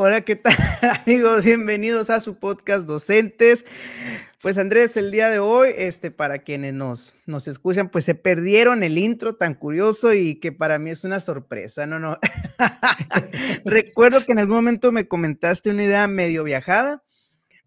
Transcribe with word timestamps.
Hola, 0.00 0.20
¿qué 0.20 0.36
tal 0.36 0.54
amigos? 1.04 1.44
Bienvenidos 1.44 2.08
a 2.08 2.20
su 2.20 2.38
podcast 2.38 2.86
Docentes. 2.86 3.64
Pues 4.40 4.56
Andrés, 4.56 4.96
el 4.96 5.10
día 5.10 5.28
de 5.28 5.40
hoy, 5.40 5.70
este, 5.76 6.12
para 6.12 6.38
quienes 6.38 6.72
nos, 6.72 7.16
nos 7.26 7.48
escuchan, 7.48 7.88
pues 7.88 8.04
se 8.04 8.14
perdieron 8.14 8.84
el 8.84 8.96
intro 8.96 9.34
tan 9.34 9.54
curioso 9.54 10.14
y 10.14 10.36
que 10.36 10.52
para 10.52 10.78
mí 10.78 10.90
es 10.90 11.02
una 11.02 11.18
sorpresa, 11.18 11.84
no, 11.84 11.98
no. 11.98 12.16
Recuerdo 13.64 14.24
que 14.24 14.30
en 14.30 14.38
algún 14.38 14.58
momento 14.58 14.92
me 14.92 15.08
comentaste 15.08 15.70
una 15.70 15.82
idea 15.82 16.06
medio 16.06 16.44
viajada, 16.44 17.02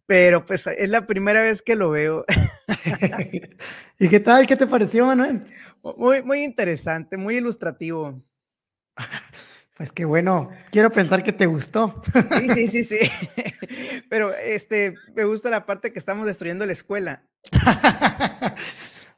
pero 0.06 0.46
pues 0.46 0.66
es 0.68 0.90
la 0.90 1.06
primera 1.08 1.42
vez 1.42 1.62
que 1.62 1.76
lo 1.76 1.90
veo. 1.90 2.24
¿Y 4.00 4.08
qué 4.08 4.22
tal? 4.22 4.48
¿Qué 4.48 4.56
te 4.56 4.68
pareció, 4.68 5.06
Manuel? 5.06 5.44
Muy, 5.98 6.24
muy 6.24 6.46
interesante, 6.46 7.18
muy 7.18 7.36
ilustrativo. 7.36 8.24
Pues 9.82 9.92
qué 9.92 10.06
bueno, 10.06 10.52
quiero 10.70 10.92
pensar 10.92 11.24
que 11.24 11.34
te 11.34 11.48
gustó. 11.48 12.04
Sí, 12.14 12.50
sí, 12.54 12.68
sí, 12.68 12.84
sí. 12.84 13.00
Pero 14.12 14.32
este, 14.32 14.94
me 15.16 15.24
gusta 15.24 15.50
la 15.50 15.66
parte 15.66 15.92
que 15.92 15.98
estamos 15.98 16.28
destruyendo 16.28 16.68
la 16.68 16.74
escuela. 16.74 17.24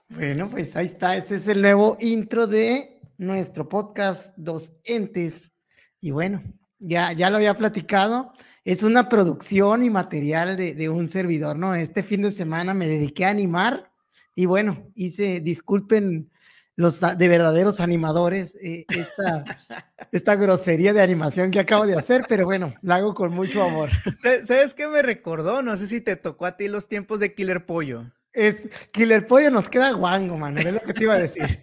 Bueno, 0.08 0.49
pues 0.49 0.77
ahí 0.77 0.86
está. 0.86 1.17
Este 1.17 1.36
es 1.36 1.48
el 1.49 1.62
nuevo 1.62 1.98
intro 1.99 2.48
de 2.48 3.02
nuestro 3.17 3.67
podcast 3.67 4.34
Dos 4.38 4.72
Entes. 4.86 5.52
Y 5.99 6.12
bueno, 6.12 6.41
ya, 6.80 7.11
ya 7.11 7.30
lo 7.30 7.38
había 7.38 7.58
platicado. 7.58 8.31
Es 8.64 8.84
una 8.84 9.09
producción 9.09 9.83
y 9.83 9.89
material 9.89 10.55
de, 10.55 10.75
de 10.75 10.88
un 10.88 11.09
servidor, 11.09 11.58
¿no? 11.58 11.75
Este 11.75 12.03
fin 12.03 12.22
de 12.22 12.31
semana 12.31 12.73
me 12.73 12.88
dediqué 12.88 13.25
a 13.25 13.31
animar 13.31 13.92
y 14.36 14.45
bueno, 14.45 14.92
hice, 14.95 15.42
disculpen 15.42 16.31
los 16.75 16.99
de 16.99 17.27
verdaderos 17.27 17.79
animadores 17.79 18.55
eh, 18.55 18.85
esta, 18.89 19.43
esta 20.11 20.35
grosería 20.35 20.93
de 20.93 21.02
animación 21.02 21.52
que 21.52 21.59
acabo 21.59 21.85
de 21.85 21.95
hacer, 21.95 22.25
pero 22.27 22.45
bueno, 22.45 22.73
la 22.81 22.95
hago 22.95 23.13
con 23.13 23.33
mucho 23.33 23.63
amor. 23.63 23.89
¿Sabes 24.21 24.73
qué 24.73 24.88
me 24.88 25.02
recordó? 25.02 25.61
No 25.61 25.77
sé 25.77 25.88
si 25.88 26.02
te 26.02 26.15
tocó 26.15 26.45
a 26.45 26.57
ti 26.57 26.67
los 26.67 26.88
tiempos 26.88 27.19
de 27.19 27.33
Killer 27.33 27.65
Pollo. 27.65 28.11
Es, 28.31 28.67
Killer 28.91 29.27
Pollo 29.27 29.52
nos 29.52 29.69
queda 29.69 29.91
guango, 29.91 30.38
mano, 30.38 30.59
es 30.59 30.73
lo 30.73 30.80
que 30.80 30.93
te 30.93 31.03
iba 31.03 31.13
a 31.13 31.19
decir. 31.19 31.61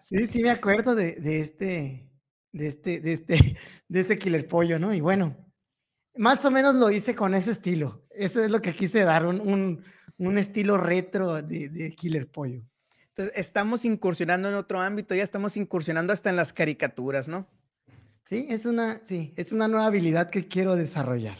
Sí, 0.00 0.26
sí 0.28 0.42
me 0.42 0.50
acuerdo 0.50 0.94
de, 0.94 1.16
de 1.16 1.40
este, 1.40 2.08
de 2.52 2.68
este, 2.68 3.00
de 3.00 3.12
este, 3.14 3.56
de 3.88 4.00
este 4.00 4.18
Killer 4.18 4.46
Pollo, 4.46 4.78
¿no? 4.78 4.94
Y 4.94 5.00
bueno, 5.00 5.36
más 6.14 6.44
o 6.44 6.50
menos 6.52 6.76
lo 6.76 6.90
hice 6.92 7.16
con 7.16 7.34
ese 7.34 7.50
estilo. 7.50 8.06
Eso 8.10 8.44
es 8.44 8.50
lo 8.50 8.62
que 8.62 8.72
quise 8.72 9.00
dar, 9.00 9.26
un, 9.26 9.40
un, 9.40 9.84
un 10.18 10.38
estilo 10.38 10.78
retro 10.78 11.42
de, 11.42 11.68
de 11.68 11.94
Killer 11.96 12.30
Pollo. 12.30 12.62
Entonces, 13.16 13.38
estamos 13.38 13.86
incursionando 13.86 14.50
en 14.50 14.54
otro 14.56 14.78
ámbito, 14.78 15.14
ya 15.14 15.22
estamos 15.22 15.56
incursionando 15.56 16.12
hasta 16.12 16.28
en 16.28 16.36
las 16.36 16.52
caricaturas, 16.52 17.28
¿no? 17.28 17.48
Sí, 18.26 18.46
es 18.50 18.66
una, 18.66 19.00
sí, 19.06 19.32
es 19.36 19.52
una 19.52 19.68
nueva 19.68 19.86
habilidad 19.86 20.28
que 20.28 20.48
quiero 20.48 20.76
desarrollar. 20.76 21.38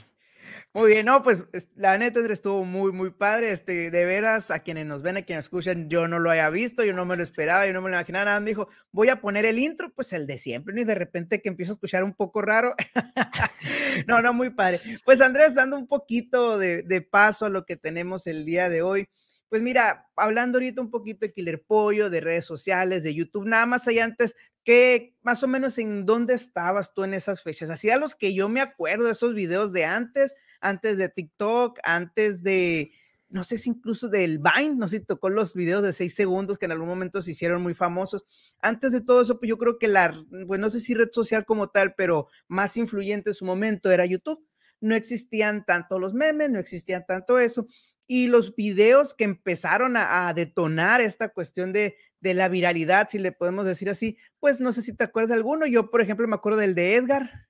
Muy 0.73 0.93
bien, 0.93 1.05
no, 1.05 1.23
pues 1.23 1.43
la 1.75 1.99
neta 1.99 2.21
estuvo 2.33 2.65
muy, 2.65 2.93
muy 2.93 3.11
padre. 3.11 3.51
Este, 3.51 3.91
de 3.91 4.05
veras, 4.07 4.51
a 4.51 4.61
quienes 4.61 4.87
nos 4.87 5.03
ven, 5.03 5.19
a 5.19 5.23
quienes 5.23 5.45
escuchan, 5.45 5.91
yo 5.91 6.09
no 6.09 6.19
lo 6.19 6.31
había 6.31 6.49
visto, 6.49 6.83
yo 6.83 6.95
no 6.95 7.05
me 7.05 7.15
lo 7.15 7.23
esperaba, 7.23 7.67
yo 7.67 7.75
no 7.75 7.83
me 7.83 7.91
lo 7.91 7.97
imaginaba. 7.97 8.25
Nada, 8.25 8.41
me 8.41 8.49
dijo, 8.49 8.71
voy 8.91 9.11
a 9.11 9.21
poner 9.21 9.45
el 9.45 9.59
intro, 9.59 9.93
pues 9.95 10.15
el 10.15 10.27
de 10.27 10.39
siempre, 10.39 10.75
¿no? 10.75 10.81
y 10.81 10.85
de 10.85 10.95
repente 10.95 11.43
que 11.43 11.51
empiezo 11.51 11.73
a 11.73 11.75
escuchar 11.75 12.05
un 12.05 12.15
poco 12.15 12.41
raro. 12.41 12.75
no, 14.07 14.23
no, 14.23 14.33
muy 14.33 14.49
padre. 14.49 14.81
Pues 15.05 15.21
Andrés, 15.21 15.55
dando 15.55 15.77
un 15.77 15.87
poquito 15.87 16.57
de, 16.59 16.83
de 16.85 17.03
paso 17.03 17.45
a 17.45 17.51
lo 17.51 17.67
que 17.67 17.77
tenemos 17.77 18.27
el 18.27 18.47
día 18.47 18.71
de 18.71 18.81
hoy. 18.81 19.09
Pues 19.49 19.63
mira, 19.63 20.09
hablando 20.17 20.59
ahorita 20.59 20.81
un 20.83 20.91
poquito 20.91 21.21
de 21.27 21.33
Killer 21.33 21.63
Pollo, 21.63 22.11
de 22.11 22.21
redes 22.21 22.45
sociales, 22.45 23.03
de 23.05 23.15
YouTube, 23.15 23.47
nada 23.47 23.65
más 23.67 23.87
allá 23.87 24.05
antes, 24.05 24.35
que 24.65 25.15
más 25.23 25.43
o 25.45 25.49
menos 25.49 25.79
en 25.79 26.05
dónde 26.05 26.35
estabas 26.35 26.93
tú 26.93 27.05
en 27.05 27.15
esas 27.15 27.43
fechas? 27.43 27.71
Hacía 27.71 27.97
los 27.99 28.17
que 28.17 28.35
yo 28.35 28.49
me 28.49 28.61
acuerdo, 28.61 29.09
esos 29.09 29.35
videos 29.35 29.73
de 29.73 29.85
antes, 29.85 30.35
antes 30.61 30.99
de 30.99 31.09
TikTok, 31.09 31.79
antes 31.85 32.43
de, 32.43 32.91
no 33.29 33.45
sé 33.45 33.57
si 33.59 33.71
incluso 33.71 34.09
del 34.09 34.41
Vine, 34.41 34.75
no 34.75 34.89
sé 34.89 34.99
si 34.99 35.05
tocó 35.05 35.31
los 35.31 35.55
videos 35.55 35.85
de 35.85 35.93
seis 35.93 36.17
segundos 36.17 36.59
que 36.59 36.65
en 36.67 36.73
algún 36.73 36.89
momento 36.89 37.23
se 37.23 37.31
hicieron 37.31 37.63
muy 37.63 37.75
famosos. 37.75 38.25
Antes 38.61 38.91
de 38.91 39.01
todo 39.01 39.21
eso, 39.21 39.39
pues 39.39 39.49
yo 39.49 39.59
creo 39.59 39.79
que 39.79 39.87
la, 39.87 40.13
pues 40.49 40.59
no 40.59 40.71
sé 40.71 40.81
si 40.81 40.95
red 40.95 41.11
social 41.13 41.45
como 41.45 41.69
tal, 41.69 41.95
pero 41.97 42.27
más 42.49 42.77
influyente 42.77 43.31
en 43.31 43.35
su 43.35 43.45
momento 43.45 43.93
era 43.93 44.05
YouTube. 44.07 44.45
No 44.81 44.95
existían 44.97 45.65
tanto 45.65 45.99
los 46.01 46.13
memes, 46.15 46.51
no 46.51 46.59
existían 46.59 47.05
tanto 47.07 47.39
eso 47.39 47.67
y 48.07 48.29
los 48.29 48.55
videos 48.55 49.15
que 49.15 49.25
empezaron 49.25 49.97
a, 49.97 50.33
detonar 50.35 51.01
esta 51.01 51.29
cuestión 51.29 51.73
de, 51.73 51.97
de, 52.21 52.35
la 52.35 52.49
viralidad, 52.49 53.09
si 53.11 53.19
le 53.19 53.33
podemos 53.33 53.67
decir 53.67 53.91
así, 53.91 54.19
pues 54.41 54.61
no 54.61 54.73
sé 54.73 54.83
si 54.83 54.93
te 54.93 55.05
acuerdas 55.05 55.31
de 55.31 55.37
alguno. 55.37 55.67
Yo, 55.67 55.91
por 55.91 56.01
ejemplo, 56.01 56.27
me 56.29 56.35
acuerdo 56.35 56.59
del 56.59 56.75
de 56.75 56.95
Edgar. 56.95 57.49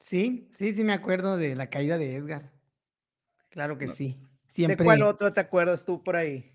Sí, 0.00 0.48
sí, 0.56 0.72
sí 0.72 0.84
me 0.84 0.92
acuerdo 0.92 1.36
de 1.36 1.54
la 1.56 1.70
caída 1.70 1.96
de 1.96 2.16
Edgar. 2.16 2.52
Claro 3.48 3.78
que 3.78 3.88
sí. 3.88 4.18
Siempre... 4.48 4.76
¿De 4.76 4.84
cuál 4.84 5.02
otro 5.02 5.32
te 5.32 5.40
acuerdas 5.40 5.84
tú 5.84 6.02
por 6.02 6.16
ahí? 6.16 6.50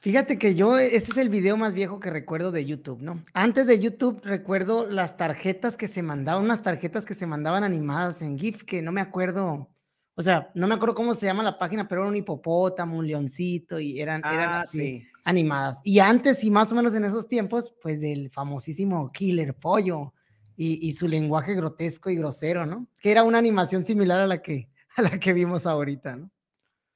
Fíjate 0.00 0.38
que 0.38 0.54
yo, 0.54 0.78
ese 0.78 1.10
es 1.10 1.16
el 1.16 1.28
video 1.28 1.56
más 1.56 1.74
viejo 1.74 1.98
que 1.98 2.10
recuerdo 2.10 2.52
de 2.52 2.64
YouTube, 2.64 3.00
¿no? 3.02 3.20
Antes 3.34 3.66
de 3.66 3.80
YouTube 3.80 4.20
recuerdo 4.22 4.88
las 4.88 5.16
tarjetas 5.16 5.76
que 5.76 5.88
se 5.88 6.02
mandaban, 6.02 6.44
unas 6.44 6.62
tarjetas 6.62 7.04
que 7.04 7.14
se 7.14 7.26
mandaban 7.26 7.64
animadas 7.64 8.22
en 8.22 8.38
GIF, 8.38 8.62
que 8.62 8.80
no 8.80 8.92
me 8.92 9.00
acuerdo 9.00 9.68
o 10.18 10.22
sea, 10.22 10.50
no 10.52 10.66
me 10.66 10.74
acuerdo 10.74 10.96
cómo 10.96 11.14
se 11.14 11.26
llama 11.26 11.44
la 11.44 11.60
página, 11.60 11.86
pero 11.86 12.00
era 12.00 12.10
un 12.10 12.16
hipopótamo, 12.16 12.98
un 12.98 13.06
leoncito 13.06 13.78
y 13.78 14.00
eran, 14.00 14.20
eran 14.24 14.50
ah, 14.50 14.60
así, 14.62 15.06
animadas. 15.22 15.80
Y 15.84 16.00
antes 16.00 16.42
y 16.42 16.50
más 16.50 16.72
o 16.72 16.74
menos 16.74 16.92
en 16.96 17.04
esos 17.04 17.28
tiempos, 17.28 17.72
pues 17.80 18.00
del 18.00 18.28
famosísimo 18.28 19.12
Killer 19.12 19.54
Pollo 19.54 20.12
y, 20.56 20.92
su 20.94 21.06
lenguaje 21.06 21.54
grotesco 21.54 22.10
y 22.10 22.16
grosero, 22.16 22.66
¿no? 22.66 22.88
Que 23.00 23.12
era 23.12 23.22
una 23.22 23.38
animación 23.38 23.86
similar 23.86 24.18
a 24.18 24.26
la 24.26 24.42
que, 24.42 24.68
a 24.96 25.02
la 25.02 25.20
que 25.20 25.32
vimos 25.32 25.66
ahorita, 25.66 26.16
¿no? 26.16 26.32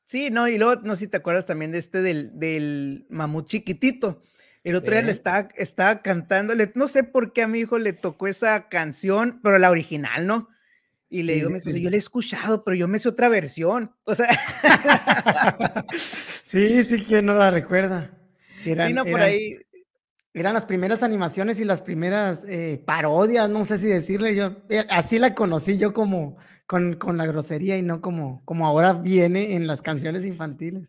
Sí, 0.02 0.30
no, 0.30 0.48
y 0.48 0.58
luego, 0.58 0.82
no 0.82 0.96
sé 0.96 1.02
si 1.02 1.06
te 1.06 1.18
acuerdas 1.18 1.46
también 1.46 1.70
de 1.70 1.78
este 1.78 2.02
del, 2.02 2.36
del 2.40 3.06
mamut 3.08 3.46
chiquitito. 3.46 4.20
El 4.64 4.74
otro 4.74 4.94
día 4.94 5.02
le 5.02 5.12
estaba, 5.12 5.48
estaba 5.54 6.02
cantándole, 6.02 6.72
no 6.74 6.88
sé 6.88 7.04
por 7.04 7.32
qué 7.32 7.42
a 7.42 7.48
mi 7.48 7.60
hijo 7.60 7.78
le 7.78 7.92
tocó 7.92 8.26
esa 8.26 8.68
canción, 8.68 9.38
pero 9.44 9.58
la 9.60 9.70
original, 9.70 10.26
¿no? 10.26 10.48
Y 11.12 11.24
le 11.24 11.34
digo, 11.34 11.50
yo 11.50 11.90
le 11.90 11.96
he 11.96 11.98
escuchado, 11.98 12.64
pero 12.64 12.74
yo 12.74 12.88
me 12.88 12.98
sé 12.98 13.06
otra 13.06 13.28
versión. 13.28 13.94
O 14.04 14.14
sea. 14.14 14.28
sí, 16.42 16.82
sí, 16.84 17.02
que 17.04 17.20
no 17.20 17.34
la 17.34 17.50
recuerda. 17.50 18.10
Eran, 18.64 18.94
por 18.94 19.20
ahí. 19.20 19.58
Eran 20.32 20.54
las 20.54 20.64
primeras 20.64 21.02
animaciones 21.02 21.60
y 21.60 21.64
las 21.66 21.82
primeras 21.82 22.46
eh, 22.48 22.82
parodias, 22.86 23.50
no 23.50 23.66
sé 23.66 23.76
si 23.76 23.88
decirle 23.88 24.34
yo. 24.34 24.56
Eh, 24.70 24.86
así 24.88 25.18
la 25.18 25.34
conocí 25.34 25.76
yo 25.76 25.92
como 25.92 26.38
con, 26.64 26.94
con, 26.94 27.18
la 27.18 27.26
grosería 27.26 27.76
y 27.76 27.82
no 27.82 28.00
como, 28.00 28.42
como 28.46 28.66
ahora 28.66 28.94
viene 28.94 29.54
en 29.54 29.66
las 29.66 29.82
canciones 29.82 30.24
infantiles. 30.24 30.88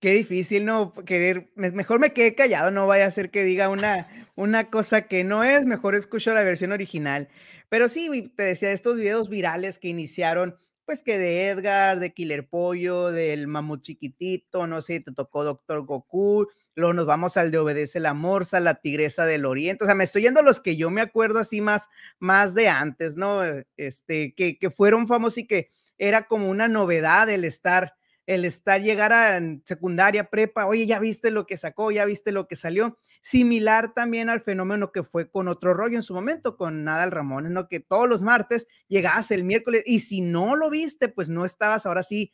Qué 0.00 0.12
difícil, 0.12 0.64
¿no? 0.64 0.94
Querer, 0.94 1.50
mejor 1.56 1.98
me 1.98 2.12
quedé 2.12 2.36
callado, 2.36 2.70
no 2.70 2.86
vaya 2.86 3.06
a 3.06 3.10
ser 3.10 3.30
que 3.32 3.42
diga 3.42 3.68
una, 3.68 4.08
una 4.36 4.70
cosa 4.70 5.02
que 5.08 5.24
no 5.24 5.42
es, 5.42 5.66
mejor 5.66 5.96
escucho 5.96 6.32
la 6.32 6.44
versión 6.44 6.70
original. 6.70 7.28
Pero 7.68 7.88
sí, 7.88 8.32
te 8.36 8.44
decía, 8.44 8.70
estos 8.70 8.96
videos 8.96 9.28
virales 9.28 9.80
que 9.80 9.88
iniciaron, 9.88 10.56
pues 10.84 11.02
que 11.02 11.18
de 11.18 11.48
Edgar, 11.48 11.98
de 11.98 12.12
Killer 12.14 12.48
Pollo, 12.48 13.10
del 13.10 13.48
mamut 13.48 13.82
chiquitito, 13.82 14.68
no 14.68 14.82
sé, 14.82 15.00
te 15.00 15.12
tocó 15.12 15.42
Doctor 15.42 15.84
Goku, 15.84 16.46
luego 16.76 16.92
nos 16.92 17.06
vamos 17.06 17.36
al 17.36 17.50
de 17.50 17.58
Obedece 17.58 17.98
la 17.98 18.14
Morsa, 18.14 18.60
la 18.60 18.76
Tigresa 18.76 19.26
del 19.26 19.44
Oriente, 19.46 19.82
o 19.82 19.86
sea, 19.86 19.96
me 19.96 20.04
estoy 20.04 20.22
yendo 20.22 20.38
a 20.40 20.44
los 20.44 20.60
que 20.60 20.76
yo 20.76 20.90
me 20.90 21.00
acuerdo 21.00 21.40
así 21.40 21.60
más, 21.60 21.88
más 22.20 22.54
de 22.54 22.68
antes, 22.68 23.16
¿no? 23.16 23.42
Este, 23.76 24.32
que, 24.36 24.58
que 24.58 24.70
fueron 24.70 25.08
famosos 25.08 25.38
y 25.38 25.46
que 25.48 25.70
era 25.98 26.22
como 26.22 26.48
una 26.48 26.68
novedad 26.68 27.28
el 27.28 27.44
estar, 27.44 27.94
el 28.28 28.44
estar, 28.44 28.82
llegar 28.82 29.10
a 29.10 29.40
secundaria, 29.64 30.28
prepa, 30.28 30.66
oye, 30.66 30.86
ya 30.86 30.98
viste 30.98 31.30
lo 31.30 31.46
que 31.46 31.56
sacó, 31.56 31.90
ya 31.90 32.04
viste 32.04 32.30
lo 32.30 32.46
que 32.46 32.56
salió, 32.56 32.98
similar 33.22 33.94
también 33.94 34.28
al 34.28 34.42
fenómeno 34.42 34.92
que 34.92 35.02
fue 35.02 35.30
con 35.30 35.48
otro 35.48 35.72
rollo 35.72 35.96
en 35.96 36.02
su 36.02 36.12
momento, 36.12 36.58
con 36.58 36.84
Nadal 36.84 37.10
Ramones, 37.10 37.50
¿no? 37.50 37.68
Que 37.68 37.80
todos 37.80 38.06
los 38.06 38.22
martes 38.22 38.66
llegabas 38.86 39.30
el 39.30 39.44
miércoles 39.44 39.82
y 39.86 40.00
si 40.00 40.20
no 40.20 40.56
lo 40.56 40.68
viste, 40.68 41.08
pues 41.08 41.30
no 41.30 41.46
estabas 41.46 41.86
ahora 41.86 42.02
sí 42.02 42.30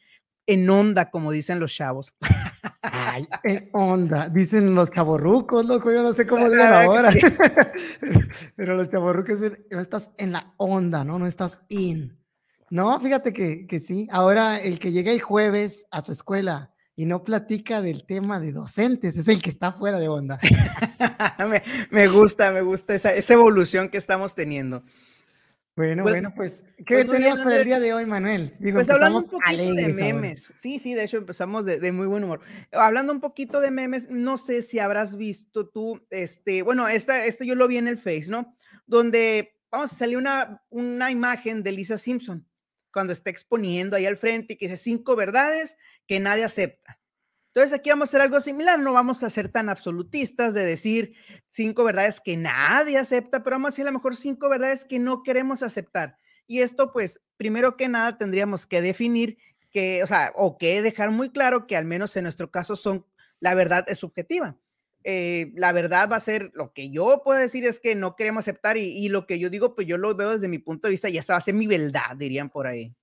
en 0.48 0.68
onda, 0.68 1.12
como 1.12 1.30
dicen 1.30 1.60
los 1.60 1.72
chavos. 1.72 2.12
Ay, 2.82 3.28
en 3.44 3.70
onda, 3.72 4.28
dicen 4.28 4.74
los 4.74 4.90
chaborrucos, 4.90 5.64
loco, 5.64 5.92
yo 5.92 6.02
no 6.02 6.12
sé 6.12 6.26
cómo 6.26 6.48
dicen 6.48 6.72
ahora. 6.72 7.12
Pero 8.56 8.74
los 8.74 8.90
chaborrucos, 8.90 9.38
no 9.70 9.78
estás 9.78 10.10
en 10.18 10.32
la 10.32 10.54
onda, 10.56 11.04
¿no? 11.04 11.20
No 11.20 11.28
estás 11.28 11.60
in. 11.68 12.18
No, 12.74 12.98
fíjate 12.98 13.32
que, 13.32 13.68
que 13.68 13.78
sí. 13.78 14.08
Ahora 14.10 14.60
el 14.60 14.80
que 14.80 14.90
llega 14.90 15.12
el 15.12 15.20
jueves 15.20 15.86
a 15.92 16.00
su 16.00 16.10
escuela 16.10 16.74
y 16.96 17.06
no 17.06 17.22
platica 17.22 17.80
del 17.80 18.04
tema 18.04 18.40
de 18.40 18.50
docentes, 18.50 19.16
es 19.16 19.28
el 19.28 19.40
que 19.40 19.50
está 19.50 19.74
fuera 19.74 20.00
de 20.00 20.08
onda. 20.08 20.40
me, 21.92 22.08
gusta, 22.08 22.50
me 22.50 22.62
gusta 22.62 22.96
esa, 22.96 23.14
evolución 23.32 23.88
que 23.90 23.96
estamos 23.96 24.34
teniendo. 24.34 24.82
Bueno, 25.76 26.02
pues, 26.02 26.14
bueno, 26.14 26.32
pues, 26.34 26.64
¿qué 26.78 27.04
pues 27.04 27.10
tenemos 27.12 27.38
para 27.44 27.58
el 27.58 27.64
día 27.64 27.78
de 27.78 27.94
hoy, 27.94 28.06
Manuel? 28.06 28.56
pues 28.60 28.90
hablando 28.90 29.20
un 29.20 29.28
poquito 29.28 29.74
de 29.76 29.92
memes. 29.92 30.52
Sí, 30.58 30.80
sí, 30.80 30.94
de 30.94 31.04
hecho 31.04 31.18
empezamos 31.18 31.64
de, 31.64 31.92
muy 31.92 32.08
buen 32.08 32.24
humor. 32.24 32.40
Hablando 32.72 33.12
un 33.12 33.20
poquito 33.20 33.60
de 33.60 33.70
memes, 33.70 34.10
no 34.10 34.36
sé 34.36 34.62
si 34.62 34.80
habrás 34.80 35.16
visto 35.16 35.68
tú, 35.68 36.04
este, 36.10 36.62
bueno, 36.62 36.88
esta, 36.88 37.24
este 37.24 37.46
yo 37.46 37.54
lo 37.54 37.68
vi 37.68 37.76
en 37.76 37.86
el 37.86 37.98
Face, 37.98 38.26
¿no? 38.26 38.56
Donde, 38.84 39.60
vamos, 39.70 39.92
salió 39.92 40.18
una, 40.18 40.60
una 40.70 41.12
imagen 41.12 41.62
de 41.62 41.70
Lisa 41.70 41.98
Simpson 41.98 42.44
cuando 42.94 43.12
está 43.12 43.28
exponiendo 43.28 43.96
ahí 43.96 44.06
al 44.06 44.16
frente 44.16 44.54
y 44.54 44.56
que 44.56 44.68
dice 44.68 44.82
cinco 44.82 45.16
verdades 45.16 45.76
que 46.06 46.20
nadie 46.20 46.44
acepta. 46.44 47.00
Entonces 47.48 47.72
aquí 47.72 47.90
vamos 47.90 48.08
a 48.08 48.10
hacer 48.10 48.20
algo 48.20 48.40
similar, 48.40 48.78
no 48.78 48.92
vamos 48.92 49.22
a 49.22 49.30
ser 49.30 49.48
tan 49.48 49.68
absolutistas 49.68 50.54
de 50.54 50.64
decir 50.64 51.14
cinco 51.48 51.84
verdades 51.84 52.20
que 52.20 52.36
nadie 52.36 52.98
acepta, 52.98 53.44
pero 53.44 53.54
vamos 53.54 53.68
a 53.68 53.70
decir 53.72 53.86
a 53.86 53.90
lo 53.90 53.98
mejor 53.98 54.16
cinco 54.16 54.48
verdades 54.48 54.84
que 54.84 54.98
no 54.98 55.22
queremos 55.22 55.62
aceptar. 55.62 56.16
Y 56.46 56.62
esto 56.62 56.92
pues, 56.92 57.20
primero 57.36 57.76
que 57.76 57.88
nada, 57.88 58.18
tendríamos 58.18 58.66
que 58.66 58.80
definir 58.80 59.38
que, 59.70 60.02
o 60.02 60.06
sea, 60.06 60.32
o 60.36 60.56
que 60.56 60.82
dejar 60.82 61.10
muy 61.10 61.30
claro 61.30 61.66
que 61.66 61.76
al 61.76 61.84
menos 61.84 62.16
en 62.16 62.24
nuestro 62.24 62.50
caso 62.50 62.76
son, 62.76 63.06
la 63.40 63.54
verdad 63.54 63.84
es 63.88 63.98
subjetiva. 63.98 64.56
Eh, 65.04 65.52
la 65.54 65.72
verdad 65.72 66.08
va 66.10 66.16
a 66.16 66.20
ser 66.20 66.50
lo 66.54 66.72
que 66.72 66.90
yo 66.90 67.20
puedo 67.22 67.38
decir 67.38 67.66
es 67.66 67.78
que 67.78 67.94
no 67.94 68.16
queremos 68.16 68.44
aceptar 68.44 68.78
y, 68.78 68.84
y, 68.84 69.10
lo 69.10 69.26
que 69.26 69.38
yo 69.38 69.50
digo, 69.50 69.74
pues 69.74 69.86
yo 69.86 69.98
lo 69.98 70.14
veo 70.14 70.30
desde 70.30 70.48
mi 70.48 70.58
punto 70.58 70.88
de 70.88 70.92
vista 70.92 71.10
y 71.10 71.18
esa 71.18 71.34
va 71.34 71.38
a 71.38 71.42
ser 71.42 71.54
mi 71.54 71.66
verdad, 71.66 72.16
dirían 72.16 72.48
por 72.48 72.66
ahí. 72.66 72.94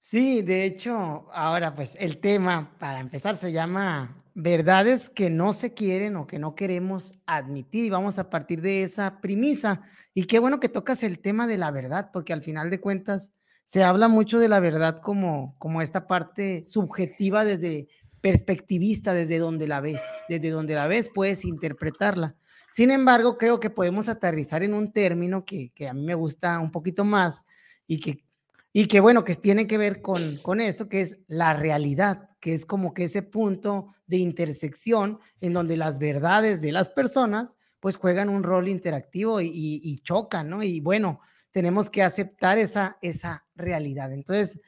Sí, 0.00 0.42
de 0.42 0.64
hecho, 0.64 1.28
ahora 1.32 1.76
pues 1.76 1.96
el 1.98 2.18
tema 2.18 2.76
para 2.80 2.98
empezar 2.98 3.36
se 3.36 3.52
llama 3.52 4.22
verdades 4.34 5.08
que 5.08 5.30
no 5.30 5.52
se 5.52 5.74
quieren 5.74 6.16
o 6.16 6.26
que 6.26 6.40
no 6.40 6.54
queremos 6.54 7.12
admitir. 7.24 7.92
Vamos 7.92 8.18
a 8.18 8.28
partir 8.28 8.60
de 8.60 8.82
esa 8.82 9.20
premisa. 9.20 9.82
Y 10.12 10.24
qué 10.24 10.38
bueno 10.38 10.60
que 10.60 10.68
tocas 10.68 11.02
el 11.02 11.20
tema 11.20 11.46
de 11.46 11.58
la 11.58 11.70
verdad, 11.70 12.10
porque 12.12 12.32
al 12.32 12.42
final 12.42 12.68
de 12.68 12.80
cuentas 12.80 13.30
se 13.64 13.84
habla 13.84 14.08
mucho 14.08 14.38
de 14.38 14.48
la 14.48 14.60
verdad 14.60 15.00
como, 15.00 15.54
como 15.58 15.80
esta 15.80 16.06
parte 16.06 16.64
subjetiva 16.64 17.44
desde 17.44 17.88
perspectivista, 18.22 19.12
desde 19.12 19.38
donde 19.38 19.68
la 19.68 19.82
ves. 19.82 20.00
Desde 20.30 20.48
donde 20.48 20.74
la 20.74 20.86
ves 20.86 21.10
puedes 21.14 21.44
interpretarla. 21.44 22.36
Sin 22.70 22.90
embargo, 22.90 23.36
creo 23.36 23.60
que 23.60 23.68
podemos 23.68 24.08
aterrizar 24.08 24.62
en 24.62 24.72
un 24.72 24.92
término 24.92 25.44
que, 25.44 25.70
que 25.74 25.88
a 25.88 25.92
mí 25.92 26.02
me 26.02 26.14
gusta 26.14 26.58
un 26.58 26.70
poquito 26.70 27.04
más 27.04 27.44
y 27.86 28.00
que 28.00 28.24
y 28.72 28.86
que 28.86 29.00
bueno, 29.00 29.24
que 29.24 29.34
tiene 29.34 29.66
que 29.66 29.78
ver 29.78 30.00
con, 30.00 30.38
con 30.38 30.60
eso, 30.60 30.88
que 30.88 31.02
es 31.02 31.18
la 31.26 31.52
realidad, 31.52 32.30
que 32.40 32.54
es 32.54 32.64
como 32.64 32.94
que 32.94 33.04
ese 33.04 33.22
punto 33.22 33.88
de 34.06 34.16
intersección 34.16 35.18
en 35.40 35.52
donde 35.52 35.76
las 35.76 35.98
verdades 35.98 36.60
de 36.60 36.72
las 36.72 36.88
personas 36.88 37.56
pues 37.80 37.96
juegan 37.96 38.28
un 38.28 38.44
rol 38.44 38.68
interactivo 38.68 39.40
y, 39.40 39.50
y, 39.52 39.98
chocan, 39.98 40.48
¿no? 40.48 40.62
Y 40.62 40.80
bueno, 40.80 41.20
tenemos 41.50 41.90
que 41.90 42.02
aceptar 42.02 42.56
esa, 42.56 42.96
esa 43.02 43.44
realidad. 43.56 44.12
Entonces, 44.12 44.60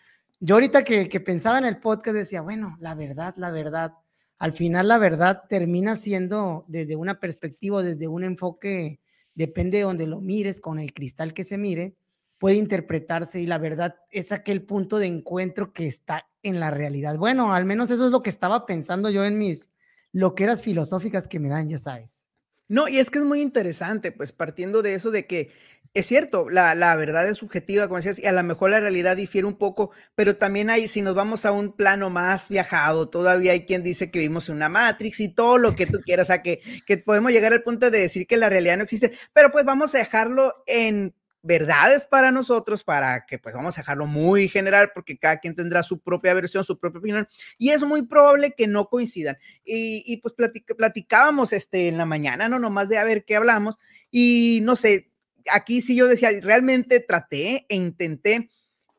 yo 0.44 0.56
ahorita 0.56 0.85
que, 0.85 1.20
pensaba 1.20 1.56
en 1.56 1.64
el 1.64 1.79
podcast 1.79 2.14
decía, 2.14 2.43
bueno, 2.43 2.76
la 2.79 2.94
verdad, 2.94 3.35
la 3.38 3.50
verdad, 3.50 3.94
al 4.38 4.52
final 4.52 4.88
la 4.88 4.99
verdad 4.99 5.44
termina 5.49 5.96
siendo 5.96 6.67
desde 6.69 6.96
una 6.96 7.19
perspectiva, 7.19 7.82
desde 7.82 8.08
un 8.08 8.25
enfoque, 8.25 9.00
depende 9.35 9.79
de 9.79 9.85
donde 9.85 10.06
lo 10.06 10.20
mires, 10.20 10.61
con 10.61 10.79
el 10.79 10.93
cristal 10.93 11.32
que 11.32 11.44
se 11.44 11.56
mire, 11.56 11.96
puede 12.37 12.56
interpretarse 12.56 13.41
y 13.41 13.46
la 13.46 13.56
verdad 13.56 13.96
es 14.11 14.32
aquel 14.32 14.67
punto 14.67 14.99
de 14.99 15.06
encuentro 15.06 15.73
que 15.73 15.87
está 15.87 16.29
en 16.43 16.61
la 16.61 16.70
realidad. 16.70 17.17
Bueno, 17.17 17.55
al 17.55 17.64
menos 17.64 17.91
eso 17.91 18.05
es 18.05 18.12
lo 18.12 18.23
que 18.23 18.29
estaba 18.29 18.67
pensando 18.67 19.08
yo 19.08 19.25
en 19.25 19.38
mis 19.38 19.70
loqueras 20.12 20.61
filosóficas 20.61 21.26
que 21.26 21.41
me 21.41 21.49
dan, 21.49 21.70
ya 21.70 21.79
sabes. 21.79 22.26
No, 22.69 22.87
y 22.87 22.99
es 22.99 23.08
que 23.08 23.19
es 23.19 23.25
muy 23.25 23.41
interesante, 23.41 24.12
pues 24.12 24.32
partiendo 24.32 24.82
de 24.82 24.93
eso 24.93 25.11
de 25.11 25.26
que 25.26 25.52
es 25.94 26.06
cierto, 26.06 26.50
la, 26.50 26.75
la, 26.75 26.96
verdad 26.96 27.29
es 27.29 27.38
subjetiva, 27.38 27.87
como 27.87 27.96
decías, 27.96 28.19
y 28.19 28.26
a 28.26 28.32
lo 28.32 28.43
mejor 28.43 28.70
la 28.70 28.81
realidad 28.81 29.17
difiere 29.17 29.46
un 29.46 29.55
poco, 29.55 29.93
pero 30.17 30.37
también 30.37 30.69
hay, 30.69 30.88
si 30.88 31.02
nos 31.02 31.14
vamos 31.14 31.46
a 31.46 31.52
un 31.52 31.73
plano 31.73 32.11
más 32.11 32.49
viajado, 32.49 33.08
todavía 33.08 33.52
hay 33.52 33.64
quien 33.64 33.85
dice 33.85 34.11
que 34.11 34.19
vivimos 34.19 34.49
en 34.49 34.56
una 34.56 34.69
Matrix 34.69 35.20
y 35.20 35.29
todo 35.29 35.56
lo 35.56 35.76
que 35.76 35.87
tú 35.87 36.00
quieras, 36.05 36.26
o 36.26 36.32
sea, 36.32 36.43
que, 36.43 36.61
que 36.85 36.99
podemos 36.99 37.31
llegar 37.31 37.52
al 37.52 37.62
punto 37.62 37.91
de 37.93 38.00
decir 38.00 38.26
que 38.26 38.37
la 38.37 38.50
realidad 38.50 38.76
no 38.76 38.82
existe, 38.82 39.17
pero 39.32 39.52
pues 39.52 39.64
vamos 39.64 39.94
a 39.94 39.99
dejarlo 39.99 40.52
en 40.67 41.14
verdades 41.43 42.06
para 42.06 42.32
nosotros, 42.32 42.82
para 42.82 43.26
que 43.26 43.38
pues 43.38 43.55
vamos 43.55 43.76
a 43.79 43.82
dejarlo 43.82 44.06
muy 44.06 44.49
general, 44.49 44.91
porque 44.94 45.17
cada 45.19 45.38
quien 45.38 45.55
tendrá 45.55 45.85
su 45.85 46.00
propia 46.00 46.35
versión, 46.35 46.64
su 46.64 46.79
propia 46.79 46.99
opinión, 46.99 47.29
y 47.56 47.70
es 47.70 47.82
muy 47.82 48.02
probable 48.06 48.55
que 48.56 48.67
no 48.67 48.87
coincidan. 48.88 49.37
Y, 49.64 50.02
y 50.06 50.17
pues 50.17 50.35
platicábamos 50.76 51.52
este, 51.52 51.88
en 51.88 51.99
la 51.99 52.06
mañana, 52.06 52.49
no 52.49 52.58
nomás 52.58 52.88
de 52.88 52.99
a 52.99 53.05
ver 53.05 53.25
qué 53.25 53.37
hablamos, 53.37 53.79
y 54.11 54.61
no 54.62 54.75
sé, 54.75 55.13
aquí 55.50 55.82
sí 55.82 55.96
yo 55.96 56.06
decía, 56.06 56.31
realmente 56.43 57.00
traté 57.00 57.67
e 57.69 57.76
intenté 57.76 58.50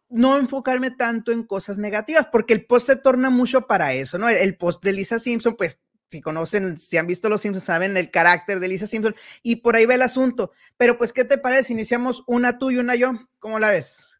no 0.09 0.37
enfocarme 0.37 0.91
tanto 0.91 1.31
en 1.31 1.43
cosas 1.43 1.77
negativas, 1.77 2.27
porque 2.31 2.53
el 2.53 2.65
post 2.65 2.87
se 2.87 2.95
torna 2.95 3.29
mucho 3.29 3.67
para 3.67 3.93
eso, 3.93 4.17
¿no? 4.17 4.29
El 4.29 4.55
post 4.55 4.83
de 4.83 4.93
Lisa 4.93 5.19
Simpson, 5.19 5.55
pues 5.55 5.79
si 6.07 6.21
conocen, 6.21 6.77
si 6.77 6.97
han 6.97 7.07
visto 7.07 7.29
Los 7.29 7.41
Simpsons, 7.41 7.65
saben 7.65 7.97
el 7.97 8.11
carácter 8.11 8.59
de 8.59 8.67
Lisa 8.67 8.87
Simpson 8.87 9.15
y 9.41 9.57
por 9.57 9.75
ahí 9.75 9.85
va 9.85 9.95
el 9.95 10.01
asunto. 10.01 10.51
Pero 10.77 10.97
pues, 10.97 11.11
¿qué 11.11 11.25
te 11.25 11.37
parece 11.37 11.73
iniciamos 11.73 12.23
una 12.27 12.57
tú 12.57 12.71
y 12.71 12.77
una 12.77 12.95
yo? 12.95 13.13
¿Cómo 13.39 13.59
la 13.59 13.71
ves? 13.71 14.19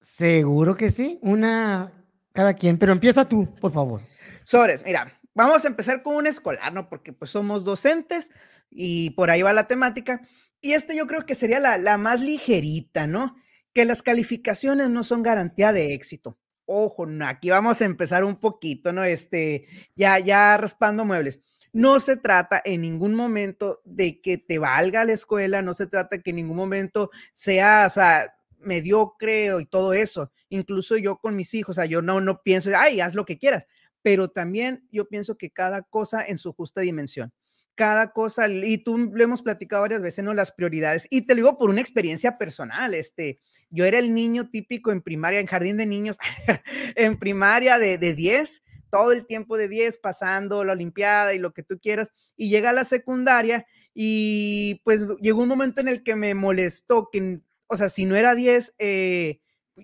Seguro 0.00 0.76
que 0.76 0.90
sí, 0.90 1.18
una 1.22 1.92
cada 2.32 2.54
quien, 2.54 2.78
pero 2.78 2.92
empieza 2.92 3.28
tú, 3.28 3.54
por 3.60 3.72
favor. 3.72 4.00
Sores, 4.44 4.84
mira, 4.84 5.20
vamos 5.34 5.64
a 5.64 5.68
empezar 5.68 6.02
con 6.02 6.16
un 6.16 6.26
escolar, 6.26 6.72
¿no? 6.72 6.88
Porque 6.88 7.12
pues 7.12 7.30
somos 7.30 7.64
docentes 7.64 8.30
y 8.70 9.10
por 9.10 9.30
ahí 9.30 9.42
va 9.42 9.52
la 9.52 9.66
temática. 9.66 10.20
Y 10.60 10.72
este 10.72 10.96
yo 10.96 11.06
creo 11.06 11.26
que 11.26 11.34
sería 11.34 11.60
la, 11.60 11.78
la 11.78 11.98
más 11.98 12.20
ligerita, 12.20 13.06
¿no? 13.06 13.36
Que 13.72 13.84
las 13.84 14.02
calificaciones 14.02 14.90
no 14.90 15.02
son 15.02 15.22
garantía 15.22 15.72
de 15.72 15.94
éxito 15.94 16.38
ojo, 16.66 17.06
aquí 17.24 17.50
vamos 17.50 17.80
a 17.80 17.84
empezar 17.84 18.24
un 18.24 18.36
poquito, 18.36 18.92
¿no? 18.92 19.04
Este, 19.04 19.66
ya, 19.94 20.18
ya 20.18 20.56
raspando 20.58 21.04
muebles. 21.04 21.40
No 21.72 22.00
se 22.00 22.16
trata 22.16 22.60
en 22.64 22.82
ningún 22.82 23.14
momento 23.14 23.80
de 23.84 24.20
que 24.20 24.38
te 24.38 24.58
valga 24.58 25.04
la 25.04 25.12
escuela, 25.12 25.62
no 25.62 25.74
se 25.74 25.86
trata 25.86 26.20
que 26.20 26.30
en 26.30 26.36
ningún 26.36 26.56
momento 26.56 27.10
sea, 27.32 27.86
o 27.86 27.90
sea, 27.90 28.34
mediocre 28.58 29.50
y 29.60 29.66
todo 29.66 29.92
eso. 29.92 30.32
Incluso 30.48 30.96
yo 30.96 31.18
con 31.18 31.36
mis 31.36 31.54
hijos, 31.54 31.76
o 31.76 31.80
sea, 31.80 31.86
yo 31.86 32.02
no, 32.02 32.20
no 32.20 32.42
pienso, 32.42 32.70
ay, 32.76 33.00
haz 33.00 33.14
lo 33.14 33.24
que 33.26 33.38
quieras, 33.38 33.66
pero 34.02 34.30
también 34.30 34.86
yo 34.90 35.08
pienso 35.08 35.36
que 35.36 35.50
cada 35.50 35.82
cosa 35.82 36.24
en 36.26 36.38
su 36.38 36.52
justa 36.52 36.80
dimensión 36.80 37.32
cada 37.76 38.12
cosa, 38.12 38.48
y 38.48 38.78
tú 38.78 38.98
lo 38.98 39.22
hemos 39.22 39.42
platicado 39.42 39.82
varias 39.82 40.00
veces, 40.00 40.24
¿no? 40.24 40.34
Las 40.34 40.50
prioridades. 40.50 41.06
Y 41.10 41.22
te 41.22 41.34
lo 41.34 41.36
digo 41.36 41.58
por 41.58 41.70
una 41.70 41.80
experiencia 41.80 42.38
personal, 42.38 42.94
este, 42.94 43.38
yo 43.70 43.84
era 43.84 43.98
el 43.98 44.14
niño 44.14 44.50
típico 44.50 44.90
en 44.90 45.02
primaria, 45.02 45.38
en 45.38 45.46
jardín 45.46 45.76
de 45.76 45.86
niños, 45.86 46.16
en 46.96 47.18
primaria 47.18 47.78
de, 47.78 47.98
de 47.98 48.14
10, 48.14 48.64
todo 48.90 49.12
el 49.12 49.26
tiempo 49.26 49.56
de 49.56 49.68
10 49.68 49.98
pasando 49.98 50.64
la 50.64 50.72
Olimpiada 50.72 51.34
y 51.34 51.38
lo 51.38 51.52
que 51.52 51.62
tú 51.62 51.78
quieras, 51.78 52.12
y 52.36 52.48
llega 52.48 52.70
a 52.70 52.72
la 52.72 52.84
secundaria 52.84 53.66
y 53.94 54.80
pues 54.84 55.04
llegó 55.20 55.42
un 55.42 55.48
momento 55.48 55.80
en 55.80 55.88
el 55.88 56.02
que 56.02 56.16
me 56.16 56.34
molestó 56.34 57.08
que, 57.12 57.40
o 57.66 57.76
sea, 57.76 57.88
si 57.88 58.04
no 58.04 58.16
era 58.16 58.34
10, 58.34 58.74
eh, 58.78 59.40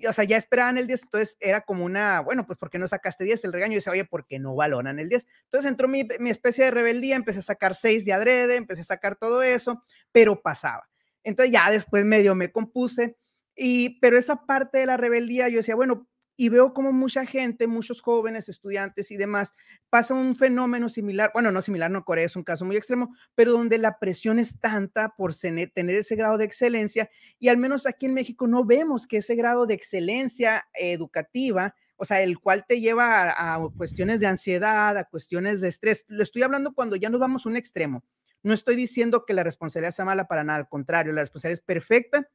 o 0.08 0.12
sea, 0.12 0.24
ya 0.24 0.36
esperaban 0.36 0.78
el 0.78 0.86
10, 0.86 1.02
entonces 1.02 1.36
era 1.40 1.60
como 1.62 1.84
una, 1.84 2.20
bueno, 2.20 2.46
pues 2.46 2.58
¿por 2.58 2.70
qué 2.70 2.78
no 2.78 2.88
sacaste 2.88 3.24
10? 3.24 3.44
El 3.44 3.52
regaño 3.52 3.74
dice, 3.74 3.90
oye, 3.90 4.04
¿por 4.04 4.26
qué 4.26 4.38
no 4.38 4.54
valoran 4.54 4.98
el 4.98 5.08
10? 5.08 5.26
Entonces 5.44 5.70
entró 5.70 5.88
mi, 5.88 6.06
mi 6.18 6.30
especie 6.30 6.64
de 6.64 6.70
rebeldía, 6.70 7.16
empecé 7.16 7.40
a 7.40 7.42
sacar 7.42 7.74
6 7.74 8.04
de 8.04 8.12
adrede, 8.12 8.56
empecé 8.56 8.80
a 8.82 8.84
sacar 8.84 9.16
todo 9.16 9.42
eso, 9.42 9.84
pero 10.12 10.40
pasaba. 10.40 10.88
Entonces 11.24 11.52
ya 11.52 11.70
después 11.70 12.04
medio 12.04 12.34
me 12.34 12.50
compuse 12.50 13.16
y, 13.54 14.00
pero 14.00 14.16
esa 14.16 14.46
parte 14.46 14.78
de 14.78 14.86
la 14.86 14.96
rebeldía, 14.96 15.48
yo 15.48 15.58
decía, 15.58 15.74
bueno, 15.74 16.08
y 16.36 16.48
veo 16.48 16.72
como 16.72 16.92
mucha 16.92 17.26
gente, 17.26 17.66
muchos 17.66 18.00
jóvenes, 18.00 18.48
estudiantes 18.48 19.10
y 19.10 19.16
demás, 19.16 19.52
pasa 19.90 20.14
un 20.14 20.34
fenómeno 20.36 20.88
similar, 20.88 21.30
bueno, 21.34 21.52
no 21.52 21.62
similar, 21.62 21.90
no 21.90 22.04
Corea 22.04 22.24
es 22.24 22.36
un 22.36 22.42
caso 22.42 22.64
muy 22.64 22.76
extremo, 22.76 23.14
pero 23.34 23.52
donde 23.52 23.78
la 23.78 23.98
presión 23.98 24.38
es 24.38 24.58
tanta 24.58 25.10
por 25.16 25.34
tener 25.34 25.70
ese 25.90 26.16
grado 26.16 26.38
de 26.38 26.44
excelencia 26.44 27.10
y 27.38 27.48
al 27.48 27.58
menos 27.58 27.86
aquí 27.86 28.06
en 28.06 28.14
México 28.14 28.46
no 28.46 28.64
vemos 28.64 29.06
que 29.06 29.18
ese 29.18 29.34
grado 29.34 29.66
de 29.66 29.74
excelencia 29.74 30.66
educativa, 30.74 31.74
o 31.96 32.04
sea, 32.04 32.22
el 32.22 32.38
cual 32.38 32.64
te 32.66 32.80
lleva 32.80 33.30
a, 33.30 33.54
a 33.54 33.68
cuestiones 33.76 34.18
de 34.20 34.26
ansiedad, 34.26 34.96
a 34.96 35.04
cuestiones 35.04 35.60
de 35.60 35.68
estrés. 35.68 36.04
Le 36.08 36.22
estoy 36.22 36.42
hablando 36.42 36.74
cuando 36.74 36.96
ya 36.96 37.10
nos 37.10 37.20
vamos 37.20 37.46
a 37.46 37.48
un 37.48 37.56
extremo. 37.56 38.04
No 38.42 38.54
estoy 38.54 38.74
diciendo 38.74 39.24
que 39.24 39.34
la 39.34 39.44
responsabilidad 39.44 39.92
sea 39.92 40.04
mala 40.04 40.26
para 40.26 40.42
nada, 40.42 40.58
al 40.58 40.68
contrario, 40.68 41.12
la 41.12 41.20
responsabilidad 41.20 41.60
es 41.60 41.64
perfecta 41.64 42.28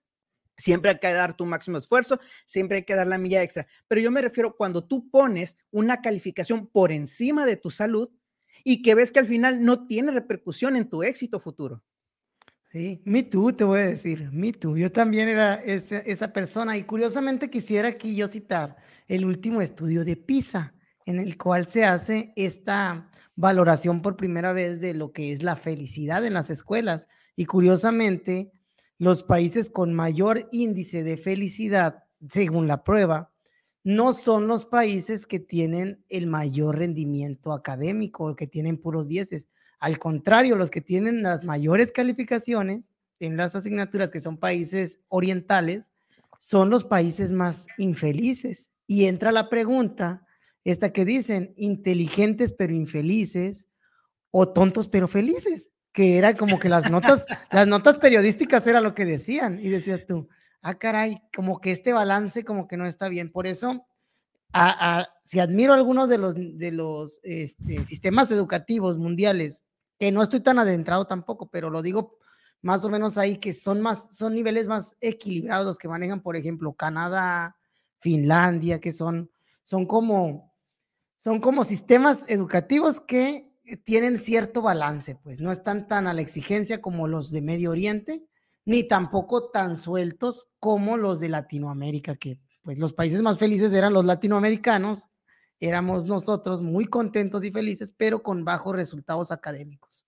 Siempre 0.58 0.92
hay 0.92 0.98
que 0.98 1.14
dar 1.14 1.38
tu 1.38 1.46
máximo 1.46 1.78
esfuerzo, 1.78 2.20
siempre 2.46 2.78
hay 2.78 2.84
que 2.84 2.96
dar 2.96 3.08
la 3.08 3.20
milla 3.20 3.44
extra. 3.44 3.68
Pero 3.88 4.02
yo 4.02 4.12
me 4.12 4.22
refiero 4.22 4.56
cuando 4.56 4.84
tú 4.84 5.10
pones 5.10 5.56
una 5.72 6.02
calificación 6.02 6.68
por 6.68 6.92
encima 6.92 7.46
de 7.46 7.58
tu 7.58 7.70
salud 7.70 8.10
y 8.64 8.82
que 8.82 8.96
ves 8.96 9.12
que 9.12 9.20
al 9.20 9.28
final 9.28 9.64
no 9.64 9.86
tiene 9.86 10.12
repercusión 10.12 10.76
en 10.76 10.90
tu 10.90 11.04
éxito 11.04 11.40
futuro. 11.40 11.84
Sí, 12.72 13.02
me 13.06 13.24
too, 13.24 13.56
te 13.56 13.64
voy 13.64 13.80
a 13.80 13.88
decir, 13.88 14.30
me 14.32 14.52
too. 14.52 14.76
Yo 14.76 14.92
también 14.92 15.30
era 15.30 15.56
esa, 15.56 16.00
esa 16.00 16.34
persona 16.34 16.76
y 16.76 16.84
curiosamente 16.84 17.50
quisiera 17.50 17.90
aquí 17.90 18.16
yo 18.16 18.28
citar 18.28 18.76
el 19.08 19.26
último 19.26 19.62
estudio 19.62 20.04
de 20.04 20.18
PISA, 20.18 20.74
en 21.06 21.20
el 21.20 21.38
cual 21.38 21.66
se 21.68 21.86
hace 21.86 22.34
esta 22.36 23.10
valoración 23.36 24.02
por 24.02 24.18
primera 24.18 24.52
vez 24.52 24.82
de 24.82 24.94
lo 24.94 25.14
que 25.14 25.32
es 25.32 25.44
la 25.44 25.56
felicidad 25.56 26.26
en 26.26 26.34
las 26.34 26.50
escuelas. 26.50 27.08
Y 27.38 27.46
curiosamente, 27.46 28.52
los 29.00 29.24
países 29.24 29.70
con 29.70 29.94
mayor 29.94 30.48
índice 30.52 31.04
de 31.04 31.18
felicidad, 31.18 32.04
según 32.30 32.68
la 32.68 32.84
prueba, 32.84 33.32
no 33.84 34.12
son 34.14 34.48
los 34.48 34.66
países 34.66 35.26
que 35.26 35.40
tienen 35.40 36.04
el 36.10 36.28
mayor 36.28 36.78
rendimiento 36.78 37.54
académico, 37.54 38.36
que 38.36 38.48
tienen 38.48 38.78
puros 38.78 39.08
dieces. 39.08 39.48
Al 39.80 40.00
contrario, 40.00 40.56
los 40.56 40.70
que 40.70 40.82
tienen 40.82 41.24
las 41.24 41.44
mayores 41.44 41.92
calificaciones 41.92 42.92
en 43.20 43.38
las 43.38 43.56
asignaturas, 43.56 44.12
que 44.12 44.20
son 44.20 44.38
países 44.38 45.00
orientales, 45.08 45.92
son 46.40 46.70
los 46.70 46.84
países 46.84 47.32
más 47.32 47.68
infelices. 47.78 48.72
Y 48.88 49.06
entra 49.06 49.32
la 49.32 49.50
pregunta, 49.50 50.26
esta 50.64 50.92
que 50.92 51.06
dicen, 51.06 51.54
inteligentes 51.56 52.52
pero 52.54 52.74
infelices 52.74 53.68
o 54.32 54.50
tontos 54.50 54.90
pero 54.90 55.08
felices, 55.08 55.70
que 55.98 56.20
era 56.20 56.38
como 56.38 56.60
que 56.60 56.70
las 56.70 56.92
notas, 56.92 57.26
las 57.52 57.66
notas 57.66 57.98
periodísticas 57.98 58.68
era 58.68 58.82
lo 58.82 58.94
que 58.94 59.04
decían 59.04 59.58
y 59.60 59.70
decías 59.70 60.06
tú, 60.06 60.30
ah, 60.62 60.76
caray, 60.76 61.24
como 61.36 61.60
que 61.60 61.72
este 61.72 61.92
balance 61.92 62.46
como 62.46 62.68
que 62.68 62.78
no 62.78 62.86
está 62.86 63.10
bien. 63.10 63.32
Por 63.32 63.48
eso, 63.48 63.88
si 65.24 65.40
admiro 65.40 65.74
algunos 65.74 66.08
de 66.08 66.20
los, 66.20 66.36
de 66.36 66.72
los 66.72 67.20
este, 67.24 67.84
sistemas 67.84 68.30
educativos 68.30 68.96
mundiales, 68.98 69.64
que 69.98 70.12
no 70.12 70.22
estoy 70.22 70.42
tan 70.42 70.60
adentrado 70.60 71.08
tampoco, 71.08 71.50
pero 71.50 71.72
lo 71.72 71.82
digo 71.82 72.20
más 72.62 72.86
o 72.86 72.90
menos 72.90 73.18
ahí, 73.18 73.38
que 73.38 73.56
son 73.56 73.82
más, 73.82 74.16
son 74.16 74.36
niveles 74.36 74.68
más 74.68 74.98
equilibrados 75.02 75.66
los 75.66 75.78
que 75.80 75.88
manejan, 75.88 76.22
por 76.22 76.36
ejemplo, 76.36 76.74
Canadá, 76.74 77.58
Finlandia, 78.02 78.80
que 78.80 78.92
son, 78.92 79.32
son 79.64 79.88
como, 79.88 80.54
son 81.16 81.42
como 81.42 81.64
sistemas 81.64 82.30
educativos 82.30 83.00
que 83.00 83.47
tienen 83.76 84.18
cierto 84.18 84.62
balance, 84.62 85.16
pues 85.16 85.40
no 85.40 85.52
están 85.52 85.88
tan 85.88 86.08
a 86.08 86.14
la 86.14 86.22
exigencia 86.22 86.82
como 86.82 87.08
los 87.08 87.32
de 87.32 87.42
Medio 87.42 87.72
Oriente, 87.72 88.26
ni 88.66 88.88
tampoco 88.88 89.50
tan 89.50 89.76
sueltos 89.76 90.48
como 90.60 90.98
los 90.98 91.20
de 91.20 91.30
Latinoamérica, 91.30 92.16
que 92.16 92.40
pues 92.62 92.80
los 92.80 92.94
países 92.94 93.22
más 93.22 93.38
felices 93.38 93.72
eran 93.74 93.94
los 93.94 94.06
latinoamericanos, 94.06 95.08
éramos 95.60 96.06
nosotros 96.06 96.62
muy 96.62 96.86
contentos 96.86 97.44
y 97.44 97.52
felices, 97.52 97.94
pero 97.96 98.22
con 98.24 98.44
bajos 98.44 98.76
resultados 98.76 99.32
académicos. 99.32 100.06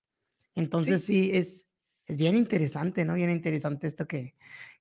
Entonces 0.56 1.04
sí, 1.04 1.32
es, 1.34 1.66
es 2.06 2.18
bien 2.18 2.36
interesante, 2.36 3.06
¿no? 3.06 3.14
Bien 3.14 3.30
interesante 3.30 3.88
esto 3.88 4.08
que, 4.08 4.36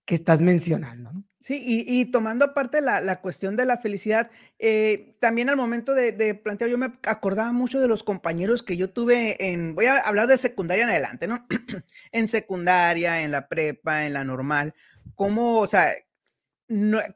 que 0.09 0.15
estás 0.15 0.41
mencionando. 0.41 1.13
Sí, 1.39 1.63
y, 1.87 2.07
tomando 2.07 2.47
aparte 2.47 2.81
la, 2.81 3.03
la, 3.03 3.21
cuestión 3.21 3.57
de 3.57 3.67
la 3.67 3.77
felicidad, 3.77 4.31
eh, 4.59 5.15
también 5.21 5.51
al 5.51 5.57
momento 5.57 5.93
de, 5.93 6.13
de, 6.13 6.35
plantear, 6.35 6.71
yo 6.71 6.79
me 6.79 6.93
acordaba 7.03 7.53
mucho 7.53 7.79
de 7.79 7.89
los 7.89 8.03
compañeros 8.03 8.63
que 8.63 8.79
yo 8.79 8.89
tuve 8.89 9.37
en, 9.53 9.75
voy 9.75 9.85
a 9.85 9.99
hablar 9.99 10.27
de 10.27 10.39
secundaria 10.39 10.85
en 10.85 10.91
adelante, 10.91 11.27
¿no? 11.29 11.47
en 12.13 12.27
secundaria, 12.27 13.21
en 13.21 13.33
la 13.33 13.49
prepa, 13.49 14.07
en 14.07 14.15
la 14.15 14.25
normal, 14.25 14.75
cómo, 15.15 15.59
o 15.59 15.67
sea, 15.67 15.91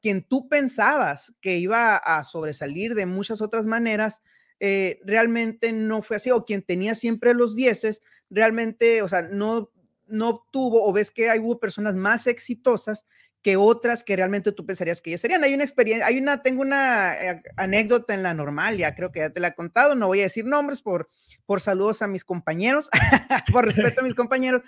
quien 0.02 0.22
tú 0.22 0.50
pensabas 0.50 1.34
que 1.40 1.56
iba 1.56 1.96
a 1.96 2.24
sobresalir 2.24 2.94
de 2.94 3.06
muchas 3.06 3.40
otras 3.40 3.64
maneras, 3.64 4.20
eh, 4.60 5.00
realmente 5.02 5.72
no 5.72 6.02
fue 6.02 6.16
así, 6.16 6.30
o 6.30 6.44
quien 6.44 6.60
tenía 6.60 6.94
siempre 6.94 7.32
los 7.32 7.56
dieces, 7.56 8.02
realmente, 8.28 9.00
o 9.00 9.08
sea, 9.08 9.22
no, 9.22 9.70
no 10.12 10.28
obtuvo, 10.28 10.86
o 10.86 10.92
ves 10.92 11.10
que 11.10 11.30
hay, 11.30 11.38
hubo 11.38 11.58
personas 11.58 11.96
más 11.96 12.26
exitosas 12.26 13.06
que 13.42 13.56
otras 13.56 14.04
que 14.04 14.14
realmente 14.14 14.52
tú 14.52 14.64
pensarías 14.64 15.02
que 15.02 15.10
ya 15.10 15.18
serían. 15.18 15.42
Hay 15.42 15.52
una 15.52 15.64
experiencia, 15.64 16.06
hay 16.06 16.18
una, 16.18 16.42
tengo 16.42 16.62
una 16.62 17.14
eh, 17.14 17.42
anécdota 17.56 18.14
en 18.14 18.22
la 18.22 18.34
normal, 18.34 18.76
ya 18.76 18.94
creo 18.94 19.10
que 19.10 19.18
ya 19.18 19.30
te 19.30 19.40
la 19.40 19.48
he 19.48 19.54
contado, 19.54 19.96
no 19.96 20.06
voy 20.06 20.20
a 20.20 20.24
decir 20.24 20.44
nombres 20.44 20.80
por, 20.80 21.08
por 21.44 21.60
saludos 21.60 22.02
a 22.02 22.06
mis 22.06 22.24
compañeros, 22.24 22.88
por 23.52 23.66
respeto 23.66 24.00
a 24.00 24.04
mis 24.04 24.14
compañeros, 24.14 24.62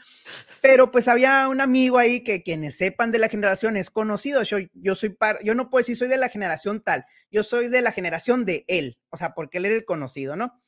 pero 0.60 0.90
pues 0.90 1.06
había 1.06 1.48
un 1.48 1.60
amigo 1.60 1.98
ahí 1.98 2.24
que 2.24 2.42
quienes 2.42 2.76
sepan 2.76 3.12
de 3.12 3.20
la 3.20 3.28
generación 3.28 3.76
es 3.76 3.90
conocido, 3.90 4.42
yo, 4.42 4.58
yo 4.74 4.96
soy 4.96 5.10
par, 5.10 5.38
yo 5.44 5.54
no 5.54 5.70
puedo 5.70 5.82
decir 5.82 5.96
soy 5.96 6.08
de 6.08 6.16
la 6.16 6.28
generación 6.28 6.82
tal, 6.82 7.06
yo 7.30 7.44
soy 7.44 7.68
de 7.68 7.80
la 7.80 7.92
generación 7.92 8.44
de 8.44 8.64
él, 8.66 8.98
o 9.10 9.16
sea, 9.16 9.34
porque 9.34 9.58
él 9.58 9.66
era 9.66 9.76
el 9.76 9.84
conocido, 9.84 10.34
¿no? 10.34 10.60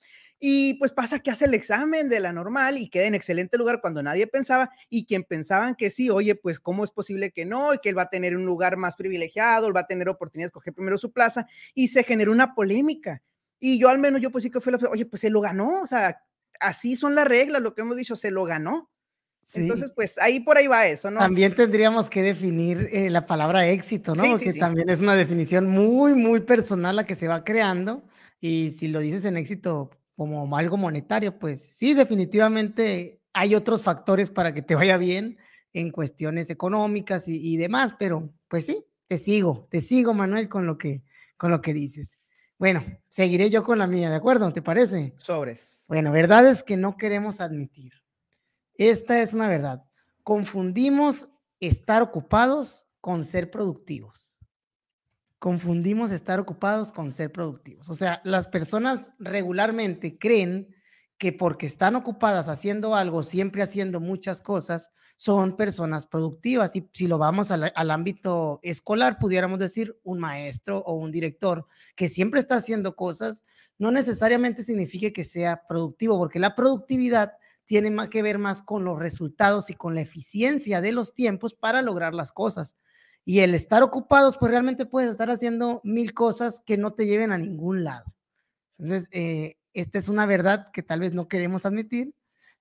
Y 0.48 0.74
pues 0.74 0.92
pasa 0.92 1.18
que 1.18 1.32
hace 1.32 1.46
el 1.46 1.54
examen 1.54 2.08
de 2.08 2.20
la 2.20 2.32
normal 2.32 2.78
y 2.78 2.88
queda 2.88 3.06
en 3.06 3.16
excelente 3.16 3.58
lugar 3.58 3.80
cuando 3.80 4.00
nadie 4.00 4.28
pensaba 4.28 4.70
y 4.88 5.04
quien 5.04 5.24
pensaban 5.24 5.74
que 5.74 5.90
sí, 5.90 6.08
oye, 6.08 6.36
pues 6.36 6.60
cómo 6.60 6.84
es 6.84 6.92
posible 6.92 7.32
que 7.32 7.44
no 7.44 7.74
y 7.74 7.78
que 7.78 7.88
él 7.88 7.98
va 7.98 8.02
a 8.02 8.10
tener 8.10 8.36
un 8.36 8.46
lugar 8.46 8.76
más 8.76 8.94
privilegiado, 8.94 9.66
él 9.66 9.74
va 9.74 9.80
a 9.80 9.86
tener 9.88 10.08
oportunidad 10.08 10.44
de 10.44 10.50
escoger 10.50 10.72
primero 10.72 10.98
su 10.98 11.10
plaza 11.10 11.48
y 11.74 11.88
se 11.88 12.04
generó 12.04 12.30
una 12.30 12.54
polémica. 12.54 13.24
Y 13.58 13.80
yo 13.80 13.88
al 13.88 13.98
menos, 13.98 14.20
yo 14.20 14.30
pues 14.30 14.44
sí 14.44 14.50
que 14.52 14.60
fue 14.60 14.70
la, 14.70 14.78
oye, 14.88 15.04
pues 15.04 15.22
se 15.22 15.30
lo 15.30 15.40
ganó, 15.40 15.82
o 15.82 15.86
sea, 15.86 16.22
así 16.60 16.94
son 16.94 17.16
las 17.16 17.26
reglas, 17.26 17.60
lo 17.60 17.74
que 17.74 17.80
hemos 17.80 17.96
dicho, 17.96 18.14
se 18.14 18.30
lo 18.30 18.44
ganó. 18.44 18.88
Entonces, 19.52 19.90
pues 19.96 20.16
ahí 20.18 20.38
por 20.38 20.58
ahí 20.58 20.68
va 20.68 20.86
eso, 20.86 21.10
¿no? 21.10 21.18
También 21.18 21.56
tendríamos 21.56 22.08
que 22.08 22.22
definir 22.22 22.88
eh, 22.92 23.10
la 23.10 23.26
palabra 23.26 23.66
éxito, 23.66 24.14
¿no? 24.14 24.22
Porque 24.22 24.52
también 24.52 24.90
es 24.90 25.00
una 25.00 25.16
definición 25.16 25.66
muy, 25.66 26.14
muy 26.14 26.42
personal 26.42 26.94
la 26.94 27.04
que 27.04 27.16
se 27.16 27.26
va 27.26 27.42
creando. 27.42 28.04
Y 28.38 28.76
si 28.78 28.86
lo 28.86 29.00
dices 29.00 29.24
en 29.24 29.36
éxito, 29.36 29.90
como 30.16 30.56
algo 30.56 30.76
monetario, 30.76 31.38
pues 31.38 31.76
sí, 31.76 31.94
definitivamente 31.94 33.20
hay 33.32 33.54
otros 33.54 33.82
factores 33.82 34.30
para 34.30 34.54
que 34.54 34.62
te 34.62 34.74
vaya 34.74 34.96
bien 34.96 35.36
en 35.72 35.90
cuestiones 35.90 36.48
económicas 36.48 37.28
y, 37.28 37.56
demás, 37.58 37.94
pero 37.98 38.32
pues 38.48 38.64
sí, 38.64 38.82
te 39.08 39.18
sigo, 39.18 39.68
te 39.70 39.82
sigo, 39.82 40.14
Manuel, 40.14 40.48
con 40.48 40.66
lo 40.66 40.78
que, 40.78 41.02
con 41.36 41.50
lo 41.50 41.60
que 41.60 41.74
dices. 41.74 42.18
Bueno, 42.58 42.82
seguiré 43.08 43.50
yo 43.50 43.62
con 43.62 43.78
la 43.78 43.86
mía, 43.86 44.08
¿de 44.08 44.16
acuerdo? 44.16 44.50
¿Te 44.52 44.62
parece? 44.62 45.14
Sobres. 45.18 45.84
Bueno, 45.86 46.10
verdad 46.10 46.48
es 46.48 46.62
que 46.62 46.78
no 46.78 46.96
queremos 46.96 47.42
admitir. 47.42 47.92
Esta 48.78 49.20
es 49.20 49.34
una 49.34 49.48
verdad. 49.48 49.84
Confundimos 50.22 51.28
estar 51.60 52.00
ocupados 52.00 52.86
con 53.02 53.24
ser 53.24 53.50
productivos 53.50 54.35
confundimos 55.46 56.10
estar 56.10 56.40
ocupados 56.40 56.90
con 56.90 57.12
ser 57.12 57.30
productivos. 57.30 57.88
O 57.88 57.94
sea, 57.94 58.20
las 58.24 58.48
personas 58.48 59.12
regularmente 59.20 60.18
creen 60.18 60.74
que 61.18 61.32
porque 61.32 61.66
están 61.66 61.94
ocupadas 61.94 62.48
haciendo 62.48 62.96
algo, 62.96 63.22
siempre 63.22 63.62
haciendo 63.62 64.00
muchas 64.00 64.42
cosas, 64.42 64.90
son 65.14 65.56
personas 65.56 66.08
productivas. 66.08 66.74
Y 66.74 66.90
si 66.92 67.06
lo 67.06 67.18
vamos 67.18 67.52
al, 67.52 67.90
ámbito 67.92 68.58
escolar, 68.64 69.20
pudiéramos 69.20 69.60
decir 69.60 69.96
un 70.02 70.18
maestro 70.18 70.78
o 70.78 70.94
un 70.94 71.12
director 71.12 71.64
que 71.94 72.08
siempre 72.08 72.40
está 72.40 72.56
haciendo 72.56 72.96
cosas, 72.96 73.44
no 73.78 73.92
necesariamente 73.92 74.64
significa 74.64 75.12
que 75.12 75.22
sea 75.22 75.62
productivo, 75.68 76.18
porque 76.18 76.40
la 76.40 76.56
productividad 76.56 77.34
tiene 77.66 77.92
más 77.92 78.08
que 78.08 78.22
ver 78.22 78.38
más 78.38 78.62
con 78.62 78.84
los 78.84 78.98
resultados 78.98 79.70
y 79.70 79.74
con 79.74 79.94
la 79.94 80.00
eficiencia 80.00 80.80
de 80.80 80.90
los 80.90 81.14
tiempos 81.14 81.54
para 81.54 81.82
lograr 81.82 82.14
las 82.14 82.32
cosas. 82.32 82.74
Y 83.28 83.40
el 83.40 83.56
estar 83.56 83.82
ocupados, 83.82 84.38
pues 84.38 84.52
realmente 84.52 84.86
puedes 84.86 85.10
estar 85.10 85.30
haciendo 85.30 85.80
mil 85.82 86.14
cosas 86.14 86.62
que 86.64 86.78
no 86.78 86.94
te 86.94 87.06
lleven 87.06 87.32
a 87.32 87.38
ningún 87.38 87.82
lado. 87.82 88.14
Entonces, 88.78 89.08
eh, 89.10 89.56
esta 89.74 89.98
es 89.98 90.08
una 90.08 90.26
verdad 90.26 90.70
que 90.72 90.84
tal 90.84 91.00
vez 91.00 91.12
no 91.12 91.26
queremos 91.26 91.66
admitir, 91.66 92.14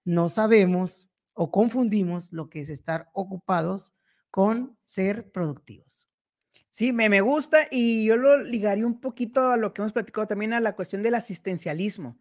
no 0.04 0.28
sabemos 0.28 1.08
o 1.34 1.52
confundimos 1.52 2.34
lo 2.34 2.50
que 2.50 2.62
es 2.62 2.70
estar 2.70 3.10
ocupados 3.14 3.94
con 4.32 4.76
ser 4.86 5.32
productivos. 5.32 6.10
Sí, 6.70 6.94
me, 6.94 7.10
me 7.10 7.22
gusta 7.22 7.68
y 7.70 8.06
yo 8.06 8.18
lo 8.18 8.42
ligaría 8.42 8.88
un 8.88 9.00
poquito 9.00 9.52
a 9.52 9.58
lo 9.58 9.72
que 9.72 9.84
hemos 9.84 9.94
platicado 9.94 10.26
también 10.26 10.54
a 10.54 10.60
la 10.60 10.76
cuestión 10.76 11.04
del 11.04 11.14
asistencialismo. 11.14 12.18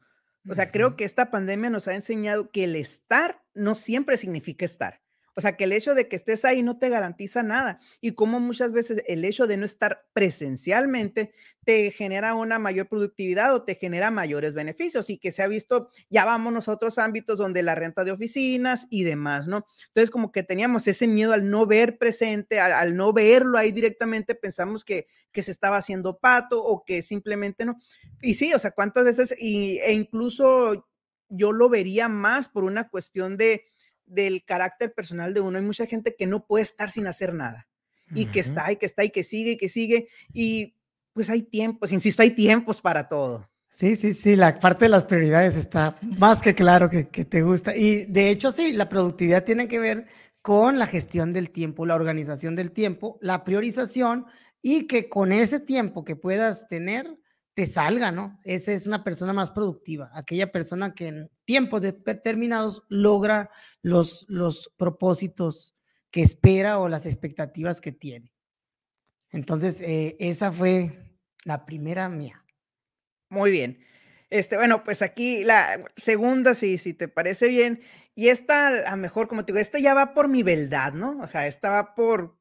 O 0.47 0.53
sea, 0.53 0.71
creo 0.71 0.97
que 0.97 1.05
esta 1.05 1.31
pandemia 1.31 1.71
nos 1.71 1.89
ha 1.89 1.95
enseñado 1.95 2.51
que 2.51 2.65
el 2.65 2.77
estar 2.77 3.43
no 3.55 3.75
siempre 3.75 4.19
significa 4.19 4.67
estar. 4.67 5.01
O 5.37 5.41
sea, 5.41 5.57
que 5.57 5.65
el 5.65 5.73
hecho 5.73 5.95
de 5.95 6.09
que 6.09 6.17
estés 6.17 6.45
ahí 6.45 6.63
no 6.63 6.79
te 6.79 6.89
garantiza 6.89 7.43
nada. 7.43 7.81
Y 8.01 8.13
como 8.13 8.41
muchas 8.41 8.73
veces 8.73 9.03
el 9.07 9.25
hecho 9.25 9.47
de 9.47 9.57
no 9.57 9.65
estar 9.65 10.07
presencialmente 10.13 11.33
te 11.65 11.91
genera 11.91 12.35
una 12.35 12.59
mayor 12.59 12.89
productividad 12.89 13.55
o 13.55 13.63
te 13.65 13.75
genera 13.75 14.11
mayores 14.11 14.55
beneficios 14.55 15.11
y 15.11 15.19
que 15.19 15.33
se 15.33 15.43
ha 15.43 15.49
visto, 15.49 15.91
ya 16.11 16.25
vamos 16.25 16.69
a 16.69 16.73
otros 16.73 16.99
ámbitos 16.99 17.39
donde 17.39 17.63
la 17.63 17.75
renta 17.75 18.05
de 18.05 18.13
oficinas 18.13 18.87
y 18.91 19.05
demás, 19.05 19.49
¿no? 19.49 19.67
Entonces, 19.89 20.11
como 20.11 20.31
que 20.31 20.43
teníamos 20.43 20.87
ese 20.87 21.09
miedo 21.09 21.33
al 21.33 21.51
no 21.51 21.67
ver 21.67 21.99
presente, 21.99 22.61
al, 22.61 22.97
no 22.97 23.13
verlo 23.13 23.59
ahí 23.59 23.73
directamente, 23.73 24.35
pensamos 24.35 24.85
que, 24.85 25.07
que 25.33 25.43
se 25.43 25.51
estaba 25.51 25.79
haciendo 25.79 26.19
pato 26.19 26.63
o 26.63 26.85
que 26.85 27.03
simplemente 27.03 27.65
no. 27.65 27.81
Y 28.23 28.35
sí, 28.35 28.53
o 28.55 28.59
sea, 28.59 28.71
cuántas 28.71 29.05
veces, 29.05 29.35
y, 29.39 29.79
e 29.79 29.93
incluso 29.93 30.87
yo 31.29 31.53
lo 31.53 31.69
vería 31.69 32.09
más 32.09 32.49
por 32.49 32.65
una 32.65 32.89
cuestión 32.89 33.37
de 33.37 33.65
del 34.07 34.45
carácter 34.45 34.93
personal 34.93 35.35
de 35.35 35.41
uno. 35.41 35.59
Hay 35.59 35.65
mucha 35.65 35.87
gente 35.87 36.15
que 36.17 36.27
no 36.27 36.47
puede 36.47 36.63
estar 36.63 36.91
sin 36.91 37.07
hacer 37.07 37.35
nada 37.35 37.69
y 38.15 38.27
que 38.27 38.41
está 38.41 38.71
y 38.71 38.77
que 38.77 38.87
está 38.87 39.05
y 39.05 39.11
que 39.11 39.25
sigue 39.25 39.53
y 39.53 39.57
que 39.57 39.69
sigue. 39.69 40.09
Y 40.33 40.75
pues 41.13 41.31
hay 41.31 41.43
tiempos, 41.43 41.93
insisto, 41.93 42.23
hay 42.23 42.31
tiempos 42.31 42.81
para 42.81 43.09
todo. 43.09 43.49
Sí, 43.71 43.97
sí, 43.97 44.15
sí, 44.15 44.37
la 44.37 44.61
parte 44.61 44.85
de 44.85 44.91
las 44.91 45.05
prioridades 45.05 45.57
está 45.57 45.97
más 46.03 46.41
que 46.43 46.55
claro 46.55 46.89
que, 46.89 47.09
que 47.09 47.25
te 47.25 47.43
gusta. 47.43 47.77
Y 47.77 48.05
de 48.07 48.31
hecho, 48.31 48.53
sí, 48.53 48.73
la 48.73 48.89
productividad 48.89 49.45
tiene 49.45 49.67
que 49.67 49.81
ver 49.81 50.07
con 50.43 50.79
la 50.79 50.87
gestión 50.87 51.33
del 51.33 51.51
tiempo, 51.51 51.87
la 51.87 51.95
organización 51.95 52.55
del 52.55 52.71
tiempo, 52.71 53.19
la 53.21 53.45
priorización 53.45 54.27
y 54.61 54.87
que 54.87 55.09
con 55.09 55.33
ese 55.33 55.59
tiempo 55.59 56.05
que 56.05 56.17
puedas 56.17 56.69
tener, 56.69 57.19
te 57.55 57.67
salga, 57.67 58.11
¿no? 58.11 58.39
Esa 58.45 58.73
es 58.73 58.87
una 58.87 59.05
persona 59.05 59.33
más 59.33 59.53
productiva, 59.53 60.11
aquella 60.13 60.51
persona 60.51 60.95
que 60.95 61.07
en 61.07 61.31
tiempos 61.45 61.83
determinados 61.83 62.83
logra 62.89 63.49
los, 63.81 64.27
los 64.29 64.73
propósitos 64.77 65.75
que 66.11 66.23
espera 66.23 66.79
o 66.79 66.89
las 66.89 67.07
expectativas 67.07 67.81
que 67.81 67.93
tiene. 67.93 68.33
Entonces, 69.31 69.81
eh, 69.81 70.17
esa 70.19 70.53
fue 70.53 71.17
la 71.45 71.65
primera 71.65 72.09
mía. 72.09 72.45
Muy 73.31 73.51
bien. 73.51 73.85
Este, 74.31 74.57
bueno, 74.57 74.83
pues 74.83 75.03
aquí 75.03 75.45
la 75.45 75.85
segunda, 75.97 76.55
si, 76.55 76.79
si 76.79 76.93
te 76.95 77.09
parece 77.09 77.49
bien, 77.49 77.83
y 78.17 78.29
esta, 78.29 78.91
a 78.91 78.97
mejor, 78.97 79.29
como 79.29 79.45
te 79.45 79.53
digo, 79.53 79.61
esta 79.61 79.79
ya 79.79 79.95
va 79.95 80.15
por 80.15 80.29
mi 80.29 80.43
beldad, 80.43 80.93
¿no? 80.93 81.19
O 81.21 81.27
sea, 81.27 81.47
esta 81.47 81.71
va 81.71 81.95
por 81.95 82.41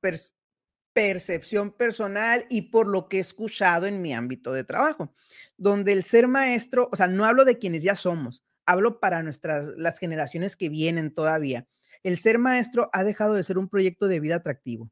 percepción 0.93 1.71
personal 1.71 2.45
y 2.49 2.63
por 2.63 2.87
lo 2.87 3.09
que 3.09 3.17
he 3.17 3.19
escuchado 3.19 3.85
en 3.87 4.01
mi 4.01 4.13
ámbito 4.13 4.53
de 4.53 4.63
trabajo, 4.63 5.13
donde 5.57 5.91
el 5.91 6.03
ser 6.03 6.27
maestro, 6.27 6.89
o 6.91 6.95
sea, 6.95 7.07
no 7.07 7.25
hablo 7.25 7.45
de 7.45 7.57
quienes 7.57 7.83
ya 7.83 7.95
somos, 7.95 8.45
hablo 8.65 8.99
para 8.99 9.23
nuestras, 9.23 9.69
las 9.77 9.99
generaciones 9.99 10.55
que 10.55 10.69
vienen 10.69 11.13
todavía. 11.13 11.67
El 12.03 12.17
ser 12.17 12.37
maestro 12.37 12.89
ha 12.93 13.03
dejado 13.03 13.33
de 13.33 13.43
ser 13.43 13.57
un 13.57 13.69
proyecto 13.69 14.07
de 14.07 14.19
vida 14.19 14.35
atractivo. 14.35 14.89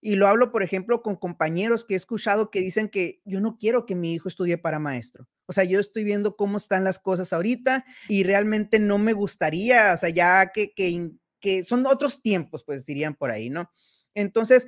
Y 0.00 0.16
lo 0.16 0.28
hablo, 0.28 0.52
por 0.52 0.62
ejemplo, 0.62 1.02
con 1.02 1.16
compañeros 1.16 1.84
que 1.84 1.94
he 1.94 1.96
escuchado 1.96 2.50
que 2.50 2.60
dicen 2.60 2.88
que 2.88 3.20
yo 3.24 3.40
no 3.40 3.56
quiero 3.58 3.86
que 3.86 3.94
mi 3.94 4.14
hijo 4.14 4.28
estudie 4.28 4.58
para 4.58 4.78
maestro. 4.78 5.26
O 5.46 5.52
sea, 5.52 5.64
yo 5.64 5.80
estoy 5.80 6.04
viendo 6.04 6.36
cómo 6.36 6.58
están 6.58 6.84
las 6.84 6.98
cosas 6.98 7.32
ahorita 7.32 7.84
y 8.08 8.22
realmente 8.22 8.78
no 8.78 8.98
me 8.98 9.12
gustaría, 9.12 9.92
o 9.92 9.96
sea, 9.96 10.08
ya 10.10 10.52
que, 10.52 10.72
que, 10.74 11.10
que 11.40 11.64
son 11.64 11.86
otros 11.86 12.22
tiempos, 12.22 12.62
pues 12.64 12.86
dirían 12.86 13.14
por 13.14 13.30
ahí, 13.30 13.50
¿no? 13.50 13.70
Entonces, 14.14 14.66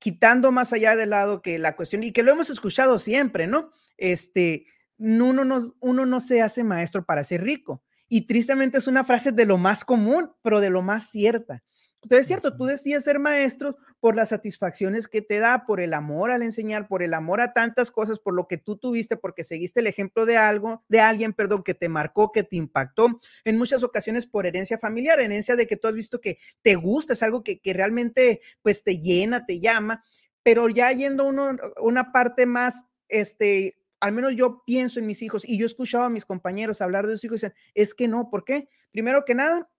quitando 0.00 0.50
más 0.50 0.72
allá 0.72 0.96
de 0.96 1.06
lado 1.06 1.42
que 1.42 1.60
la 1.60 1.76
cuestión, 1.76 2.02
y 2.02 2.10
que 2.10 2.24
lo 2.24 2.32
hemos 2.32 2.50
escuchado 2.50 2.98
siempre, 2.98 3.46
¿no? 3.46 3.70
Este, 3.96 4.66
uno 4.98 5.44
no, 5.44 5.60
uno 5.78 6.06
no 6.06 6.20
se 6.20 6.42
hace 6.42 6.64
maestro 6.64 7.04
para 7.04 7.22
ser 7.22 7.44
rico. 7.44 7.84
Y 8.08 8.22
tristemente 8.22 8.78
es 8.78 8.88
una 8.88 9.04
frase 9.04 9.30
de 9.30 9.46
lo 9.46 9.56
más 9.56 9.84
común, 9.84 10.32
pero 10.42 10.58
de 10.60 10.70
lo 10.70 10.82
más 10.82 11.10
cierta. 11.10 11.62
Entonces, 12.02 12.22
es 12.22 12.26
cierto, 12.28 12.56
tú 12.56 12.64
decías 12.64 13.04
ser 13.04 13.18
maestro 13.18 13.76
por 14.00 14.16
las 14.16 14.30
satisfacciones 14.30 15.06
que 15.06 15.20
te 15.20 15.38
da, 15.38 15.66
por 15.66 15.80
el 15.80 15.92
amor 15.92 16.30
al 16.30 16.42
enseñar, 16.42 16.88
por 16.88 17.02
el 17.02 17.12
amor 17.12 17.42
a 17.42 17.52
tantas 17.52 17.90
cosas, 17.90 18.18
por 18.18 18.34
lo 18.34 18.48
que 18.48 18.56
tú 18.56 18.76
tuviste, 18.76 19.16
porque 19.16 19.44
seguiste 19.44 19.80
el 19.80 19.86
ejemplo 19.86 20.24
de 20.24 20.38
algo, 20.38 20.82
de 20.88 21.00
alguien, 21.00 21.34
perdón, 21.34 21.62
que 21.62 21.74
te 21.74 21.90
marcó, 21.90 22.32
que 22.32 22.42
te 22.42 22.56
impactó, 22.56 23.20
en 23.44 23.58
muchas 23.58 23.82
ocasiones 23.82 24.26
por 24.26 24.46
herencia 24.46 24.78
familiar, 24.78 25.20
herencia 25.20 25.56
de 25.56 25.66
que 25.66 25.76
tú 25.76 25.88
has 25.88 25.94
visto 25.94 26.20
que 26.20 26.38
te 26.62 26.74
gusta, 26.74 27.12
es 27.12 27.22
algo 27.22 27.44
que, 27.44 27.60
que 27.60 27.74
realmente 27.74 28.40
pues 28.62 28.82
te 28.82 28.98
llena, 28.98 29.44
te 29.44 29.60
llama, 29.60 30.02
pero 30.42 30.68
ya 30.70 30.90
yendo 30.92 31.26
uno, 31.26 31.56
una 31.82 32.12
parte 32.12 32.46
más, 32.46 32.84
este, 33.08 33.76
al 34.00 34.12
menos 34.12 34.34
yo 34.34 34.62
pienso 34.64 34.98
en 34.98 35.06
mis 35.06 35.20
hijos 35.20 35.46
y 35.46 35.58
yo 35.58 35.64
he 35.64 35.66
escuchado 35.66 36.04
a 36.04 36.10
mis 36.10 36.24
compañeros 36.24 36.80
hablar 36.80 37.06
de 37.06 37.12
sus 37.14 37.24
hijos 37.24 37.42
y 37.42 37.46
dicen, 37.46 37.58
es 37.74 37.94
que 37.94 38.08
no, 38.08 38.30
¿por 38.30 38.44
qué? 38.44 38.68
Primero 38.90 39.24
que 39.26 39.34
nada, 39.34 39.70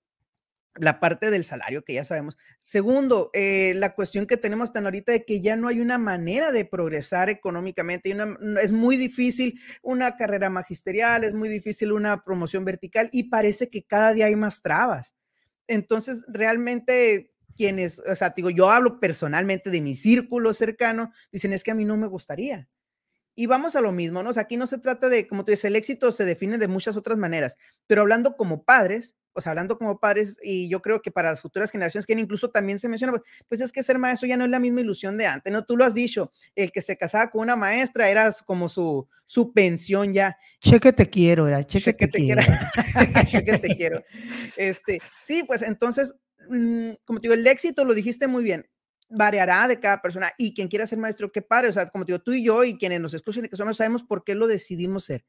la 0.76 1.00
parte 1.00 1.30
del 1.30 1.44
salario 1.44 1.84
que 1.84 1.94
ya 1.94 2.06
sabemos. 2.06 2.38
Segundo, 2.62 3.30
eh, 3.34 3.74
la 3.76 3.94
cuestión 3.94 4.26
que 4.26 4.38
tenemos 4.38 4.72
tan 4.72 4.86
ahorita 4.86 5.12
de 5.12 5.26
que 5.26 5.42
ya 5.42 5.56
no 5.56 5.68
hay 5.68 5.82
una 5.82 5.98
manera 5.98 6.52
de 6.52 6.66
progresar 6.66 7.30
económicamente. 7.30 8.10
Y 8.10 8.16
es 8.62 8.72
muy 8.72 8.98
difícil 8.98 9.60
una 9.82 10.16
carrera 10.16 10.50
magisterial, 10.50 11.24
es 11.24 11.34
muy 11.34 11.50
difícil 11.50 11.92
una 11.92 12.24
promoción 12.24 12.64
vertical 12.64 13.10
y 13.12 13.24
parece 13.24 13.70
que 13.70 13.84
cada 13.84 14.14
día 14.14 14.28
hay 14.28 14.36
más 14.36 14.62
trabas. 14.62 15.16
Entonces, 15.68 16.24
realmente 16.28 17.32
quienes, 17.56 18.00
o 18.00 18.16
sea, 18.16 18.34
digo, 18.36 18.50
yo 18.50 18.70
hablo 18.70 19.00
personalmente 19.00 19.70
de 19.70 19.82
mi 19.82 19.96
círculo 19.96 20.54
cercano, 20.54 21.12
dicen, 21.32 21.54
es 21.54 21.64
que 21.64 21.72
a 21.72 21.76
mí 21.76 21.86
no 21.86 21.98
me 21.98 22.08
gustaría. 22.08 22.70
Y 23.36 23.46
vamos 23.46 23.76
a 23.76 23.82
lo 23.82 23.92
mismo, 23.92 24.24
¿no? 24.24 24.32
O 24.32 24.40
aquí 24.40 24.58
no 24.58 24.68
se 24.68 24.78
trata 24.78 25.10
de, 25.10 25.28
como 25.28 25.46
tú 25.46 25.52
dices, 25.52 25.66
el 25.66 25.76
éxito 25.76 26.12
se 26.12 26.26
define 26.26 26.58
de 26.58 26.68
muchas 26.68 26.98
otras 26.98 27.18
maneras, 27.18 27.58
pero 27.88 28.02
hablando 28.02 28.36
como 28.36 28.64
padres, 28.64 29.18
o 29.34 29.42
sea, 29.42 29.52
hablando 29.52 29.78
como 29.78 30.00
padres, 30.00 30.38
y 30.42 30.70
yo 30.70 30.82
creo 30.82 31.02
que 31.02 31.12
para 31.12 31.32
las 31.32 31.42
futuras 31.42 31.72
generaciones, 31.72 32.06
que 32.06 32.14
incluso 32.14 32.50
también 32.50 32.80
se 32.80 32.90
menciona, 32.90 33.14
pues, 33.14 33.24
pues, 33.48 33.62
es 33.62 33.72
que 33.72 33.84
ser 33.84 33.98
maestro 33.98 34.28
ya 34.28 34.38
no 34.38 34.46
es 34.46 34.52
la 34.52 34.60
misma 34.60 34.82
ilusión 34.82 35.18
de 35.18 35.28
antes, 35.28 35.52
¿no? 35.52 35.64
Tú 35.64 35.78
lo 35.78 35.86
has 35.86 35.94
dicho, 35.94 36.32
el 36.56 36.72
que 36.72 36.82
se 36.82 36.98
casaba 36.98 37.30
con 37.30 37.42
una 37.42 37.56
maestra 37.56 38.10
era 38.10 38.32
como 38.46 38.68
su, 38.70 39.08
su 39.26 39.54
pensión 39.54 40.14
ya. 40.14 40.38
Cheque 40.60 40.94
te 40.94 41.10
quiero, 41.10 41.48
era 41.48 41.64
cheque, 41.64 41.94
te, 41.94 42.10
quiero. 42.10 42.42
cheque 43.30 43.58
te 43.58 43.76
quiero. 43.76 44.04
Este, 44.58 45.00
sí, 45.24 45.44
pues 45.44 45.62
entonces, 45.62 46.16
mm, 46.50 46.92
como 47.06 47.20
te 47.20 47.28
digo, 47.28 47.34
el 47.34 47.48
éxito 47.48 47.86
lo 47.86 47.94
dijiste 47.94 48.28
muy 48.28 48.44
bien, 48.44 48.68
variará 49.10 49.68
de 49.68 49.80
cada 49.80 50.02
persona 50.02 50.32
y 50.38 50.54
quien 50.54 50.68
quiera 50.68 50.88
ser 50.88 50.98
maestro, 50.98 51.32
qué 51.32 51.42
padre, 51.42 51.70
o 51.70 51.74
sea, 51.74 51.88
como 51.88 52.06
te 52.06 52.14
digo, 52.14 52.24
tú 52.24 52.34
y 52.34 52.44
yo 52.44 52.64
y 52.64 52.78
quienes 52.78 53.02
nos 53.02 53.14
escuchan 53.14 53.46
y 53.46 53.50
que 53.50 53.58
somos, 53.58 53.78
sabemos 53.78 54.04
por 54.04 54.24
qué 54.24 54.36
lo 54.36 54.48
decidimos 54.48 55.06
ser 55.06 55.26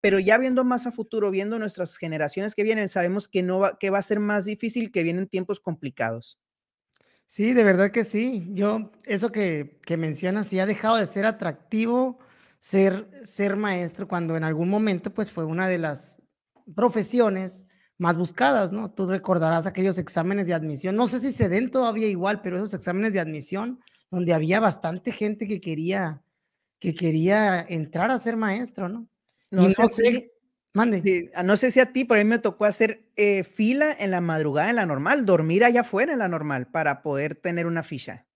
pero 0.00 0.18
ya 0.18 0.38
viendo 0.38 0.64
más 0.64 0.86
a 0.86 0.92
futuro, 0.92 1.30
viendo 1.30 1.58
nuestras 1.58 1.96
generaciones 1.96 2.54
que 2.54 2.62
vienen, 2.62 2.88
sabemos 2.88 3.28
que 3.28 3.42
no 3.42 3.58
va, 3.58 3.78
que 3.78 3.90
va 3.90 3.98
a 3.98 4.02
ser 4.02 4.20
más 4.20 4.44
difícil, 4.44 4.90
que 4.90 5.02
vienen 5.02 5.28
tiempos 5.28 5.60
complicados. 5.60 6.38
Sí, 7.26 7.52
de 7.52 7.64
verdad 7.64 7.90
que 7.90 8.04
sí. 8.04 8.48
Yo, 8.50 8.90
eso 9.04 9.30
que, 9.30 9.78
que 9.84 9.96
mencionas, 9.96 10.48
sí 10.48 10.58
ha 10.58 10.66
dejado 10.66 10.96
de 10.96 11.06
ser 11.06 11.26
atractivo 11.26 12.18
ser, 12.60 13.08
ser 13.24 13.56
maestro 13.56 14.06
cuando 14.06 14.36
en 14.36 14.44
algún 14.44 14.68
momento 14.68 15.12
pues 15.12 15.32
fue 15.32 15.44
una 15.44 15.66
de 15.66 15.78
las 15.78 16.22
profesiones 16.76 17.66
más 17.98 18.16
buscadas, 18.16 18.72
¿no? 18.72 18.92
Tú 18.92 19.08
recordarás 19.08 19.66
aquellos 19.66 19.98
exámenes 19.98 20.46
de 20.46 20.54
admisión, 20.54 20.96
no 20.96 21.08
sé 21.08 21.20
si 21.20 21.32
se 21.32 21.48
den 21.48 21.70
todavía 21.70 22.06
igual, 22.06 22.40
pero 22.42 22.56
esos 22.56 22.72
exámenes 22.72 23.12
de 23.12 23.20
admisión 23.20 23.80
donde 24.10 24.32
había 24.32 24.60
bastante 24.60 25.12
gente 25.12 25.46
que 25.46 25.60
quería, 25.60 26.22
que 26.78 26.94
quería 26.94 27.60
entrar 27.60 28.10
a 28.10 28.18
ser 28.18 28.36
maestro, 28.36 28.88
¿no? 28.88 29.08
No, 29.50 29.70
sé, 29.70 29.88
si, 29.88 30.30
mande. 30.72 31.30
Ah, 31.34 31.42
no 31.42 31.56
sé 31.56 31.70
si 31.70 31.80
a 31.80 31.92
ti, 31.92 32.04
por 32.04 32.16
ahí 32.18 32.24
me 32.24 32.38
tocó 32.38 32.64
hacer 32.64 33.02
eh, 33.16 33.44
fila 33.44 33.94
en 33.98 34.10
la 34.10 34.20
madrugada 34.20 34.70
en 34.70 34.76
la 34.76 34.86
normal, 34.86 35.26
dormir 35.26 35.64
allá 35.64 35.82
afuera 35.82 36.12
en 36.12 36.20
la 36.20 36.28
normal 36.28 36.66
para 36.68 37.02
poder 37.02 37.34
tener 37.34 37.66
una 37.66 37.82
ficha. 37.82 38.26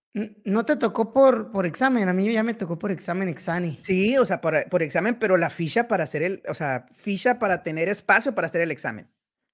No 0.45 0.65
te 0.65 0.77
tocó 0.77 1.11
por, 1.11 1.51
por 1.51 1.65
examen, 1.65 2.07
a 2.07 2.13
mí 2.13 2.31
ya 2.31 2.41
me 2.41 2.53
tocó 2.53 2.79
por 2.79 2.89
examen 2.89 3.27
exani. 3.27 3.79
Sí, 3.81 4.17
o 4.17 4.25
sea, 4.25 4.39
por, 4.39 4.69
por 4.69 4.81
examen, 4.81 5.15
pero 5.19 5.35
la 5.35 5.49
ficha 5.49 5.89
para 5.89 6.05
hacer 6.05 6.23
el, 6.23 6.41
o 6.47 6.53
sea, 6.53 6.85
ficha 6.93 7.37
para 7.37 7.63
tener 7.63 7.89
espacio 7.89 8.33
para 8.33 8.47
hacer 8.47 8.61
el 8.61 8.71
examen. 8.71 9.09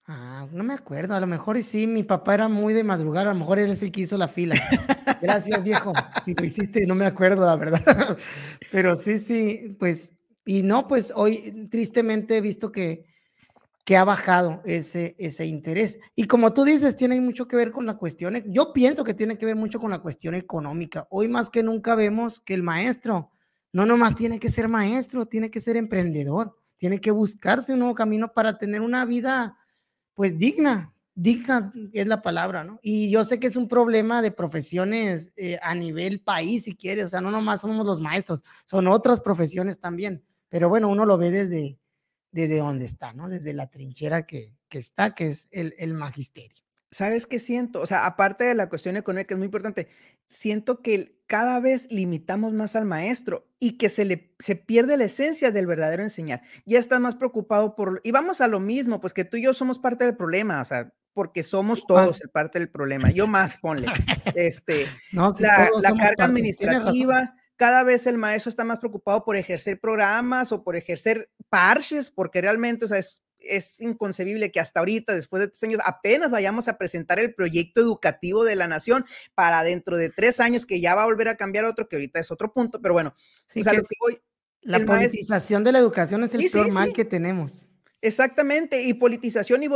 Ah, 0.06 0.48
no 0.52 0.64
me 0.64 0.76
acuerdo, 0.76 1.16
a 1.16 1.20
lo 1.20 1.26
mejor 1.26 1.58
y 1.58 1.64
sí, 1.64 1.88
mi 1.88 2.04
papá 2.04 2.36
era 2.36 2.48
muy 2.48 2.76
de 2.76 2.84
madrugar, 2.84 3.28
a 3.28 3.34
lo 3.34 3.40
mejor 3.40 3.58
él 3.58 3.72
es 3.72 3.82
el 3.82 3.92
que 3.92 4.02
hizo 4.02 4.18
la 4.18 4.28
fila. 4.28 4.56
Gracias, 5.22 5.64
viejo. 5.64 5.94
Si 6.26 6.36
lo 6.36 6.46
hiciste, 6.46 6.86
no 6.86 6.94
me 6.94 7.06
acuerdo, 7.06 7.46
la 7.46 7.56
verdad. 7.56 7.82
Pero 8.72 8.96
sí, 8.96 9.18
sí, 9.18 9.76
pues 9.80 10.14
y 10.46 10.64
no, 10.64 10.88
pues 10.88 11.12
hoy 11.16 11.68
tristemente 11.70 12.38
he 12.38 12.42
visto 12.42 12.72
que, 12.72 13.06
que 13.86 13.98
ha 13.98 14.04
bajado 14.04 14.62
ese, 14.66 15.16
ese 15.20 15.46
interés. 15.46 16.00
Y 16.16 16.26
como 16.26 16.54
tú 16.54 16.64
dices, 16.64 16.96
tiene 16.96 17.20
mucho 17.22 17.48
que 17.48 17.56
ver 17.56 17.72
con 17.72 17.86
la 17.86 17.98
cuestión, 17.98 18.36
e, 18.36 18.44
yo 18.48 18.74
pienso 18.74 19.04
que 19.04 19.14
tiene 19.14 19.38
que 19.38 19.46
ver 19.46 19.56
mucho 19.56 19.80
con 19.80 19.92
la 19.92 20.00
cuestión 20.00 20.36
económica. 20.36 21.08
Hoy 21.10 21.28
más 21.28 21.50
que 21.50 21.64
nunca 21.64 21.96
vemos 21.96 22.40
que 22.40 22.54
el 22.54 22.64
maestro 22.64 23.32
no 23.74 23.86
nomás 23.86 24.16
tiene 24.16 24.40
que 24.40 24.52
ser 24.52 24.68
maestro, 24.68 25.26
tiene 25.26 25.50
que 25.50 25.62
ser 25.62 25.78
emprendedor, 25.78 26.58
tiene 26.78 27.00
que 27.00 27.12
buscarse 27.12 27.74
un 27.74 27.80
nuevo 27.80 27.96
camino 27.96 28.34
para 28.34 28.58
tener 28.58 28.82
una 28.82 29.06
vida 29.06 29.58
pues 30.14 30.38
digna, 30.38 30.94
digna 31.16 31.72
es 31.94 32.08
la 32.08 32.22
palabra, 32.22 32.64
¿no? 32.64 32.80
Y 32.82 33.10
yo 33.10 33.24
sé 33.24 33.40
que 33.40 33.48
es 33.48 33.56
un 33.56 33.68
problema 33.68 34.22
de 34.22 34.32
profesiones 34.32 35.32
eh, 35.36 35.58
a 35.62 35.74
nivel 35.74 36.22
país, 36.22 36.64
si 36.64 36.76
quieres, 36.76 37.06
o 37.06 37.10
sea, 37.10 37.22
no 37.22 37.32
nomás 37.32 37.62
somos 37.62 37.86
los 37.86 38.02
maestros, 38.02 38.44
son 38.66 38.88
otras 38.88 39.20
profesiones 39.20 39.80
también. 39.80 40.24
Pero 40.52 40.68
bueno, 40.68 40.90
uno 40.90 41.06
lo 41.06 41.18
ve 41.18 41.32
desde, 41.32 41.80
desde 42.32 42.58
donde 42.58 42.86
está, 42.86 43.14
¿no? 43.14 43.30
Desde 43.30 43.54
la 43.54 43.70
trinchera 43.70 44.28
que, 44.28 44.54
que 44.68 44.80
está, 44.80 45.16
que 45.16 45.28
es 45.28 45.48
el, 45.52 45.74
el 45.78 45.94
magisterio. 45.94 46.64
¿Sabes 46.92 47.26
qué 47.26 47.40
siento? 47.40 47.80
O 47.80 47.86
sea, 47.88 48.06
aparte 48.06 48.44
de 48.44 48.54
la 48.54 48.68
cuestión 48.68 48.98
económica, 48.98 49.34
es 49.34 49.38
muy 49.38 49.46
importante, 49.46 49.88
siento 50.28 50.82
que 50.82 51.18
cada 51.26 51.62
vez 51.62 51.88
limitamos 51.90 52.52
más 52.52 52.76
al 52.76 52.84
maestro 52.84 53.48
y 53.60 53.78
que 53.78 53.88
se 53.88 54.04
le 54.04 54.36
se 54.40 54.58
pierde 54.58 54.98
la 54.98 55.06
esencia 55.06 55.52
del 55.52 55.68
verdadero 55.68 56.04
enseñar. 56.04 56.42
Ya 56.66 56.80
estás 56.80 57.00
más 57.00 57.16
preocupado 57.16 57.78
por, 57.78 58.02
y 58.04 58.12
vamos 58.12 58.42
a 58.42 58.50
lo 58.50 58.60
mismo, 58.60 59.00
pues 59.00 59.14
que 59.14 59.24
tú 59.24 59.38
y 59.38 59.44
yo 59.44 59.54
somos 59.54 59.80
parte 59.80 60.04
del 60.04 60.18
problema, 60.18 60.62
o 60.62 60.66
sea, 60.66 60.92
porque 61.14 61.44
somos 61.44 61.88
todos 61.88 62.22
parte 62.34 62.60
del 62.60 62.70
problema. 62.72 63.10
Yo 63.12 63.26
más, 63.26 63.58
ponle. 63.58 63.88
Este, 64.36 64.86
no, 65.14 65.34
la, 65.40 65.70
la 65.82 65.96
carga 65.96 66.26
administrativa, 66.26 67.36
cada 67.62 67.84
vez 67.84 68.08
el 68.08 68.18
maestro 68.18 68.50
está 68.50 68.64
más 68.64 68.80
preocupado 68.80 69.24
por 69.24 69.36
ejercer 69.36 69.80
programas 69.80 70.52
o 70.52 70.64
por 70.64 70.76
ejercer 70.76 71.30
parches, 71.48 72.10
porque 72.10 72.42
realmente 72.42 72.88
es, 73.38 73.80
inconcebible 73.80 74.52
que 74.52 74.60
hasta 74.60 74.80
ahorita, 74.80 75.14
después 75.14 75.42
de 75.42 75.48
tres 75.48 75.62
años, 75.62 75.80
apenas 75.86 76.32
vayamos 76.32 76.68
a 76.68 76.80
presentar 76.80 77.20
el 77.20 77.36
proyecto 77.36 77.80
educativo 77.80 78.44
de 78.46 78.56
la 78.56 78.68
nación 78.68 79.06
para 79.36 79.62
dentro 79.62 79.96
de 79.98 80.10
tres 80.10 80.40
años, 80.40 80.66
que 80.66 80.82
ya 80.82 80.96
va 80.96 81.04
a 81.04 81.06
volver 81.06 81.28
a 81.28 81.38
cambiar 81.38 81.66
otro, 81.66 81.88
que 81.88 81.98
ahorita 81.98 82.20
es 82.20 82.32
otro 82.32 82.52
punto, 82.52 82.82
pero 82.82 82.96
bueno, 82.96 83.14
la 84.64 84.80
politización 84.80 85.64
de 85.64 85.72
la 85.72 85.78
educación 85.78 86.24
es 86.24 86.34
el 86.34 86.50
peor 86.50 86.72
mal 86.72 86.94
que 86.94 87.06
tenemos. 87.06 87.68
Exactamente, 88.04 88.82
y 88.82 88.96
politización 88.96 89.62
y 89.62 89.68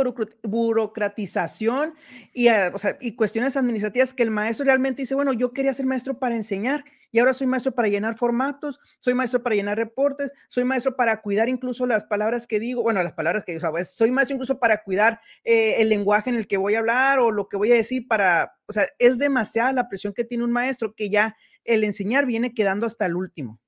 burocratización 0.42 1.94
y, 2.32 2.48
ah, 2.48 2.72
y 3.00 3.14
cuestiones 3.14 3.56
administrativas 3.56 4.12
que 4.12 4.24
el 4.24 4.32
maestro 4.32 4.66
realmente 4.66 5.02
dice, 5.02 5.14
bueno, 5.14 5.32
yo 5.32 5.52
quería 5.52 5.72
ser 5.72 5.86
maestro 5.86 6.18
para 6.18 6.34
enseñar 6.34 6.84
y 7.12 7.20
ahora 7.20 7.32
soy 7.32 7.46
maestro 7.46 7.72
para 7.72 7.86
llenar 7.86 8.16
formatos, 8.18 8.80
soy 8.98 9.14
maestro 9.14 9.44
para 9.44 9.54
llenar 9.54 9.78
reportes, 9.78 10.32
soy 10.48 10.64
maestro 10.64 10.96
para 10.96 11.22
cuidar 11.22 11.48
incluso 11.48 11.86
las 11.86 12.02
palabras 12.02 12.48
que 12.48 12.58
digo, 12.58 12.82
bueno, 12.82 13.00
las 13.02 13.12
palabras 13.12 13.44
que 13.44 13.52
digo, 13.52 13.70
pues, 13.70 13.90
soy 13.90 14.10
maestro 14.10 14.34
incluso 14.34 14.58
para 14.58 14.82
cuidar 14.82 15.20
eh, 15.44 15.76
el 15.78 15.88
lenguaje 15.88 16.28
en 16.28 16.36
el 16.36 16.48
que 16.48 16.56
voy 16.56 16.74
a 16.74 16.80
hablar 16.80 17.20
o 17.20 17.30
lo 17.30 17.48
que 17.48 17.56
voy 17.56 17.70
a 17.70 17.76
decir 17.76 18.08
para, 18.08 18.56
o 18.66 18.72
sea, 18.72 18.86
es 18.98 19.18
demasiada 19.18 19.72
la 19.72 19.88
presión 19.88 20.12
que 20.12 20.24
tiene 20.24 20.42
un 20.42 20.50
maestro 20.52 20.94
que 20.96 21.10
ya 21.10 21.36
el 21.64 21.84
enseñar 21.84 22.26
viene 22.26 22.54
quedando 22.54 22.86
hasta 22.86 23.06
el 23.06 23.14
último. 23.14 23.60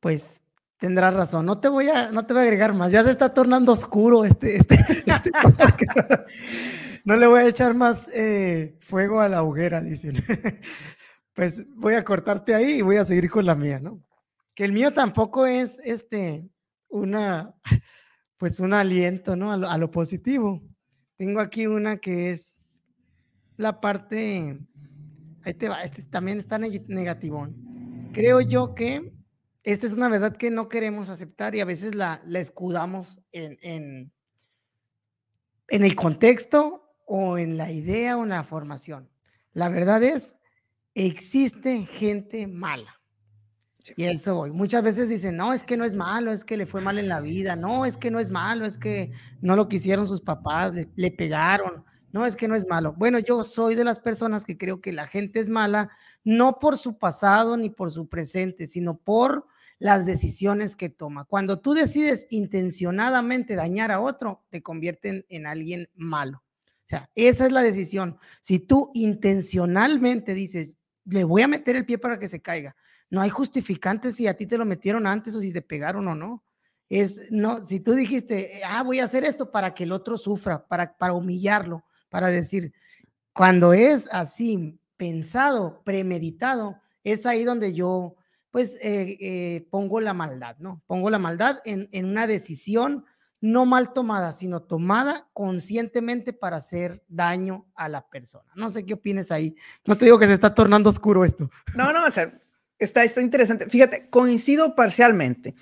Pues 0.00 0.40
Tendrás 0.78 1.12
razón, 1.12 1.44
no 1.44 1.58
te 1.58 1.68
voy 1.68 1.88
a, 1.88 2.12
no 2.12 2.24
te 2.24 2.32
voy 2.34 2.40
a 2.40 2.44
agregar 2.44 2.72
más, 2.72 2.92
ya 2.92 3.02
se 3.02 3.10
está 3.10 3.34
tornando 3.34 3.72
oscuro 3.72 4.24
este, 4.24 4.56
este, 4.56 4.74
este 5.06 5.30
no 7.04 7.16
le 7.16 7.26
voy 7.26 7.40
a 7.40 7.48
echar 7.48 7.74
más 7.74 8.08
eh, 8.14 8.76
fuego 8.80 9.20
a 9.20 9.28
la 9.28 9.42
hoguera, 9.42 9.80
dicen. 9.80 10.16
pues 11.34 11.66
voy 11.74 11.94
a 11.94 12.04
cortarte 12.04 12.54
ahí 12.54 12.78
y 12.78 12.82
voy 12.82 12.96
a 12.96 13.04
seguir 13.04 13.30
con 13.30 13.46
la 13.46 13.54
mía, 13.54 13.80
¿no? 13.80 14.04
Que 14.54 14.64
el 14.64 14.72
mío 14.72 14.92
tampoco 14.92 15.46
es 15.46 15.80
este, 15.84 16.48
una, 16.88 17.54
pues 18.36 18.60
un 18.60 18.74
aliento, 18.74 19.36
¿no? 19.36 19.52
A 19.52 19.78
lo, 19.78 19.90
positivo. 19.90 20.62
Tengo 21.16 21.40
aquí 21.40 21.66
una 21.66 21.96
que 21.96 22.30
es 22.30 22.60
la 23.56 23.80
parte, 23.80 24.58
ahí 25.42 25.54
te 25.54 25.68
va, 25.68 25.80
este 25.80 26.02
también 26.02 26.38
está 26.38 26.58
negativón. 26.58 28.10
Creo 28.12 28.40
yo 28.40 28.74
que 28.74 29.12
esta 29.72 29.86
es 29.86 29.92
una 29.92 30.08
verdad 30.08 30.34
que 30.34 30.50
no 30.50 30.70
queremos 30.70 31.10
aceptar 31.10 31.54
y 31.54 31.60
a 31.60 31.66
veces 31.66 31.94
la, 31.94 32.22
la 32.24 32.40
escudamos 32.40 33.20
en, 33.32 33.58
en, 33.60 34.12
en 35.68 35.84
el 35.84 35.94
contexto 35.94 36.94
o 37.06 37.36
en 37.36 37.58
la 37.58 37.70
idea 37.70 38.16
o 38.16 38.22
en 38.22 38.30
la 38.30 38.44
formación. 38.44 39.10
La 39.52 39.68
verdad 39.68 40.02
es, 40.02 40.34
existe 40.94 41.84
gente 41.84 42.46
mala. 42.46 42.98
Y 43.94 44.04
eso 44.04 44.36
voy. 44.36 44.52
Muchas 44.52 44.82
veces 44.82 45.10
dicen, 45.10 45.36
no, 45.36 45.52
es 45.52 45.64
que 45.64 45.76
no 45.76 45.84
es 45.84 45.94
malo, 45.94 46.32
es 46.32 46.44
que 46.44 46.56
le 46.56 46.64
fue 46.64 46.80
mal 46.80 46.98
en 46.98 47.08
la 47.08 47.20
vida, 47.20 47.54
no, 47.54 47.84
es 47.84 47.98
que 47.98 48.10
no 48.10 48.20
es 48.20 48.30
malo, 48.30 48.64
es 48.64 48.78
que 48.78 49.12
no 49.42 49.54
lo 49.54 49.68
quisieron 49.68 50.08
sus 50.08 50.22
papás, 50.22 50.72
le, 50.94 51.10
pegaron, 51.10 51.84
no, 52.10 52.24
es 52.24 52.36
que 52.36 52.48
no 52.48 52.54
es 52.54 52.66
malo. 52.66 52.94
Bueno, 52.96 53.18
yo 53.18 53.44
soy 53.44 53.74
de 53.74 53.84
las 53.84 54.00
personas 54.00 54.46
que 54.46 54.56
creo 54.56 54.80
que 54.80 54.92
la 54.94 55.06
gente 55.06 55.40
es 55.40 55.50
mala, 55.50 55.90
no 56.24 56.58
por 56.58 56.78
su 56.78 56.96
pasado 56.96 57.58
ni 57.58 57.68
por 57.68 57.92
su 57.92 58.08
presente, 58.08 58.66
sino 58.66 58.96
por 58.96 59.46
las 59.78 60.06
decisiones 60.06 60.76
que 60.76 60.88
toma. 60.88 61.24
Cuando 61.24 61.60
tú 61.60 61.74
decides 61.74 62.26
intencionadamente 62.30 63.54
dañar 63.54 63.92
a 63.92 64.00
otro, 64.00 64.44
te 64.50 64.62
convierten 64.62 65.24
en 65.28 65.46
alguien 65.46 65.88
malo. 65.94 66.42
O 66.64 66.88
sea, 66.88 67.10
esa 67.14 67.46
es 67.46 67.52
la 67.52 67.62
decisión. 67.62 68.18
Si 68.40 68.58
tú 68.58 68.90
intencionalmente 68.94 70.34
dices, 70.34 70.78
le 71.04 71.24
voy 71.24 71.42
a 71.42 71.48
meter 71.48 71.76
el 71.76 71.86
pie 71.86 71.98
para 71.98 72.18
que 72.18 72.28
se 72.28 72.40
caiga, 72.40 72.74
no 73.10 73.20
hay 73.20 73.30
justificantes 73.30 74.16
si 74.16 74.26
a 74.26 74.34
ti 74.34 74.46
te 74.46 74.58
lo 74.58 74.64
metieron 74.64 75.06
antes 75.06 75.34
o 75.34 75.40
si 75.40 75.52
te 75.52 75.62
pegaron 75.62 76.08
o 76.08 76.14
no. 76.14 76.44
Es, 76.88 77.30
no, 77.30 77.64
si 77.64 77.80
tú 77.80 77.92
dijiste, 77.92 78.62
ah, 78.66 78.82
voy 78.82 79.00
a 79.00 79.04
hacer 79.04 79.24
esto 79.24 79.50
para 79.50 79.74
que 79.74 79.84
el 79.84 79.92
otro 79.92 80.16
sufra, 80.16 80.66
para, 80.66 80.96
para 80.96 81.12
humillarlo, 81.12 81.84
para 82.08 82.28
decir, 82.28 82.72
cuando 83.34 83.74
es 83.74 84.08
así, 84.10 84.80
pensado, 84.96 85.82
premeditado, 85.84 86.80
es 87.04 87.26
ahí 87.26 87.44
donde 87.44 87.74
yo, 87.74 88.16
pues, 88.50 88.78
eh, 88.82 89.16
eh, 89.20 89.68
pongo 89.70 90.00
la 90.00 90.14
maldad, 90.14 90.56
¿no? 90.58 90.82
Pongo 90.86 91.10
la 91.10 91.18
maldad 91.18 91.58
en, 91.64 91.88
en 91.92 92.06
una 92.06 92.26
decisión 92.26 93.04
no 93.40 93.66
mal 93.66 93.92
tomada, 93.92 94.32
sino 94.32 94.62
tomada 94.62 95.28
conscientemente 95.32 96.32
para 96.32 96.56
hacer 96.56 97.04
daño 97.08 97.66
a 97.74 97.88
la 97.88 98.08
persona. 98.08 98.50
No 98.56 98.70
sé 98.70 98.84
qué 98.84 98.94
opines 98.94 99.30
ahí. 99.30 99.54
No 99.84 99.96
te 99.96 100.06
digo 100.06 100.18
que 100.18 100.26
se 100.26 100.32
está 100.32 100.54
tornando 100.54 100.90
oscuro 100.90 101.24
esto. 101.24 101.50
No, 101.74 101.92
no, 101.92 102.04
o 102.04 102.10
sea, 102.10 102.40
está, 102.78 103.04
está 103.04 103.20
interesante. 103.20 103.66
Fíjate, 103.66 104.10
coincido 104.10 104.74
parcialmente. 104.74 105.54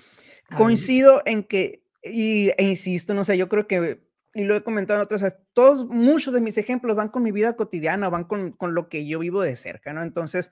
Coincido 0.55 1.21
en 1.25 1.43
que, 1.43 1.83
y, 2.01 2.49
e 2.57 2.63
insisto, 2.63 3.13
no 3.13 3.25
sé, 3.25 3.37
yo 3.37 3.49
creo 3.49 3.67
que, 3.67 4.07
y 4.33 4.45
lo 4.45 4.55
he 4.55 4.63
comentado 4.63 4.99
en 4.99 5.03
otros, 5.03 5.21
todos, 5.53 5.85
muchos 5.87 6.33
de 6.33 6.39
mis 6.39 6.57
ejemplos 6.57 6.95
van 6.95 7.09
con 7.09 7.21
mi 7.21 7.33
vida 7.33 7.57
cotidiana, 7.57 8.09
van 8.09 8.23
con, 8.23 8.53
con 8.53 8.73
lo 8.73 8.87
que 8.87 9.05
yo 9.05 9.19
vivo 9.19 9.41
de 9.41 9.57
cerca, 9.57 9.91
¿no? 9.91 10.01
Entonces, 10.01 10.51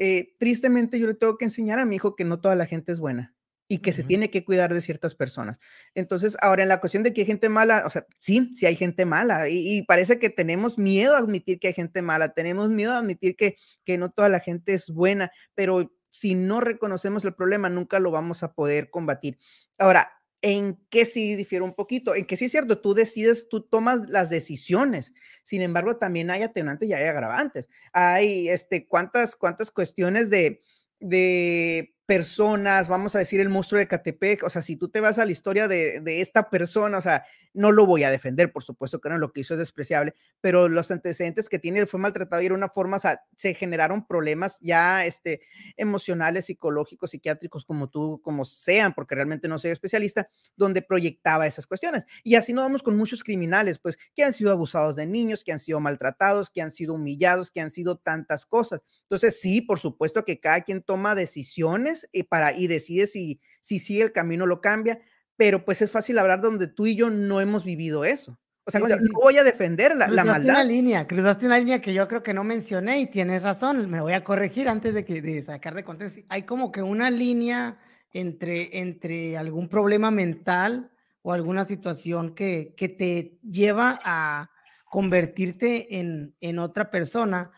eh, 0.00 0.34
tristemente 0.38 0.98
yo 0.98 1.06
le 1.06 1.14
tengo 1.14 1.36
que 1.36 1.44
enseñar 1.44 1.78
a 1.78 1.84
mi 1.84 1.96
hijo 1.96 2.16
que 2.16 2.24
no 2.24 2.40
toda 2.40 2.56
la 2.56 2.64
gente 2.64 2.90
es 2.90 3.00
buena 3.00 3.34
y 3.68 3.78
que 3.78 3.92
se 3.92 4.02
tiene 4.02 4.30
que 4.30 4.46
cuidar 4.46 4.72
de 4.72 4.80
ciertas 4.80 5.14
personas. 5.14 5.60
Entonces, 5.94 6.38
ahora 6.40 6.62
en 6.62 6.70
la 6.70 6.80
cuestión 6.80 7.02
de 7.02 7.12
que 7.12 7.20
hay 7.20 7.26
gente 7.26 7.50
mala, 7.50 7.84
o 7.86 7.90
sea, 7.90 8.06
sí, 8.18 8.50
sí 8.54 8.64
hay 8.64 8.76
gente 8.76 9.04
mala 9.04 9.50
y, 9.50 9.82
parece 9.82 10.18
que 10.18 10.30
tenemos 10.30 10.78
miedo 10.78 11.14
a 11.14 11.18
admitir 11.18 11.60
que 11.60 11.68
hay 11.68 11.74
gente 11.74 12.00
mala, 12.00 12.32
tenemos 12.32 12.70
miedo 12.70 12.94
a 12.94 12.98
admitir 12.98 13.36
que, 13.36 13.58
que 13.84 13.98
no 13.98 14.10
toda 14.10 14.30
la 14.30 14.40
gente 14.40 14.72
es 14.72 14.88
buena, 14.88 15.30
pero 15.54 15.92
si 16.08 16.34
no 16.34 16.62
reconocemos 16.62 17.24
el 17.26 17.34
problema, 17.34 17.68
nunca 17.68 18.00
lo 18.00 18.10
vamos 18.10 18.42
a 18.42 18.54
poder 18.54 18.88
combatir. 18.88 19.38
Ahora, 19.78 20.10
en 20.42 20.78
qué 20.90 21.04
sí 21.04 21.36
difiere 21.36 21.64
un 21.64 21.74
poquito, 21.74 22.14
en 22.14 22.26
que 22.26 22.36
sí 22.36 22.46
es 22.46 22.50
cierto, 22.52 22.80
tú 22.80 22.94
decides, 22.94 23.48
tú 23.48 23.62
tomas 23.62 24.08
las 24.08 24.30
decisiones. 24.30 25.12
Sin 25.42 25.62
embargo, 25.62 25.96
también 25.96 26.30
hay 26.30 26.42
atenuantes 26.42 26.88
y 26.88 26.92
hay 26.92 27.04
agravantes. 27.04 27.68
Hay, 27.92 28.48
este, 28.48 28.86
cuántas, 28.86 29.36
cuántas 29.36 29.70
cuestiones 29.70 30.30
de, 30.30 30.62
de 31.00 31.94
personas, 32.06 32.88
vamos 32.88 33.14
a 33.14 33.20
decir 33.20 33.40
el 33.40 33.48
monstruo 33.48 33.78
de 33.78 33.86
Catepec, 33.86 34.42
o 34.42 34.50
sea, 34.50 34.62
si 34.62 34.76
tú 34.76 34.88
te 34.88 34.98
vas 34.98 35.18
a 35.18 35.24
la 35.24 35.30
historia 35.30 35.68
de, 35.68 36.00
de, 36.00 36.20
esta 36.20 36.50
persona, 36.50 36.98
o 36.98 37.00
sea, 37.00 37.24
no 37.52 37.70
lo 37.70 37.86
voy 37.86 38.02
a 38.02 38.10
defender, 38.10 38.52
por 38.52 38.64
supuesto 38.64 39.00
que 39.00 39.08
no, 39.08 39.18
lo 39.18 39.32
que 39.32 39.40
hizo 39.42 39.54
es 39.54 39.58
despreciable, 39.58 40.14
pero 40.40 40.68
los 40.68 40.90
antecedentes 40.90 41.48
que 41.48 41.58
tiene, 41.60 41.86
fue 41.86 42.00
maltratado 42.00 42.42
y 42.42 42.48
una 42.48 42.68
forma, 42.68 42.96
o 42.96 43.00
sea, 43.00 43.22
se 43.36 43.54
generaron 43.54 44.06
problemas 44.06 44.58
ya 44.60 45.04
este, 45.04 45.40
emocionales, 45.76 46.46
psicológicos, 46.46 47.10
psiquiátricos, 47.10 47.64
como 47.64 47.88
tú, 47.88 48.20
como 48.22 48.44
sean, 48.44 48.92
porque 48.92 49.14
realmente 49.14 49.48
no 49.48 49.58
soy 49.58 49.70
especialista, 49.70 50.28
donde 50.56 50.82
proyectaba 50.82 51.46
esas 51.46 51.66
cuestiones. 51.66 52.06
Y 52.24 52.34
así 52.34 52.52
nos 52.52 52.64
vamos 52.64 52.82
con 52.82 52.96
muchos 52.96 53.22
criminales, 53.22 53.78
pues, 53.78 53.98
que 54.14 54.24
han 54.24 54.32
sido 54.32 54.50
abusados 54.50 54.96
de 54.96 55.06
niños, 55.06 55.44
que 55.44 55.52
han 55.52 55.60
sido 55.60 55.80
maltratados, 55.80 56.50
que 56.50 56.62
han 56.62 56.70
sido 56.70 56.94
humillados, 56.94 57.50
que 57.50 57.60
han 57.60 57.70
sido 57.70 57.98
tantas 57.98 58.46
cosas. 58.46 58.82
Entonces, 59.10 59.40
sí, 59.40 59.60
por 59.60 59.80
supuesto 59.80 60.24
que 60.24 60.38
cada 60.38 60.60
quien 60.60 60.82
toma 60.82 61.16
decisiones 61.16 62.08
y, 62.12 62.22
para, 62.22 62.56
y 62.56 62.68
decide 62.68 63.08
si, 63.08 63.40
si 63.60 63.80
sigue 63.80 64.04
el 64.04 64.12
camino 64.12 64.44
o 64.44 64.46
lo 64.46 64.60
cambia, 64.60 65.00
pero 65.34 65.64
pues 65.64 65.82
es 65.82 65.90
fácil 65.90 66.16
hablar 66.20 66.40
donde 66.40 66.68
tú 66.68 66.86
y 66.86 66.94
yo 66.94 67.10
no 67.10 67.40
hemos 67.40 67.64
vivido 67.64 68.04
eso. 68.04 68.38
O 68.64 68.70
sea, 68.70 68.78
no 68.78 68.86
voy 69.20 69.36
a 69.36 69.42
defender 69.42 69.96
la, 69.96 70.06
la 70.06 70.24
maldad. 70.24 70.54
una 70.54 70.62
línea, 70.62 71.08
cruzaste 71.08 71.46
una 71.46 71.58
línea 71.58 71.80
que 71.80 71.92
yo 71.92 72.06
creo 72.06 72.22
que 72.22 72.32
no 72.32 72.44
mencioné 72.44 73.00
y 73.00 73.06
tienes 73.06 73.42
razón, 73.42 73.90
me 73.90 74.00
voy 74.00 74.12
a 74.12 74.22
corregir 74.22 74.68
antes 74.68 74.94
de, 74.94 75.04
que, 75.04 75.20
de 75.20 75.44
sacar 75.44 75.74
de 75.74 75.82
contexto. 75.82 76.20
Hay 76.28 76.44
como 76.44 76.70
que 76.70 76.80
una 76.80 77.10
línea 77.10 77.80
entre, 78.12 78.78
entre 78.78 79.36
algún 79.36 79.68
problema 79.68 80.12
mental 80.12 80.92
o 81.22 81.32
alguna 81.32 81.64
situación 81.64 82.32
que, 82.36 82.74
que 82.76 82.88
te 82.88 83.40
lleva 83.42 83.98
a 84.04 84.52
convertirte 84.84 85.98
en, 85.98 86.36
en 86.40 86.60
otra 86.60 86.92
persona 86.92 87.50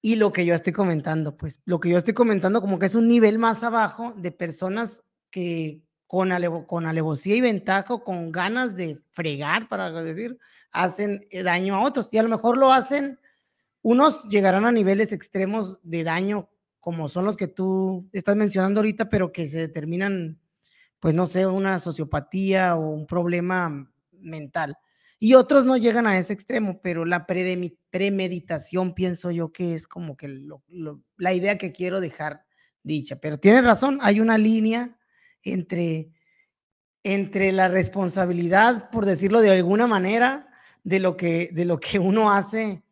y 0.00 0.16
lo 0.16 0.32
que 0.32 0.44
yo 0.44 0.54
estoy 0.54 0.72
comentando, 0.72 1.36
pues 1.36 1.60
lo 1.64 1.80
que 1.80 1.90
yo 1.90 1.98
estoy 1.98 2.14
comentando 2.14 2.60
como 2.60 2.78
que 2.78 2.86
es 2.86 2.94
un 2.94 3.08
nivel 3.08 3.38
más 3.38 3.62
abajo 3.62 4.14
de 4.16 4.30
personas 4.30 5.02
que 5.30 5.82
con, 6.06 6.30
con 6.66 6.86
alevosía 6.86 7.36
y 7.36 7.40
ventaja 7.40 7.94
o 7.94 8.04
con 8.04 8.30
ganas 8.30 8.76
de 8.76 9.00
fregar, 9.10 9.68
para 9.68 9.90
decir, 9.90 10.38
hacen 10.70 11.26
eh, 11.30 11.42
daño 11.42 11.74
a 11.74 11.82
otros. 11.82 12.08
Y 12.12 12.18
a 12.18 12.22
lo 12.22 12.28
mejor 12.28 12.56
lo 12.56 12.72
hacen, 12.72 13.18
unos 13.82 14.24
llegarán 14.28 14.64
a 14.64 14.72
niveles 14.72 15.12
extremos 15.12 15.80
de 15.82 16.04
daño 16.04 16.48
como 16.80 17.08
son 17.08 17.24
los 17.24 17.36
que 17.36 17.48
tú 17.48 18.08
estás 18.12 18.36
mencionando 18.36 18.80
ahorita, 18.80 19.10
pero 19.10 19.32
que 19.32 19.46
se 19.48 19.58
determinan, 19.58 20.38
pues 21.00 21.12
no 21.12 21.26
sé, 21.26 21.46
una 21.46 21.80
sociopatía 21.80 22.76
o 22.76 22.88
un 22.90 23.06
problema 23.06 23.92
mental 24.12 24.78
y 25.18 25.34
otros 25.34 25.64
no 25.64 25.76
llegan 25.76 26.06
a 26.06 26.18
ese 26.18 26.32
extremo, 26.32 26.80
pero 26.80 27.04
la 27.04 27.26
premeditación 27.26 28.94
pienso 28.94 29.30
yo 29.30 29.52
que 29.52 29.74
es 29.74 29.86
como 29.86 30.16
que 30.16 30.28
la 31.16 31.34
idea 31.34 31.58
que 31.58 31.72
quiero 31.72 32.00
dejar 32.00 32.44
dicha. 32.82 33.16
Pero 33.16 33.38
tienes 33.38 33.64
razón, 33.64 33.98
hay 34.00 34.20
una 34.20 34.38
línea 34.38 34.96
entre, 35.42 36.12
entre 37.02 37.50
la 37.52 37.68
responsabilidad, 37.68 38.90
por 38.90 39.06
decirlo 39.06 39.40
de 39.40 39.50
alguna 39.50 39.86
manera, 39.86 40.48
de 40.84 41.00
lo 41.00 41.16
que, 41.16 41.50
de 41.52 41.64
lo 41.64 41.80
que 41.80 41.98
uno 41.98 42.32
hace 42.32 42.84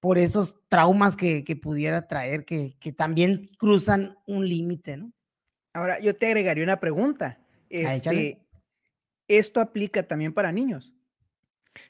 por 0.00 0.18
esos 0.18 0.60
traumas 0.68 1.16
que, 1.16 1.44
pudiera 1.62 2.08
traer, 2.08 2.44
que, 2.44 2.76
que 2.80 2.92
también 2.92 3.50
cruzan 3.56 4.18
un 4.26 4.48
límite, 4.48 4.96
¿no? 4.96 5.12
Ahora, 5.74 6.00
yo 6.00 6.16
te 6.16 6.26
agregaría 6.26 6.64
una 6.64 6.80
pregunta. 6.80 7.40
Este, 7.70 8.44
¿Esto 9.28 9.60
aplica 9.60 10.02
también 10.02 10.34
para 10.34 10.52
niños? 10.52 10.92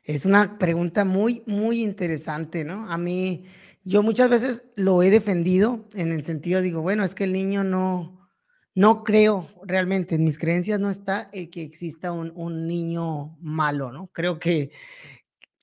Es 0.04 0.24
una 0.24 0.58
pregunta 0.58 1.04
muy, 1.04 1.42
muy 1.46 1.82
interesante, 1.82 2.64
¿no? 2.64 2.90
A 2.90 2.98
mí, 2.98 3.44
yo 3.84 4.02
muchas 4.02 4.30
veces 4.30 4.64
lo 4.76 5.02
he 5.02 5.10
defendido 5.10 5.88
en 5.94 6.12
el 6.12 6.24
sentido, 6.24 6.60
digo, 6.60 6.82
bueno, 6.82 7.04
es 7.04 7.14
que 7.14 7.24
el 7.24 7.32
niño 7.32 7.64
no, 7.64 8.28
no 8.74 9.04
creo 9.04 9.48
realmente, 9.64 10.14
en 10.14 10.24
mis 10.24 10.38
creencias 10.38 10.80
no 10.80 10.90
está 10.90 11.28
el 11.32 11.50
que 11.50 11.62
exista 11.62 12.12
un, 12.12 12.32
un 12.34 12.66
niño 12.66 13.36
malo, 13.40 13.92
¿no? 13.92 14.08
Creo 14.08 14.38
que, 14.38 14.70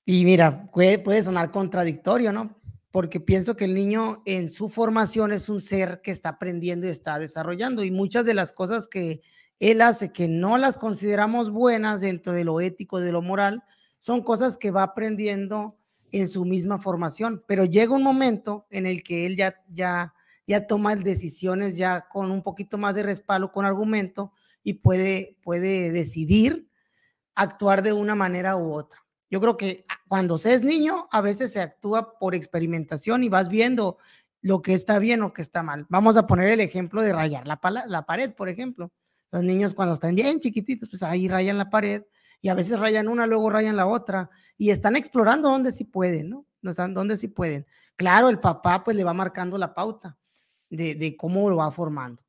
y 0.04 0.24
mira, 0.24 0.70
puede, 0.70 0.98
puede 0.98 1.22
sonar 1.22 1.50
contradictorio, 1.50 2.32
¿no? 2.32 2.60
Porque 2.90 3.20
pienso 3.20 3.56
que 3.56 3.64
el 3.66 3.74
niño 3.74 4.22
en 4.26 4.50
su 4.50 4.68
formación 4.68 5.32
es 5.32 5.48
un 5.48 5.60
ser 5.60 6.00
que 6.02 6.10
está 6.10 6.30
aprendiendo 6.30 6.86
y 6.86 6.90
está 6.90 7.18
desarrollando 7.18 7.84
y 7.84 7.90
muchas 7.90 8.26
de 8.26 8.34
las 8.34 8.52
cosas 8.52 8.88
que 8.88 9.22
él 9.60 9.80
hace 9.82 10.12
que 10.12 10.26
no 10.26 10.58
las 10.58 10.76
consideramos 10.76 11.50
buenas 11.50 12.00
dentro 12.00 12.32
de 12.32 12.44
lo 12.44 12.60
ético, 12.60 12.98
de 12.98 13.12
lo 13.12 13.22
moral, 13.22 13.62
son 14.00 14.22
cosas 14.22 14.56
que 14.56 14.70
va 14.70 14.82
aprendiendo 14.82 15.78
en 16.10 16.28
su 16.28 16.44
misma 16.44 16.78
formación, 16.78 17.44
pero 17.46 17.64
llega 17.64 17.94
un 17.94 18.02
momento 18.02 18.66
en 18.70 18.86
el 18.86 19.04
que 19.04 19.26
él 19.26 19.36
ya, 19.36 19.62
ya, 19.68 20.14
ya 20.46 20.66
toma 20.66 20.96
decisiones 20.96 21.76
ya 21.76 22.08
con 22.08 22.32
un 22.32 22.42
poquito 22.42 22.78
más 22.78 22.94
de 22.94 23.04
respaldo, 23.04 23.52
con 23.52 23.64
argumento 23.64 24.32
y 24.64 24.74
puede, 24.74 25.36
puede 25.42 25.92
decidir 25.92 26.68
actuar 27.34 27.82
de 27.82 27.92
una 27.92 28.14
manera 28.14 28.56
u 28.56 28.72
otra. 28.72 28.98
Yo 29.30 29.40
creo 29.40 29.56
que 29.56 29.84
cuando 30.08 30.38
se 30.38 30.54
es 30.54 30.64
niño, 30.64 31.06
a 31.12 31.20
veces 31.20 31.52
se 31.52 31.60
actúa 31.60 32.18
por 32.18 32.34
experimentación 32.34 33.22
y 33.22 33.28
vas 33.28 33.48
viendo 33.48 33.98
lo 34.42 34.62
que 34.62 34.74
está 34.74 34.98
bien 34.98 35.22
o 35.22 35.32
que 35.32 35.42
está 35.42 35.62
mal. 35.62 35.86
Vamos 35.88 36.16
a 36.16 36.26
poner 36.26 36.48
el 36.48 36.60
ejemplo 36.60 37.02
de 37.02 37.12
rayar 37.12 37.46
la, 37.46 37.60
la 37.86 38.06
pared, 38.06 38.32
por 38.32 38.48
ejemplo. 38.48 38.90
Los 39.30 39.44
niños 39.44 39.74
cuando 39.74 39.94
están 39.94 40.16
bien 40.16 40.40
chiquititos, 40.40 40.88
pues 40.90 41.04
ahí 41.04 41.28
rayan 41.28 41.58
la 41.58 41.70
pared 41.70 42.02
y 42.40 42.48
a 42.48 42.54
veces 42.54 42.78
rayan 42.78 43.08
una, 43.08 43.26
luego 43.26 43.50
rayan 43.50 43.76
la 43.76 43.86
otra 43.86 44.30
y 44.56 44.70
están 44.70 44.96
explorando 44.96 45.48
donde 45.48 45.72
sí 45.72 45.84
pueden, 45.84 46.30
¿no? 46.30 46.46
Donde 46.62 47.16
sí 47.16 47.28
pueden. 47.28 47.66
Claro, 47.96 48.28
el 48.28 48.40
papá 48.40 48.84
pues 48.84 48.96
le 48.96 49.04
va 49.04 49.12
marcando 49.12 49.58
la 49.58 49.74
pauta 49.74 50.18
de, 50.68 51.16
cómo 51.18 51.50
lo 51.50 51.56
va 51.56 51.70
formando. 51.70 52.22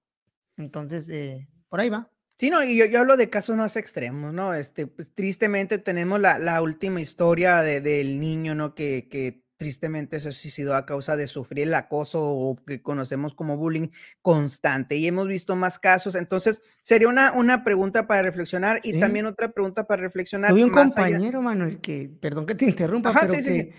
Entonces, 0.57 1.07
eh, 1.09 1.47
por 1.69 1.79
ahí 1.79 1.89
va. 1.89 2.09
Sí, 2.37 2.49
no, 2.49 2.63
y 2.63 2.75
yo, 2.75 2.99
hablo 2.99 3.17
de 3.17 3.29
casos 3.29 3.55
más 3.55 3.75
extremos, 3.75 4.33
¿no? 4.33 4.53
Este, 4.53 4.87
pues 4.87 5.13
tristemente 5.13 5.77
tenemos 5.77 6.19
la, 6.19 6.39
la 6.39 6.61
última 6.61 6.99
historia 6.99 7.61
de, 7.61 7.81
del 7.81 8.19
niño, 8.19 8.55
¿no? 8.55 8.73
Que, 8.73 9.07
que 9.09 9.40
tristemente 9.61 10.19
se 10.19 10.31
suicidó 10.31 10.73
a 10.73 10.87
causa 10.87 11.15
de 11.15 11.27
sufrir 11.27 11.67
el 11.67 11.73
acoso 11.75 12.19
o 12.19 12.55
que 12.65 12.81
conocemos 12.81 13.35
como 13.35 13.57
bullying 13.57 13.89
constante. 14.23 14.95
Y 14.95 15.05
hemos 15.05 15.27
visto 15.27 15.55
más 15.55 15.77
casos. 15.77 16.15
Entonces, 16.15 16.63
sería 16.81 17.07
una, 17.07 17.31
una 17.33 17.63
pregunta 17.63 18.07
para 18.07 18.23
reflexionar 18.23 18.79
y 18.83 18.99
también 18.99 19.27
otra 19.27 19.51
pregunta 19.51 19.85
para 19.85 20.01
reflexionar. 20.01 20.49
Tuve 20.49 20.63
un 20.63 20.71
compañero, 20.71 21.43
Manuel, 21.43 21.79
que, 21.79 22.09
perdón 22.09 22.47
que 22.47 22.55
te 22.55 22.65
interrumpa, 22.65 23.13
pero 23.13 23.33
que, 23.33 23.71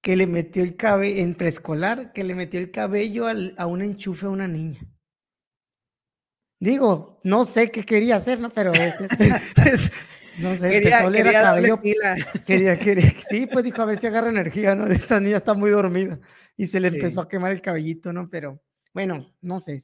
que, 0.00 0.16
le 0.16 0.26
metió 0.26 0.62
el 0.62 0.74
cabello 0.74 1.22
en 1.22 1.34
preescolar, 1.34 2.14
que 2.14 2.24
le 2.24 2.34
metió 2.34 2.58
el 2.58 2.70
cabello 2.70 3.26
a 3.58 3.66
un 3.66 3.82
enchufe 3.82 4.24
a 4.24 4.30
una 4.30 4.48
niña. 4.48 4.80
Digo, 6.58 7.20
no 7.24 7.44
sé 7.44 7.70
qué 7.70 7.84
quería 7.84 8.16
hacer, 8.16 8.40
¿no? 8.40 8.48
Pero 8.48 8.72
es, 8.72 8.94
no 10.38 10.56
sé, 10.56 10.70
quería, 10.70 11.00
empezó 11.00 11.12
quería 11.12 11.42
cabello. 11.42 11.80
Quería, 12.46 12.78
quería, 12.78 13.14
sí, 13.28 13.46
pues 13.46 13.64
dijo, 13.64 13.82
a 13.82 13.86
ver 13.86 13.98
si 13.98 14.06
agarra 14.06 14.30
energía, 14.30 14.74
¿no? 14.74 14.86
Esta 14.86 15.20
niña 15.20 15.38
está 15.38 15.54
muy 15.54 15.70
dormida. 15.70 16.18
Y 16.56 16.66
se 16.66 16.80
le 16.80 16.88
empezó 16.88 17.20
a 17.20 17.28
quemar 17.28 17.52
el 17.52 17.60
cabellito, 17.60 18.12
¿no? 18.12 18.28
Pero 18.28 18.62
bueno, 18.92 19.34
no 19.40 19.60
sé. 19.60 19.82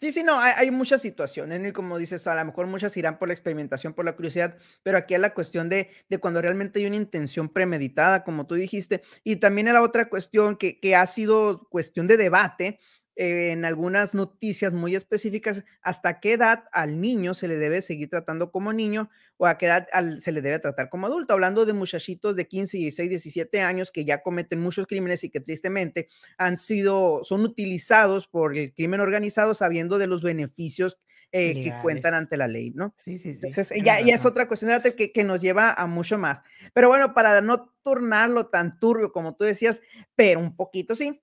Sí, 0.00 0.10
sí, 0.10 0.24
no, 0.24 0.40
hay, 0.40 0.54
hay, 0.56 0.70
muchas 0.72 1.00
situaciones, 1.00 1.64
y 1.64 1.70
como 1.70 1.96
dices, 1.96 2.26
a 2.26 2.34
lo 2.34 2.44
mejor 2.44 2.66
muchas 2.66 2.96
irán 2.96 3.20
por 3.20 3.28
la 3.28 3.34
experimentación, 3.34 3.94
por 3.94 4.04
la 4.04 4.16
curiosidad, 4.16 4.58
pero 4.82 4.98
aquí 4.98 5.14
es 5.14 5.20
la 5.20 5.32
cuestión 5.32 5.68
de, 5.68 5.90
de 6.08 6.18
cuando 6.18 6.42
realmente 6.42 6.80
hay 6.80 6.86
una 6.86 6.96
intención 6.96 7.48
premeditada, 7.48 8.24
como 8.24 8.44
tú 8.48 8.56
dijiste, 8.56 9.02
y 9.22 9.36
también 9.36 9.72
la 9.72 9.80
otra 9.80 10.08
cuestión 10.08 10.56
que, 10.56 10.80
que 10.80 10.96
ha 10.96 11.06
sido 11.06 11.68
cuestión 11.70 12.08
de 12.08 12.16
debate, 12.16 12.80
en 13.14 13.64
algunas 13.64 14.14
noticias 14.14 14.72
muy 14.72 14.94
específicas 14.94 15.64
hasta 15.82 16.20
qué 16.20 16.32
edad 16.32 16.64
al 16.72 17.00
niño 17.00 17.34
se 17.34 17.46
le 17.48 17.56
debe 17.56 17.82
seguir 17.82 18.08
tratando 18.08 18.50
como 18.50 18.72
niño 18.72 19.10
o 19.36 19.46
a 19.46 19.58
qué 19.58 19.66
edad 19.66 19.86
se 20.18 20.32
le 20.32 20.40
debe 20.40 20.58
tratar 20.58 20.88
como 20.88 21.06
adulto. 21.06 21.34
Hablando 21.34 21.66
de 21.66 21.72
muchachitos 21.72 22.36
de 22.36 22.46
15, 22.46 22.78
16, 22.78 23.10
17 23.10 23.60
años 23.60 23.90
que 23.90 24.04
ya 24.04 24.22
cometen 24.22 24.60
muchos 24.60 24.86
crímenes 24.86 25.24
y 25.24 25.30
que 25.30 25.40
tristemente 25.40 26.08
han 26.38 26.56
sido, 26.58 27.22
son 27.24 27.42
utilizados 27.42 28.26
por 28.26 28.56
el 28.56 28.72
crimen 28.72 29.00
organizado 29.00 29.54
sabiendo 29.54 29.98
de 29.98 30.06
los 30.06 30.22
beneficios 30.22 30.98
eh, 31.34 31.64
que 31.64 31.72
cuentan 31.80 32.12
ante 32.12 32.36
la 32.36 32.46
ley, 32.46 32.72
¿no? 32.74 32.94
Sí, 32.98 33.16
sí, 33.16 33.32
sí. 33.32 33.40
Entonces, 33.42 33.72
ya, 33.82 34.02
ya, 34.02 34.14
es 34.14 34.26
otra 34.26 34.46
cuestión 34.46 34.82
que, 34.82 35.12
que 35.12 35.24
nos 35.24 35.40
lleva 35.40 35.72
a 35.72 35.86
mucho 35.86 36.18
más. 36.18 36.42
Pero 36.74 36.88
bueno, 36.88 37.14
para 37.14 37.40
no 37.40 37.72
tornarlo 37.82 38.48
tan 38.48 38.78
turbio 38.78 39.12
como 39.12 39.34
tú 39.34 39.44
decías, 39.44 39.80
pero 40.14 40.40
un 40.40 40.54
poquito 40.54 40.94
sí, 40.94 41.22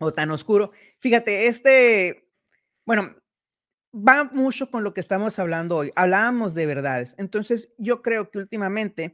o 0.00 0.12
tan 0.12 0.30
oscuro. 0.30 0.72
Fíjate, 0.98 1.46
este, 1.46 2.26
bueno, 2.84 3.14
va 3.94 4.24
mucho 4.24 4.70
con 4.70 4.82
lo 4.82 4.94
que 4.94 5.00
estamos 5.00 5.38
hablando 5.38 5.76
hoy. 5.76 5.92
Hablábamos 5.94 6.54
de 6.54 6.66
verdades. 6.66 7.14
Entonces, 7.18 7.68
yo 7.78 8.02
creo 8.02 8.30
que 8.30 8.38
últimamente 8.38 9.12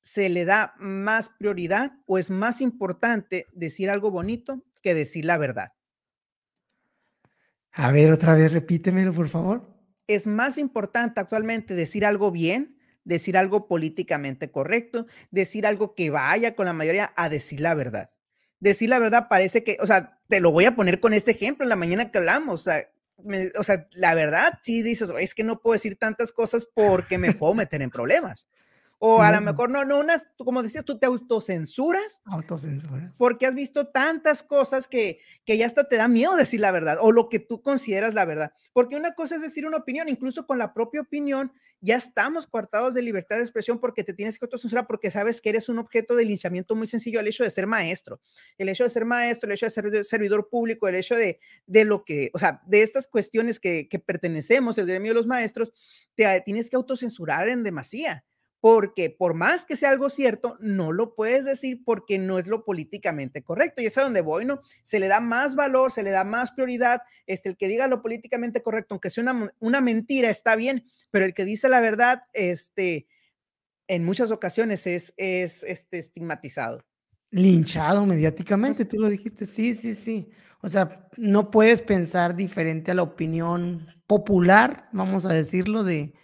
se 0.00 0.28
le 0.28 0.44
da 0.44 0.74
más 0.78 1.30
prioridad 1.30 1.92
o 2.06 2.18
es 2.18 2.30
más 2.30 2.60
importante 2.60 3.46
decir 3.52 3.90
algo 3.90 4.10
bonito 4.10 4.62
que 4.82 4.94
decir 4.94 5.24
la 5.24 5.38
verdad. 5.38 5.72
A 7.72 7.90
ver, 7.90 8.12
otra 8.12 8.34
vez 8.34 8.52
repítemelo, 8.52 9.12
por 9.12 9.28
favor. 9.28 9.74
Es 10.06 10.26
más 10.26 10.58
importante 10.58 11.18
actualmente 11.18 11.74
decir 11.74 12.04
algo 12.04 12.30
bien, 12.30 12.78
decir 13.04 13.36
algo 13.36 13.68
políticamente 13.68 14.50
correcto, 14.50 15.06
decir 15.30 15.66
algo 15.66 15.94
que 15.94 16.10
vaya 16.10 16.54
con 16.54 16.66
la 16.66 16.72
mayoría 16.72 17.12
a 17.16 17.28
decir 17.28 17.60
la 17.60 17.74
verdad 17.74 18.10
decir 18.60 18.88
la 18.88 18.98
verdad 18.98 19.28
parece 19.28 19.62
que, 19.62 19.76
o 19.80 19.86
sea, 19.86 20.15
te 20.28 20.40
lo 20.40 20.50
voy 20.50 20.64
a 20.64 20.74
poner 20.74 21.00
con 21.00 21.12
este 21.12 21.32
ejemplo 21.32 21.64
en 21.64 21.70
la 21.70 21.76
mañana 21.76 22.10
que 22.10 22.18
hablamos, 22.18 22.60
o 22.60 22.64
sea, 22.64 22.88
o 23.58 23.64
sea, 23.64 23.88
la 23.92 24.14
verdad, 24.14 24.58
sí 24.62 24.82
dices, 24.82 25.10
es 25.18 25.34
que 25.34 25.44
no 25.44 25.60
puedo 25.60 25.74
decir 25.74 25.96
tantas 25.96 26.32
cosas 26.32 26.66
porque 26.72 27.18
me 27.18 27.32
puedo 27.32 27.54
meter 27.54 27.82
en 27.82 27.90
problemas. 27.90 28.46
O 28.98 29.20
a 29.20 29.30
lo 29.30 29.40
mejor 29.42 29.70
no, 29.70 29.84
no, 29.84 30.00
unas, 30.00 30.26
como 30.38 30.62
decías, 30.62 30.84
tú 30.84 30.98
te 30.98 31.06
autocensuras. 31.06 32.22
Autocensuras. 32.24 33.14
Porque 33.18 33.46
has 33.46 33.54
visto 33.54 33.88
tantas 33.88 34.42
cosas 34.42 34.88
que, 34.88 35.20
que 35.44 35.58
ya 35.58 35.66
hasta 35.66 35.86
te 35.88 35.96
da 35.96 36.08
miedo 36.08 36.34
decir 36.34 36.60
la 36.60 36.72
verdad 36.72 36.96
o 37.00 37.12
lo 37.12 37.28
que 37.28 37.38
tú 37.38 37.60
consideras 37.60 38.14
la 38.14 38.24
verdad. 38.24 38.52
Porque 38.72 38.96
una 38.96 39.14
cosa 39.14 39.36
es 39.36 39.42
decir 39.42 39.66
una 39.66 39.76
opinión, 39.76 40.08
incluso 40.08 40.46
con 40.46 40.58
la 40.58 40.72
propia 40.72 41.02
opinión, 41.02 41.52
ya 41.82 41.96
estamos 41.96 42.46
coartados 42.46 42.94
de 42.94 43.02
libertad 43.02 43.36
de 43.36 43.42
expresión 43.42 43.78
porque 43.78 44.02
te 44.02 44.14
tienes 44.14 44.38
que 44.38 44.46
autocensurar 44.46 44.86
porque 44.86 45.10
sabes 45.10 45.42
que 45.42 45.50
eres 45.50 45.68
un 45.68 45.78
objeto 45.78 46.16
de 46.16 46.24
linchamiento 46.24 46.74
muy 46.74 46.86
sencillo, 46.86 47.20
el 47.20 47.26
hecho 47.26 47.44
de 47.44 47.50
ser 47.50 47.66
maestro, 47.66 48.20
el 48.56 48.70
hecho 48.70 48.84
de 48.84 48.90
ser 48.90 49.04
maestro, 49.04 49.48
el 49.48 49.54
hecho 49.54 49.66
de 49.66 49.70
ser 49.70 50.04
servidor 50.04 50.48
público, 50.48 50.88
el 50.88 50.94
hecho 50.94 51.14
de, 51.16 51.38
de 51.66 51.84
lo 51.84 52.02
que, 52.04 52.30
o 52.32 52.38
sea, 52.38 52.62
de 52.66 52.82
estas 52.82 53.08
cuestiones 53.08 53.60
que, 53.60 53.88
que 53.88 53.98
pertenecemos, 53.98 54.78
el 54.78 54.86
gremio 54.86 55.10
de 55.10 55.16
los 55.16 55.26
maestros, 55.26 55.72
te 56.14 56.40
tienes 56.46 56.70
que 56.70 56.76
autocensurar 56.76 57.50
en 57.50 57.62
demasía 57.62 58.24
porque 58.66 59.10
por 59.10 59.34
más 59.34 59.64
que 59.64 59.76
sea 59.76 59.90
algo 59.90 60.10
cierto, 60.10 60.56
no 60.58 60.90
lo 60.90 61.14
puedes 61.14 61.44
decir 61.44 61.84
porque 61.84 62.18
no 62.18 62.40
es 62.40 62.48
lo 62.48 62.64
políticamente 62.64 63.44
correcto. 63.44 63.80
Y 63.80 63.86
es 63.86 63.96
a 63.96 64.02
donde 64.02 64.22
voy, 64.22 64.44
¿no? 64.44 64.60
Se 64.82 64.98
le 64.98 65.06
da 65.06 65.20
más 65.20 65.54
valor, 65.54 65.92
se 65.92 66.02
le 66.02 66.10
da 66.10 66.24
más 66.24 66.50
prioridad. 66.50 67.02
Este, 67.28 67.48
el 67.48 67.56
que 67.56 67.68
diga 67.68 67.86
lo 67.86 68.02
políticamente 68.02 68.62
correcto, 68.62 68.94
aunque 68.94 69.10
sea 69.10 69.22
una, 69.22 69.52
una 69.60 69.80
mentira, 69.80 70.30
está 70.30 70.56
bien, 70.56 70.84
pero 71.12 71.24
el 71.24 71.32
que 71.32 71.44
dice 71.44 71.68
la 71.68 71.80
verdad, 71.80 72.24
este, 72.32 73.06
en 73.86 74.04
muchas 74.04 74.32
ocasiones 74.32 74.84
es, 74.88 75.14
es 75.16 75.62
este, 75.62 75.98
estigmatizado. 75.98 76.84
Linchado 77.30 78.04
mediáticamente, 78.04 78.84
tú 78.84 78.98
lo 78.98 79.08
dijiste, 79.08 79.46
sí, 79.46 79.74
sí, 79.74 79.94
sí. 79.94 80.28
O 80.60 80.68
sea, 80.68 81.08
no 81.16 81.52
puedes 81.52 81.82
pensar 81.82 82.34
diferente 82.34 82.90
a 82.90 82.94
la 82.94 83.04
opinión 83.04 83.86
popular, 84.08 84.88
vamos 84.90 85.24
a 85.24 85.32
decirlo, 85.32 85.84
de, 85.84 86.14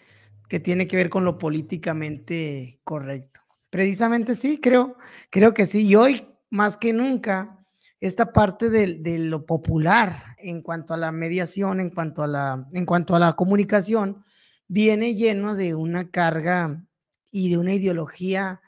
que 0.53 0.61
tiene 0.61 0.87
que 0.87 0.99
ver 0.99 1.09
con 1.09 1.25
lo 1.25 1.39
políticamente 1.39 2.79
correcto. 2.85 3.41
Precisamente 3.71 4.37
sí, 4.37 4.61
creo, 4.61 4.99
creo 5.31 5.55
que 5.55 5.65
sí. 5.65 5.87
Y 5.87 5.95
hoy, 5.95 6.29
más 6.51 6.77
que 6.77 6.93
nunca, 6.93 7.65
esta 8.01 8.35
parte 8.35 8.69
de, 8.69 9.19
lo 9.19 9.47
popular 9.47 10.37
en 10.37 10.61
cuanto 10.61 10.93
a 10.93 10.99
la 10.99 11.11
mediación, 11.11 11.81
en 11.81 11.89
cuanto 11.89 12.23
a 12.23 12.27
la, 12.27 12.69
en 12.75 12.85
cuanto 12.85 13.17
a 13.17 13.19
la 13.19 13.33
comunicación, 13.33 14.23
viene 14.69 15.15
lleno 15.15 15.55
de 15.55 15.75
una 15.75 16.11
carga 16.11 16.85
y 17.31 17.49
de 17.49 17.57
una 17.57 17.73
ideología 17.73 18.61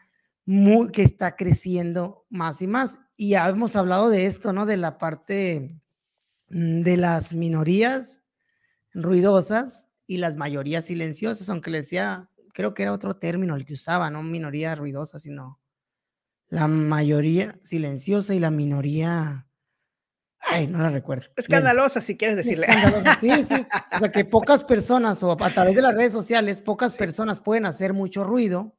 muy, 0.47 0.91
que 0.91 1.03
está 1.03 1.37
creciendo 1.37 2.25
más 2.31 2.63
y 2.63 2.67
más. 2.67 2.99
Y 3.15 3.33
ya 3.33 3.47
hemos 3.47 3.77
hablado 3.77 4.09
de 4.09 4.25
esto, 4.25 4.55
¿no? 4.55 4.65
De 4.65 4.79
la 4.79 4.97
parte 4.97 5.79
mm, 6.49 6.81
de 6.81 6.97
las 6.97 7.35
minorías 7.35 8.23
ruidosas 8.95 9.87
y 10.07 10.19
las 10.19 10.37
mayorías 10.37 10.85
silenciosas, 10.85 11.49
aunque 11.49 11.71
le 11.71 11.79
decía, 11.79 12.29
creo 12.53 12.75
que 12.75 12.83
era 12.83 12.93
otro 12.93 13.17
término 13.17 13.57
el 13.57 13.65
que 13.65 13.75
usaba, 13.75 14.11
no 14.11 14.23
minoría 14.23 14.75
ruidosa, 14.75 15.19
sino 15.19 15.61
la 16.49 16.69
mayoría 16.69 17.59
silenciosa 17.61 18.35
y 18.35 18.41
la 18.41 18.51
minoría... 18.51 19.49
Ay, 20.47 20.67
no 20.67 20.79
la 20.79 20.91
recuerdo. 20.91 21.29
Escandalosa, 21.37 22.03
si 22.03 22.19
quieres 22.19 22.37
decirle. 22.37 22.67
Escandalosa, 22.67 23.19
sí, 23.19 23.31
sí. 23.45 23.67
O 23.93 23.99
sea, 23.99 24.13
que 24.13 24.25
pocas 24.27 24.63
personas, 24.63 25.23
o 25.23 25.33
a 25.33 25.51
través 25.51 25.75
de 25.75 25.83
las 25.83 25.95
redes 25.95 26.13
sociales, 26.13 26.61
pocas 26.61 26.97
personas 26.97 27.41
pueden 27.41 27.65
hacer 27.65 27.95
mucho 27.95 28.25
ruido 28.25 28.77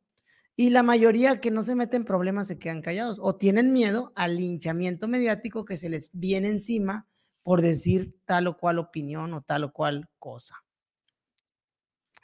y 0.55 0.69
la 0.69 0.83
mayoría 0.83 1.41
que 1.41 1.51
no 1.51 1.63
se 1.63 1.75
meten 1.75 2.01
en 2.01 2.05
problemas 2.05 2.47
se 2.47 2.59
quedan 2.59 2.81
callados 2.81 3.17
o 3.21 3.35
tienen 3.35 3.73
miedo 3.73 4.13
al 4.15 4.37
linchamiento 4.37 5.07
mediático 5.07 5.65
que 5.65 5.75
se 5.75 5.89
les 5.89 6.09
viene 6.13 6.49
encima 6.49 7.07
por 7.43 7.61
decir 7.61 8.15
tal 8.25 8.47
o 8.47 8.57
cual 8.57 8.79
opinión 8.79 9.33
o 9.33 9.41
tal 9.41 9.65
o 9.65 9.73
cual 9.73 10.09
cosa. 10.17 10.64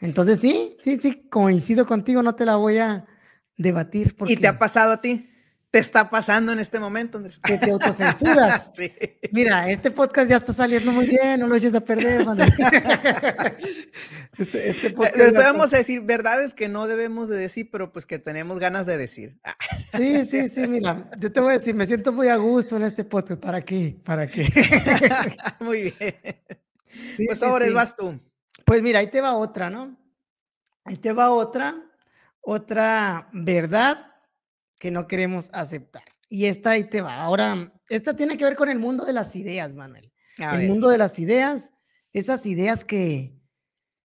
Entonces 0.02 0.40
sí, 0.40 0.78
sí, 0.82 1.00
sí, 1.02 1.28
coincido 1.30 1.86
contigo, 1.86 2.24
no 2.24 2.36
te 2.36 2.46
la 2.46 2.56
voy 2.56 2.80
a 2.80 3.06
debatir. 3.56 4.16
¿Y 4.28 4.36
te 4.38 4.48
ha 4.48 4.58
pasado 4.58 4.94
a 4.94 5.02
ti? 5.02 5.28
¿Te 5.70 5.80
está 5.80 6.10
pasando 6.10 6.52
en 6.52 6.60
este 6.60 6.80
momento, 6.82 7.18
Andrés? 7.18 7.40
Que 7.40 7.58
te 7.58 7.72
autocensuras. 7.72 8.72
sí. 8.76 8.92
Mira, 9.32 9.70
este 9.70 9.90
podcast 9.90 10.30
ya 10.30 10.36
está 10.36 10.54
saliendo 10.54 10.92
muy 10.92 11.06
bien, 11.06 11.40
no 11.40 11.48
lo 11.48 11.56
eches 11.56 11.74
a 11.74 11.80
perder, 11.80 12.26
este, 14.38 14.70
este 14.70 14.94
Les 15.16 15.34
vamos 15.34 15.74
a 15.74 15.78
decir 15.78 16.02
verdades 16.02 16.54
que 16.54 16.68
no 16.68 16.88
debemos 16.88 17.30
de 17.30 17.38
decir, 17.38 17.70
pero 17.72 17.94
pues 17.94 18.06
que 18.06 18.20
tenemos 18.20 18.60
ganas 18.60 18.86
de 18.86 18.98
decir. 18.98 19.40
sí, 19.98 20.26
sí, 20.26 20.50
sí, 20.50 20.68
mira, 20.68 21.10
yo 21.18 21.32
te 21.32 21.40
voy 21.40 21.52
a 21.52 21.58
decir, 21.58 21.74
me 21.74 21.88
siento 21.88 22.12
muy 22.12 22.28
a 22.28 22.36
gusto 22.36 22.76
en 22.76 22.84
este 22.84 23.06
podcast. 23.06 23.40
¿Para 23.40 23.62
qué? 23.62 23.96
¿Para 24.04 24.28
qué? 24.28 24.50
muy 25.62 25.94
bien. 25.98 26.16
pues 27.28 27.42
ahora 27.44 27.66
vas 27.72 27.96
tú. 27.96 28.20
Pues 28.72 28.84
mira, 28.84 29.00
ahí 29.00 29.08
te 29.08 29.20
va 29.20 29.36
otra, 29.36 29.70
¿no? 29.70 29.98
Ahí 30.86 30.96
te 30.96 31.12
va 31.12 31.34
otra, 31.34 31.92
otra 32.40 33.28
verdad 33.34 34.16
que 34.80 34.92
no 34.92 35.08
queremos 35.08 35.50
aceptar. 35.52 36.06
Y 36.30 36.46
esta 36.46 36.70
ahí 36.70 36.86
te 36.86 37.02
va. 37.02 37.22
Ahora, 37.22 37.74
esta 37.90 38.16
tiene 38.16 38.38
que 38.38 38.46
ver 38.46 38.56
con 38.56 38.70
el 38.70 38.80
mundo 38.80 39.04
de 39.04 39.12
las 39.12 39.36
ideas, 39.36 39.74
Manuel. 39.74 40.14
el 40.38 40.70
mundo 40.70 40.88
de 40.88 40.98
las 40.98 41.20
ideas, 41.20 41.74
esas 42.14 42.46
ideas 42.46 42.86
que, 42.86 43.38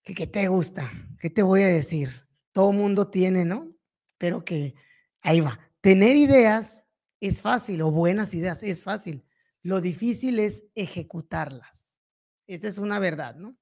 que, 0.04 0.14
que 0.14 0.28
te 0.28 0.48
gusta, 0.48 0.92
¿qué 1.20 1.32
te 1.32 1.42
voy 1.42 1.64
a 1.64 1.68
decir? 1.68 2.28
Todo 2.52 2.72
mundo 2.72 3.10
tiene, 3.10 3.46
¿no? 3.46 3.76
Pero 4.20 4.46
que 4.46 4.76
ahí 5.22 5.40
va. 5.40 5.60
Tener 5.82 6.16
ideas 6.16 6.86
es 7.20 7.42
fácil, 7.42 7.82
o 7.82 7.90
buenas 7.90 8.36
ideas 8.36 8.62
es 8.62 8.84
fácil. 8.84 9.26
Lo 9.64 9.82
difícil 9.82 10.38
es 10.38 10.66
ejecutarlas. 10.76 11.98
Esa 12.46 12.68
es 12.68 12.78
una 12.78 13.00
verdad, 13.00 13.34
¿no? 13.34 13.58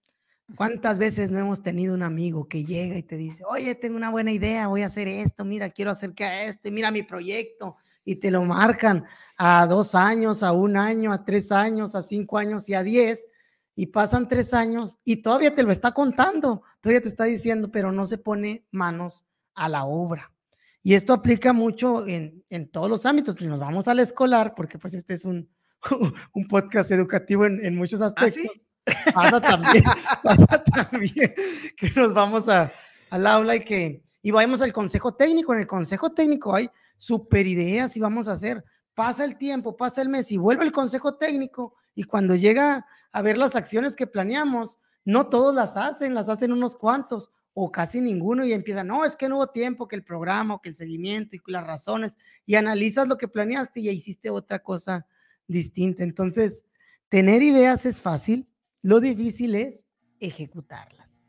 ¿Cuántas 0.56 0.98
veces 0.98 1.32
no 1.32 1.40
hemos 1.40 1.62
tenido 1.62 1.94
un 1.94 2.04
amigo 2.04 2.48
que 2.48 2.66
llega 2.66 2.98
y 2.98 3.04
te 3.04 3.18
dice, 3.18 3.44
oye, 3.48 3.76
tengo 3.76 3.98
una 3.98 4.10
buena 4.10 4.32
idea, 4.32 4.68
voy 4.68 4.82
a 4.82 4.88
hacer 4.88 5.08
esto, 5.08 5.46
mira, 5.46 5.70
quiero 5.70 5.92
hacer 5.92 6.14
que 6.14 6.26
a 6.26 6.44
este, 6.46 6.72
mira 6.72 6.92
mi 6.92 7.04
proyecto, 7.04 7.78
y 8.10 8.16
te 8.16 8.32
lo 8.32 8.44
marcan 8.44 9.06
a 9.38 9.68
dos 9.68 9.94
años, 9.94 10.42
a 10.42 10.52
un 10.52 10.78
año, 10.78 11.14
a 11.14 11.26
tres 11.26 11.52
años, 11.52 11.94
a 11.94 12.02
cinco 12.02 12.40
años 12.40 12.68
y 12.68 12.74
a 12.74 12.82
diez, 12.82 13.28
y 13.76 13.86
pasan 13.86 14.28
tres 14.28 14.54
años 14.54 14.98
y 15.06 15.18
todavía 15.18 15.54
te 15.54 15.62
lo 15.62 15.72
está 15.72 15.92
contando, 15.92 16.64
todavía 16.82 17.02
te 17.02 17.08
está 17.08 17.26
diciendo, 17.26 17.70
pero 17.72 17.92
no 17.92 18.08
se 18.08 18.18
pone 18.18 18.66
manos 18.72 19.26
a 19.54 19.70
la 19.70 19.86
obra. 19.86 20.34
Y 20.82 20.96
esto 20.96 21.14
aplica 21.14 21.54
mucho 21.54 22.08
en, 22.08 22.44
en 22.50 22.72
todos 22.72 22.90
los 22.90 23.06
ámbitos. 23.06 23.36
Si 23.38 23.46
nos 23.46 23.60
vamos 23.60 23.88
al 23.88 24.00
escolar, 24.00 24.56
porque 24.56 24.80
pues 24.80 24.96
este 24.96 25.14
es 25.14 25.24
un, 25.24 25.48
un 26.34 26.48
podcast 26.48 26.90
educativo 26.92 27.46
en, 27.46 27.64
en 27.64 27.76
muchos 27.76 28.02
¿Ah, 28.02 28.08
aspectos. 28.08 28.66
Pasa 29.14 29.42
también, 29.42 29.84
pasa 30.24 30.64
también 30.64 31.34
que 31.78 31.92
nos 31.96 32.14
vamos 32.14 32.48
a, 32.50 32.72
al 33.10 33.28
aula 33.28 33.56
y 33.56 33.60
que 33.62 34.04
y 34.22 34.32
vamos 34.32 34.62
al 34.62 34.74
consejo 34.74 35.14
técnico. 35.14 35.54
En 35.54 35.62
el 35.62 35.68
consejo 35.68 36.12
técnico 36.12 36.54
hay 36.54 36.70
super 36.98 37.48
ideas 37.48 37.96
y 37.96 38.00
vamos 38.00 38.28
a 38.28 38.34
hacer. 38.34 38.64
Pasa 38.94 39.24
el 39.24 39.38
tiempo, 39.38 39.78
pasa 39.78 40.02
el 40.02 40.10
mes 40.10 40.32
y 40.32 40.38
vuelve 40.38 40.66
el 40.66 40.72
consejo 40.72 41.16
técnico 41.16 41.76
y 41.96 42.04
cuando 42.04 42.36
llega 42.36 42.86
a 43.12 43.22
ver 43.22 43.38
las 43.38 43.56
acciones 43.56 43.96
que 43.96 44.08
planeamos, 44.08 44.78
no 45.06 45.28
todos 45.28 45.56
las 45.56 45.78
hacen, 45.78 46.14
las 46.14 46.28
hacen 46.28 46.52
unos 46.52 46.76
cuantos 46.76 47.32
o 47.54 47.72
casi 47.72 48.02
ninguno 48.02 48.46
y 48.46 48.54
empieza, 48.54 48.84
no, 48.84 49.06
es 49.06 49.16
que 49.16 49.28
no 49.28 49.38
hubo 49.38 49.48
tiempo, 49.48 49.88
que 49.88 49.96
el 49.96 50.04
programa 50.04 50.60
que 50.62 50.70
el 50.70 50.76
seguimiento 50.76 51.36
y 51.36 51.42
las 51.48 51.66
razones 51.66 52.18
y 52.46 52.56
analizas 52.56 53.08
lo 53.08 53.18
que 53.18 53.28
planeaste 53.28 53.80
y 53.80 53.84
ya 53.84 53.92
hiciste 53.92 54.30
otra 54.30 54.60
cosa 54.60 55.08
distinta. 55.48 56.04
Entonces, 56.04 56.66
tener 57.08 57.42
ideas 57.42 57.86
es 57.86 58.02
fácil, 58.02 58.49
lo 58.82 59.00
difícil 59.00 59.56
es 59.56 59.86
ejecutarlas. 60.20 61.26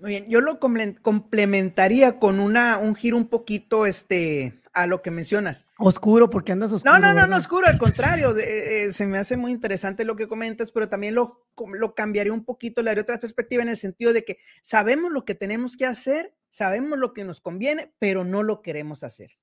Muy 0.00 0.10
bien, 0.10 0.28
yo 0.28 0.40
lo 0.40 0.58
complementaría 0.58 2.18
con 2.18 2.40
una, 2.40 2.78
un 2.78 2.94
giro 2.96 3.16
un 3.16 3.28
poquito 3.28 3.86
este, 3.86 4.60
a 4.72 4.86
lo 4.86 5.02
que 5.02 5.10
mencionas. 5.10 5.66
Oscuro, 5.78 6.28
porque 6.28 6.52
andas 6.52 6.72
oscuro. 6.72 6.94
No, 6.94 6.98
no, 6.98 7.14
no, 7.14 7.26
no 7.26 7.36
oscuro, 7.36 7.66
al 7.66 7.78
contrario, 7.78 8.36
eh, 8.36 8.92
se 8.92 9.06
me 9.06 9.18
hace 9.18 9.36
muy 9.36 9.52
interesante 9.52 10.04
lo 10.04 10.16
que 10.16 10.28
comentas, 10.28 10.72
pero 10.72 10.88
también 10.88 11.14
lo, 11.14 11.46
lo 11.74 11.94
cambiaría 11.94 12.32
un 12.32 12.44
poquito, 12.44 12.82
le 12.82 12.90
daría 12.90 13.02
otra 13.02 13.20
perspectiva 13.20 13.62
en 13.62 13.68
el 13.68 13.76
sentido 13.76 14.12
de 14.12 14.24
que 14.24 14.38
sabemos 14.60 15.12
lo 15.12 15.24
que 15.24 15.34
tenemos 15.34 15.76
que 15.76 15.86
hacer, 15.86 16.34
sabemos 16.50 16.98
lo 16.98 17.12
que 17.12 17.24
nos 17.24 17.40
conviene, 17.40 17.92
pero 17.98 18.24
no 18.24 18.42
lo 18.42 18.62
queremos 18.62 19.04
hacer. 19.04 19.38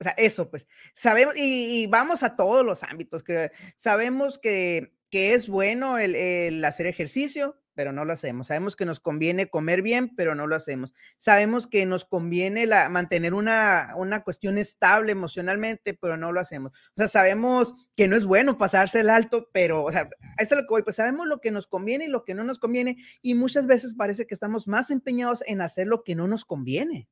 O 0.00 0.04
sea, 0.04 0.12
eso 0.12 0.50
pues, 0.50 0.66
sabemos, 0.92 1.34
y, 1.36 1.86
vamos 1.86 2.22
a 2.22 2.36
todos 2.36 2.64
los 2.64 2.82
ámbitos, 2.82 3.22
que 3.22 3.52
sabemos 3.76 4.38
que, 4.38 4.94
que 5.14 5.32
es 5.32 5.48
bueno 5.48 5.96
el, 5.96 6.64
hacer 6.64 6.86
ejercicio, 6.86 7.62
pero 7.74 7.92
no 7.92 8.04
lo 8.04 8.12
hacemos. 8.12 8.48
Sabemos 8.48 8.74
que 8.74 8.84
nos 8.84 8.98
conviene 8.98 9.48
comer 9.48 9.80
bien, 9.80 10.12
pero 10.16 10.34
no 10.34 10.48
lo 10.48 10.56
hacemos. 10.56 10.92
Sabemos 11.18 11.68
que 11.68 11.86
nos 11.86 12.04
conviene 12.04 12.66
la, 12.66 12.88
mantener 12.88 13.32
una, 13.32 13.92
una 13.96 14.24
cuestión 14.24 14.58
estable 14.58 15.12
emocionalmente, 15.12 15.94
pero 15.94 16.16
no 16.16 16.32
lo 16.32 16.40
hacemos. 16.40 16.72
O 16.72 16.96
sea, 16.96 17.06
sabemos 17.06 17.76
que 17.94 18.08
no 18.08 18.16
es 18.16 18.24
bueno 18.24 18.58
pasarse 18.58 18.98
el 18.98 19.08
alto, 19.08 19.50
pero, 19.52 19.84
o 19.84 19.92
sea, 19.92 20.10
es 20.36 20.50
lo 20.50 20.62
que 20.62 20.66
voy, 20.68 20.82
pues 20.82 20.96
sabemos 20.96 21.28
lo 21.28 21.40
que 21.40 21.52
nos 21.52 21.68
conviene 21.68 22.06
y 22.06 22.08
lo 22.08 22.24
que 22.24 22.34
no 22.34 22.42
nos 22.42 22.58
conviene, 22.58 22.96
y 23.22 23.34
muchas 23.34 23.68
veces 23.68 23.94
parece 23.94 24.26
que 24.26 24.34
estamos 24.34 24.66
más 24.66 24.90
empeñados 24.90 25.44
en 25.46 25.60
hacer 25.60 25.86
lo 25.86 26.02
que 26.02 26.16
no 26.16 26.26
nos 26.26 26.44
conviene. 26.44 27.08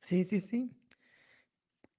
Sí, 0.00 0.24
sí, 0.24 0.40
sí. 0.40 0.72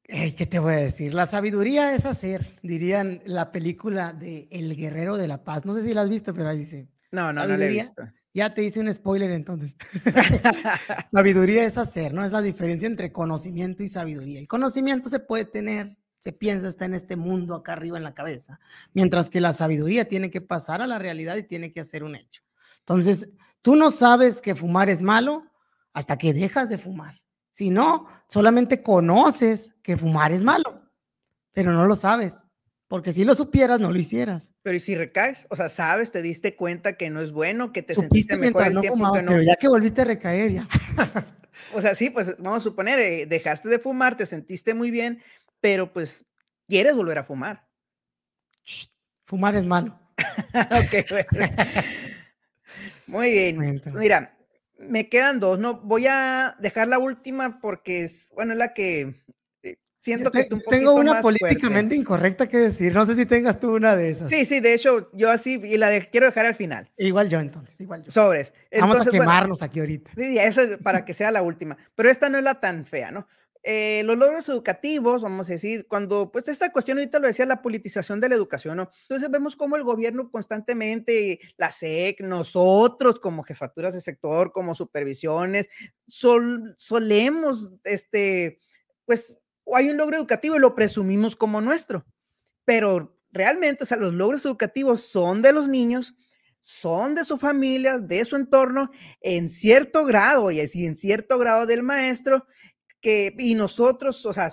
¿Qué 0.05 0.45
te 0.45 0.59
voy 0.59 0.73
a 0.73 0.77
decir? 0.77 1.13
La 1.13 1.27
sabiduría 1.27 1.95
es 1.95 2.05
hacer, 2.05 2.57
dirían 2.61 3.21
la 3.25 3.51
película 3.51 4.11
de 4.11 4.47
El 4.51 4.75
Guerrero 4.75 5.17
de 5.17 5.27
la 5.27 5.43
Paz. 5.43 5.65
No 5.65 5.73
sé 5.73 5.83
si 5.85 5.93
la 5.93 6.01
has 6.01 6.09
visto, 6.09 6.33
pero 6.33 6.49
ahí 6.49 6.59
dice. 6.59 6.89
No, 7.11 7.31
no, 7.31 7.47
no 7.47 7.57
la 7.57 7.65
he 7.65 7.69
visto. 7.69 8.03
Ya 8.33 8.53
te 8.53 8.63
hice 8.63 8.79
un 8.79 8.91
spoiler 8.93 9.31
entonces. 9.31 9.75
sabiduría 11.11 11.63
es 11.63 11.77
hacer, 11.77 12.13
¿no? 12.13 12.25
Es 12.25 12.31
la 12.31 12.41
diferencia 12.41 12.87
entre 12.87 13.11
conocimiento 13.13 13.83
y 13.83 13.89
sabiduría. 13.89 14.39
El 14.39 14.47
conocimiento 14.47 15.09
se 15.09 15.19
puede 15.19 15.45
tener, 15.45 15.95
se 16.19 16.33
piensa, 16.33 16.67
está 16.67 16.85
en 16.85 16.95
este 16.95 17.15
mundo 17.15 17.55
acá 17.55 17.73
arriba 17.73 17.97
en 17.97 18.03
la 18.03 18.13
cabeza, 18.13 18.59
mientras 18.93 19.29
que 19.29 19.39
la 19.39 19.53
sabiduría 19.53 20.09
tiene 20.09 20.31
que 20.31 20.41
pasar 20.41 20.81
a 20.81 20.87
la 20.87 20.99
realidad 20.99 21.37
y 21.37 21.43
tiene 21.43 21.71
que 21.71 21.79
hacer 21.79 22.03
un 22.03 22.15
hecho. 22.15 22.41
Entonces, 22.79 23.29
tú 23.61 23.75
no 23.75 23.91
sabes 23.91 24.41
que 24.41 24.55
fumar 24.55 24.89
es 24.89 25.01
malo 25.01 25.45
hasta 25.93 26.17
que 26.17 26.33
dejas 26.33 26.67
de 26.67 26.77
fumar. 26.77 27.22
Si 27.53 27.69
no, 27.69 28.07
solamente 28.27 28.81
conoces 28.81 29.75
que 29.83 29.95
fumar 29.95 30.31
es 30.31 30.43
malo, 30.43 30.89
pero 31.51 31.71
no 31.71 31.85
lo 31.85 31.95
sabes. 31.95 32.45
Porque 32.87 33.13
si 33.13 33.23
lo 33.25 33.35
supieras, 33.35 33.79
no 33.79 33.91
lo 33.91 33.99
hicieras. 33.99 34.51
Pero 34.63 34.75
¿y 34.75 34.79
si 34.79 34.95
recaes? 34.95 35.45
O 35.51 35.55
sea, 35.55 35.69
sabes, 35.69 36.11
te 36.11 36.23
diste 36.23 36.55
cuenta 36.55 36.97
que 36.97 37.11
no 37.11 37.21
es 37.21 37.31
bueno, 37.31 37.71
que 37.71 37.83
te 37.83 37.93
sentiste 37.93 38.37
mejor 38.37 38.65
el 38.65 38.81
tiempo 38.81 39.13
que 39.13 39.21
no. 39.21 39.31
Pero 39.31 39.43
ya 39.43 39.55
que 39.55 39.67
volviste 39.67 40.01
a 40.01 40.05
recaer, 40.05 40.51
ya. 40.51 40.67
o 41.75 41.81
sea, 41.81 41.93
sí, 41.93 42.09
pues 42.09 42.35
vamos 42.39 42.57
a 42.57 42.61
suponer, 42.63 42.97
eh, 42.97 43.27
dejaste 43.27 43.69
de 43.69 43.77
fumar, 43.77 44.17
te 44.17 44.25
sentiste 44.25 44.73
muy 44.73 44.89
bien, 44.89 45.21
pero 45.61 45.93
pues 45.93 46.25
quieres 46.67 46.95
volver 46.95 47.19
a 47.19 47.23
fumar. 47.23 47.67
fumar 49.25 49.55
es 49.55 49.63
malo. 49.63 49.99
ok, 50.55 51.09
bueno. 51.09 51.53
Muy 53.05 53.31
bien. 53.31 53.81
Mira, 53.93 54.35
me 54.87 55.09
quedan 55.09 55.39
dos, 55.39 55.59
¿no? 55.59 55.81
Voy 55.81 56.07
a 56.07 56.55
dejar 56.59 56.87
la 56.87 56.99
última 56.99 57.59
porque 57.59 58.03
es, 58.03 58.31
bueno, 58.35 58.53
es 58.53 58.59
la 58.59 58.73
que 58.73 59.21
eh, 59.63 59.77
siento 59.99 60.31
que 60.31 60.47
un 60.51 60.61
Tengo 60.69 60.95
una 60.95 61.21
políticamente 61.21 61.95
incorrecta 61.95 62.47
que 62.47 62.57
decir, 62.57 62.93
no 62.93 63.05
sé 63.05 63.15
si 63.15 63.25
tengas 63.25 63.59
tú 63.59 63.75
una 63.75 63.95
de 63.95 64.09
esas. 64.09 64.29
Sí, 64.29 64.45
sí, 64.45 64.59
de 64.59 64.73
hecho, 64.73 65.09
yo 65.13 65.31
así, 65.31 65.61
y 65.63 65.77
la 65.77 65.99
quiero 66.01 66.27
dejar 66.27 66.45
al 66.45 66.55
final. 66.55 66.89
Igual 66.97 67.29
yo 67.29 67.39
entonces, 67.39 67.79
igual 67.79 68.03
yo. 68.03 68.11
Sobres. 68.11 68.53
Vamos 68.79 69.07
a 69.07 69.09
quemarnos 69.09 69.61
aquí 69.61 69.79
ahorita. 69.79 70.11
Sí, 70.15 70.37
eso 70.37 70.61
para 70.83 71.05
que 71.05 71.13
sea 71.13 71.31
la 71.31 71.41
última, 71.41 71.77
pero 71.95 72.09
esta 72.09 72.29
no 72.29 72.37
es 72.37 72.43
la 72.43 72.59
tan 72.59 72.85
fea, 72.85 73.11
¿no? 73.11 73.27
Eh, 73.65 74.03
los 74.05 74.17
logros 74.17 74.49
educativos, 74.49 75.21
vamos 75.21 75.49
a 75.49 75.53
decir, 75.53 75.87
cuando, 75.87 76.31
pues 76.31 76.49
esta 76.49 76.71
cuestión 76.73 76.97
ahorita 76.97 77.19
lo 77.19 77.27
decía, 77.27 77.45
la 77.45 77.61
politización 77.61 78.19
de 78.19 78.27
la 78.27 78.35
educación, 78.35 78.75
¿no? 78.75 78.91
Entonces 79.03 79.31
vemos 79.31 79.55
cómo 79.55 79.77
el 79.77 79.83
gobierno 79.83 80.29
constantemente, 80.29 81.39
la 81.57 81.71
SEC, 81.71 82.19
nosotros 82.21 83.21
como 83.21 83.43
jefaturas 83.43 83.93
de 83.93 84.01
sector, 84.01 84.51
como 84.51 84.75
supervisiones, 84.75 85.69
sol, 86.05 86.73
solemos, 86.77 87.71
este, 87.85 88.59
pues, 89.05 89.37
hay 89.73 89.89
un 89.89 89.97
logro 89.97 90.17
educativo 90.17 90.57
y 90.57 90.59
lo 90.59 90.75
presumimos 90.75 91.37
como 91.37 91.61
nuestro, 91.61 92.05
pero 92.65 93.17
realmente, 93.31 93.83
o 93.83 93.87
sea, 93.87 93.97
los 93.97 94.13
logros 94.13 94.45
educativos 94.45 95.01
son 95.03 95.41
de 95.41 95.53
los 95.53 95.69
niños, 95.69 96.15
son 96.59 97.15
de 97.15 97.25
su 97.25 97.37
familia, 97.37 97.99
de 97.99 98.25
su 98.25 98.35
entorno, 98.35 98.89
en 99.21 99.49
cierto 99.49 100.05
grado, 100.05 100.51
y 100.51 100.59
así 100.61 100.85
en 100.85 100.95
cierto 100.95 101.37
grado 101.37 101.65
del 101.65 101.83
maestro, 101.83 102.45
que, 103.03 103.35
y 103.37 103.53
nosotros, 103.53 104.25
o 104.25 104.33
sea, 104.33 104.49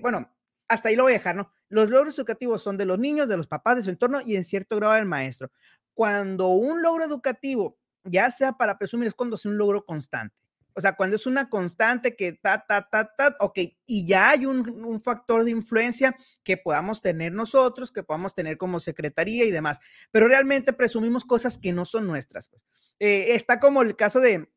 bueno, 0.00 0.32
hasta 0.68 0.88
ahí 0.88 0.96
lo 0.96 1.02
voy 1.02 1.12
a 1.12 1.16
dejar, 1.16 1.34
¿no? 1.34 1.52
Los 1.68 1.90
logros 1.90 2.16
educativos 2.16 2.62
son 2.62 2.78
de 2.78 2.86
los 2.86 2.98
niños, 2.98 3.28
de 3.28 3.36
los 3.36 3.48
papás, 3.48 3.76
de 3.76 3.82
su 3.82 3.90
entorno 3.90 4.20
y 4.24 4.36
en 4.36 4.44
cierto 4.44 4.76
grado 4.76 4.94
del 4.94 5.06
maestro. 5.06 5.50
Cuando 5.92 6.48
un 6.48 6.82
logro 6.82 7.04
educativo, 7.04 7.78
ya 8.04 8.30
sea 8.30 8.52
para 8.52 8.78
presumir, 8.78 9.08
es 9.08 9.14
cuando 9.14 9.34
es 9.34 9.44
un 9.44 9.58
logro 9.58 9.84
constante. 9.84 10.36
O 10.72 10.80
sea, 10.80 10.94
cuando 10.94 11.16
es 11.16 11.26
una 11.26 11.50
constante 11.50 12.14
que 12.14 12.32
ta, 12.32 12.64
ta, 12.66 12.88
ta, 12.88 13.12
ta, 13.16 13.34
ok, 13.40 13.58
y 13.84 14.06
ya 14.06 14.30
hay 14.30 14.46
un, 14.46 14.84
un, 14.84 15.02
factor 15.02 15.42
de 15.42 15.50
influencia 15.50 16.16
que 16.44 16.56
podamos 16.56 17.02
tener 17.02 17.32
nosotros, 17.32 17.90
que 17.90 18.04
podamos 18.04 18.34
tener 18.34 18.56
como 18.56 18.78
secretaría 18.78 19.44
y 19.44 19.50
demás, 19.50 19.80
pero 20.12 20.28
realmente 20.28 20.72
presumimos 20.72 21.24
cosas 21.24 21.58
que 21.58 21.72
no 21.72 21.84
son 21.84 22.06
nuestras. 22.06 22.48
Pues. 22.48 22.64
Eh, 23.00 23.34
está 23.34 23.58
como 23.58 23.82
el 23.82 23.96
caso 23.96 24.20
de, 24.20 24.48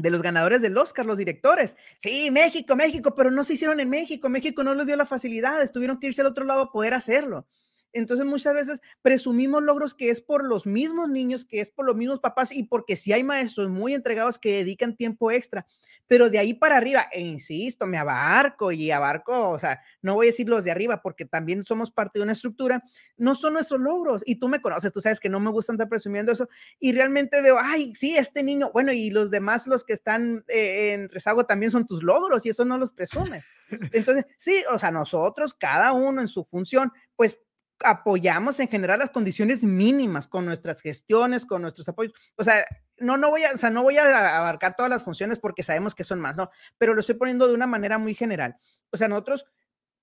de 0.00 0.10
los 0.10 0.22
ganadores 0.22 0.62
del 0.62 0.76
Oscar, 0.76 1.06
los 1.06 1.18
directores. 1.18 1.76
Sí, 1.98 2.30
México, 2.30 2.76
México, 2.76 3.14
pero 3.14 3.30
no 3.30 3.44
se 3.44 3.54
hicieron 3.54 3.80
en 3.80 3.90
México. 3.90 4.28
México 4.28 4.62
no 4.62 4.74
les 4.74 4.86
dio 4.86 4.96
la 4.96 5.06
facilidad, 5.06 5.70
tuvieron 5.72 5.98
que 5.98 6.08
irse 6.08 6.20
al 6.20 6.28
otro 6.28 6.44
lado 6.44 6.62
a 6.62 6.72
poder 6.72 6.94
hacerlo. 6.94 7.46
Entonces 7.92 8.26
muchas 8.26 8.54
veces 8.54 8.80
presumimos 9.02 9.62
logros 9.62 9.94
que 9.94 10.10
es 10.10 10.20
por 10.20 10.44
los 10.44 10.66
mismos 10.66 11.08
niños, 11.08 11.44
que 11.44 11.60
es 11.60 11.70
por 11.70 11.86
los 11.86 11.96
mismos 11.96 12.20
papás 12.20 12.52
y 12.52 12.64
porque 12.64 12.96
si 12.96 13.12
hay 13.12 13.24
maestros 13.24 13.68
muy 13.68 13.94
entregados 13.94 14.38
que 14.38 14.58
dedican 14.58 14.96
tiempo 14.96 15.30
extra, 15.30 15.66
pero 16.10 16.28
de 16.28 16.40
ahí 16.40 16.54
para 16.54 16.76
arriba, 16.76 17.06
e 17.12 17.20
insisto, 17.20 17.86
me 17.86 17.96
abarco 17.96 18.72
y 18.72 18.90
abarco, 18.90 19.50
o 19.50 19.60
sea, 19.60 19.80
no 20.02 20.14
voy 20.14 20.26
a 20.26 20.30
decir 20.30 20.48
los 20.48 20.64
de 20.64 20.72
arriba 20.72 21.02
porque 21.02 21.24
también 21.24 21.62
somos 21.62 21.92
parte 21.92 22.18
de 22.18 22.24
una 22.24 22.32
estructura, 22.32 22.82
no 23.16 23.36
son 23.36 23.52
nuestros 23.52 23.78
logros 23.78 24.24
y 24.26 24.40
tú 24.40 24.48
me 24.48 24.60
conoces, 24.60 24.90
tú 24.90 25.00
sabes 25.00 25.20
que 25.20 25.28
no 25.28 25.38
me 25.38 25.52
gusta 25.52 25.72
estar 25.72 25.88
presumiendo 25.88 26.32
eso 26.32 26.48
y 26.80 26.90
realmente 26.90 27.40
veo, 27.42 27.58
ay, 27.62 27.94
sí, 27.94 28.16
este 28.16 28.42
niño, 28.42 28.72
bueno, 28.72 28.90
y 28.90 29.10
los 29.10 29.30
demás, 29.30 29.68
los 29.68 29.84
que 29.84 29.92
están 29.92 30.42
eh, 30.48 30.94
en 30.94 31.10
rezago 31.10 31.44
también 31.44 31.70
son 31.70 31.86
tus 31.86 32.02
logros 32.02 32.44
y 32.44 32.48
eso 32.48 32.64
no 32.64 32.76
los 32.76 32.90
presumes. 32.90 33.44
Entonces, 33.92 34.26
sí, 34.36 34.64
o 34.74 34.80
sea, 34.80 34.90
nosotros, 34.90 35.54
cada 35.54 35.92
uno 35.92 36.20
en 36.20 36.26
su 36.26 36.44
función, 36.44 36.90
pues 37.14 37.40
apoyamos 37.84 38.60
en 38.60 38.68
general 38.68 38.98
las 38.98 39.10
condiciones 39.10 39.64
mínimas 39.64 40.26
con 40.26 40.46
nuestras 40.46 40.80
gestiones, 40.80 41.46
con 41.46 41.62
nuestros 41.62 41.88
apoyos. 41.88 42.14
O 42.36 42.44
sea, 42.44 42.64
no, 42.98 43.16
no 43.16 43.30
voy 43.30 43.44
a, 43.44 43.52
o 43.52 43.58
sea, 43.58 43.70
no 43.70 43.82
voy 43.82 43.96
a 43.96 44.38
abarcar 44.38 44.76
todas 44.76 44.90
las 44.90 45.02
funciones 45.02 45.38
porque 45.38 45.62
sabemos 45.62 45.94
que 45.94 46.04
son 46.04 46.20
más, 46.20 46.36
no, 46.36 46.50
pero 46.78 46.94
lo 46.94 47.00
estoy 47.00 47.14
poniendo 47.14 47.48
de 47.48 47.54
una 47.54 47.66
manera 47.66 47.98
muy 47.98 48.14
general. 48.14 48.56
O 48.90 48.96
sea, 48.96 49.08
nosotros 49.08 49.46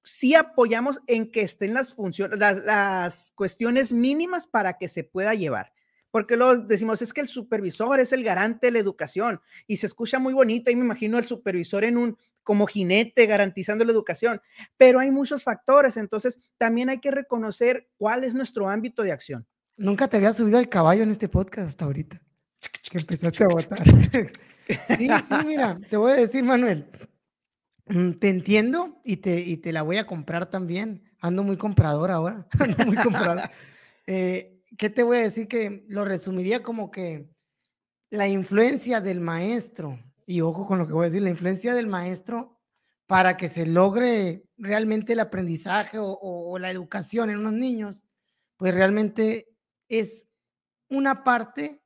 sí 0.04 0.36
apoyamos 0.36 1.02
en 1.08 1.32
que 1.32 1.42
estén 1.42 1.74
las 1.74 1.94
funciones, 1.94 2.40
las, 2.40 2.64
las 2.64 3.32
cuestiones 3.36 3.92
mínimas 3.92 4.48
para 4.48 4.78
que 4.78 4.88
se 4.88 5.04
pueda 5.04 5.34
llevar 5.34 5.74
porque 6.12 6.38
lo 6.38 6.58
decimos, 6.58 7.02
es 7.02 7.14
que 7.14 7.22
el 7.22 7.28
supervisor 7.28 8.00
es 8.00 8.12
el 8.14 8.24
garante 8.24 8.68
de 8.68 8.72
la 8.72 8.80
educación 8.80 9.42
y 9.68 9.78
se 9.78 9.86
escucha 9.88 10.20
muy 10.20 10.34
bonito 10.34 10.72
y 10.72 10.76
me 10.76 10.86
imagino 10.86 11.18
el 11.18 11.28
supervisor 11.28 11.84
en 11.84 11.98
un 11.98 12.18
como 12.48 12.66
jinete 12.66 13.26
garantizando 13.26 13.84
la 13.84 13.92
educación, 13.92 14.40
pero 14.78 15.02
hay 15.02 15.12
muchos 15.12 15.44
factores, 15.44 15.98
entonces 15.98 16.40
también 16.58 16.88
hay 16.88 17.00
que 17.00 17.12
reconocer 17.12 17.90
cuál 17.98 18.24
es 18.24 18.34
nuestro 18.34 18.70
ámbito 18.70 19.04
de 19.04 19.12
acción. 19.12 19.46
Nunca 19.76 20.08
te 20.08 20.16
había 20.16 20.32
subido 20.32 20.58
al 20.58 20.70
caballo 20.70 21.04
en 21.04 21.12
este 21.12 21.28
podcast 21.28 21.68
hasta 21.68 21.84
ahorita, 21.84 22.22
que 22.90 23.00
empezaste 23.00 23.44
a 23.44 23.48
votar. 23.48 23.84
sí, 24.88 25.10
sí, 25.10 25.36
mira, 25.46 25.78
te 25.90 25.98
voy 25.98 26.14
a 26.14 26.16
decir, 26.16 26.42
Manuel, 26.46 26.86
mm, 27.88 28.12
te 28.12 28.30
entiendo 28.30 29.02
y 29.04 29.18
te, 29.18 29.42
y 29.42 29.58
te 29.58 29.74
la 29.74 29.82
voy 29.82 29.98
a 29.98 30.08
comprar 30.08 30.46
también. 30.46 31.04
Ando 31.20 31.44
muy 31.44 31.58
comprador 31.58 32.12
ahora, 32.12 32.48
ando 32.60 32.86
muy 32.86 32.96
comprador. 32.96 33.42
Eh, 34.06 34.62
¿Qué 34.78 34.90
te 34.90 35.04
voy 35.04 35.18
a 35.18 35.22
decir? 35.24 35.50
Que 35.50 35.84
lo 35.90 36.06
resumiría 36.06 36.64
como 36.64 36.92
que 36.92 37.28
la 38.10 38.30
influencia 38.30 39.02
del 39.02 39.20
maestro 39.20 40.00
y 40.28 40.42
ojo 40.42 40.68
con 40.68 40.78
lo 40.78 40.86
que 40.86 40.94
voy 40.94 41.06
a 41.06 41.10
decir, 41.10 41.24
la 41.24 41.30
influencia 41.30 41.74
del 41.74 41.88
maestro 41.88 42.60
para 43.08 43.38
que 43.38 43.48
se 43.48 43.66
logre 43.66 44.44
realmente 44.58 45.14
el 45.14 45.22
aprendizaje 45.22 45.98
o, 46.00 46.60
la 46.60 46.70
educación 46.70 47.30
en 47.30 47.38
unos 47.38 47.54
niños, 47.54 48.04
pues 48.58 48.74
realmente 48.76 49.48
es 49.88 50.28
una 50.90 51.24
parte, 51.24 51.82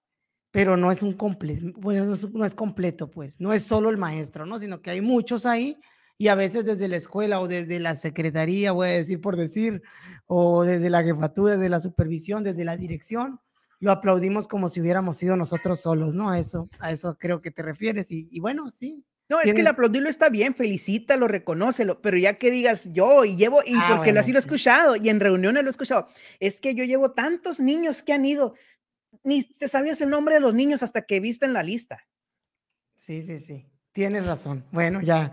pero 0.50 0.76
no 0.76 0.92
es 0.92 1.04
un 1.04 1.14
completo, 1.14 1.72
bueno, 1.78 2.18
no 2.34 2.46
es, 2.46 2.56
completo, 2.56 3.12
pues, 3.12 3.40
no 3.40 3.54
es 3.54 3.64
solo 3.64 3.92
el 3.92 3.98
maestro, 3.98 4.48
¿no? 4.48 4.58
Sino 4.58 4.82
que 4.82 4.90
hay 4.90 5.02
muchos 5.02 5.46
ahí 5.46 5.78
y 6.18 6.30
a 6.30 6.36
veces 6.36 6.66
desde 6.66 6.88
la 6.88 6.96
escuela 6.96 7.40
o 7.40 7.48
desde 7.48 7.80
la 7.80 7.94
secretaría, 7.94 8.72
voy 8.72 8.88
a 8.88 8.92
decir 8.92 9.22
por 9.22 9.36
decir, 9.36 9.84
o 10.26 10.64
desde 10.64 10.90
la 10.90 11.04
jefatura, 11.04 11.54
desde 11.54 11.70
la 11.70 11.80
supervisión, 11.80 12.44
desde 12.44 12.66
la 12.66 12.76
dirección, 12.76 13.40
lo 13.82 13.92
aplaudimos 13.92 14.48
como 14.48 14.70
si 14.70 14.80
hubiéramos 14.80 15.18
sido 15.18 15.36
nosotros 15.36 15.82
solos, 15.82 16.14
¿no? 16.14 16.30
A 16.30 16.40
eso, 16.40 16.70
a 16.80 16.92
eso 16.92 17.18
creo 17.18 17.42
que 17.42 17.50
te 17.50 17.64
refieres. 17.64 18.08
Y, 18.12 18.40
bueno, 18.40 18.72
sí. 18.72 19.04
No, 19.28 19.42
es 19.42 19.54
que 19.54 19.62
el 19.62 19.68
aplaudirlo 19.68 20.08
está 20.08 20.30
bien, 20.30 20.54
felicítalo, 20.54 21.28
reconócelo, 21.28 22.00
pero 22.02 22.18
ya 22.18 22.36
que 22.36 22.52
digas 22.52 22.92
yo 22.94 23.26
y 23.26 23.38
llevo, 23.38 23.62
y 23.66 23.74
ah, 23.76 23.94
porque 23.96 24.12
así 24.12 24.32
lo 24.32 24.40
he 24.40 24.42
escuchado, 24.42 24.98
y 24.98 25.08
en 25.10 25.22
reuniones 25.22 25.64
lo 25.64 25.70
he 25.70 25.72
escuchado, 25.72 26.10
es 26.42 26.60
que 26.60 26.76
yo 26.76 26.84
llevo 26.84 27.12
tantos 27.12 27.62
niños 27.62 28.04
que 28.04 28.12
han 28.12 28.26
ido, 28.26 28.56
ni 29.24 29.44
te 29.44 29.70
sabías 29.70 30.02
el 30.02 30.10
nombre 30.10 30.36
de 30.36 30.42
los 30.42 30.54
niños 30.54 30.84
hasta 30.84 31.04
que 31.04 31.22
viste 31.22 31.46
en 31.46 31.54
la 31.54 31.64
lista. 31.64 32.06
Sí, 32.98 33.24
sí, 33.26 33.40
sí, 33.40 33.66
tienes 33.94 34.26
razón. 34.26 34.66
Bueno, 34.74 35.02
ya, 35.02 35.32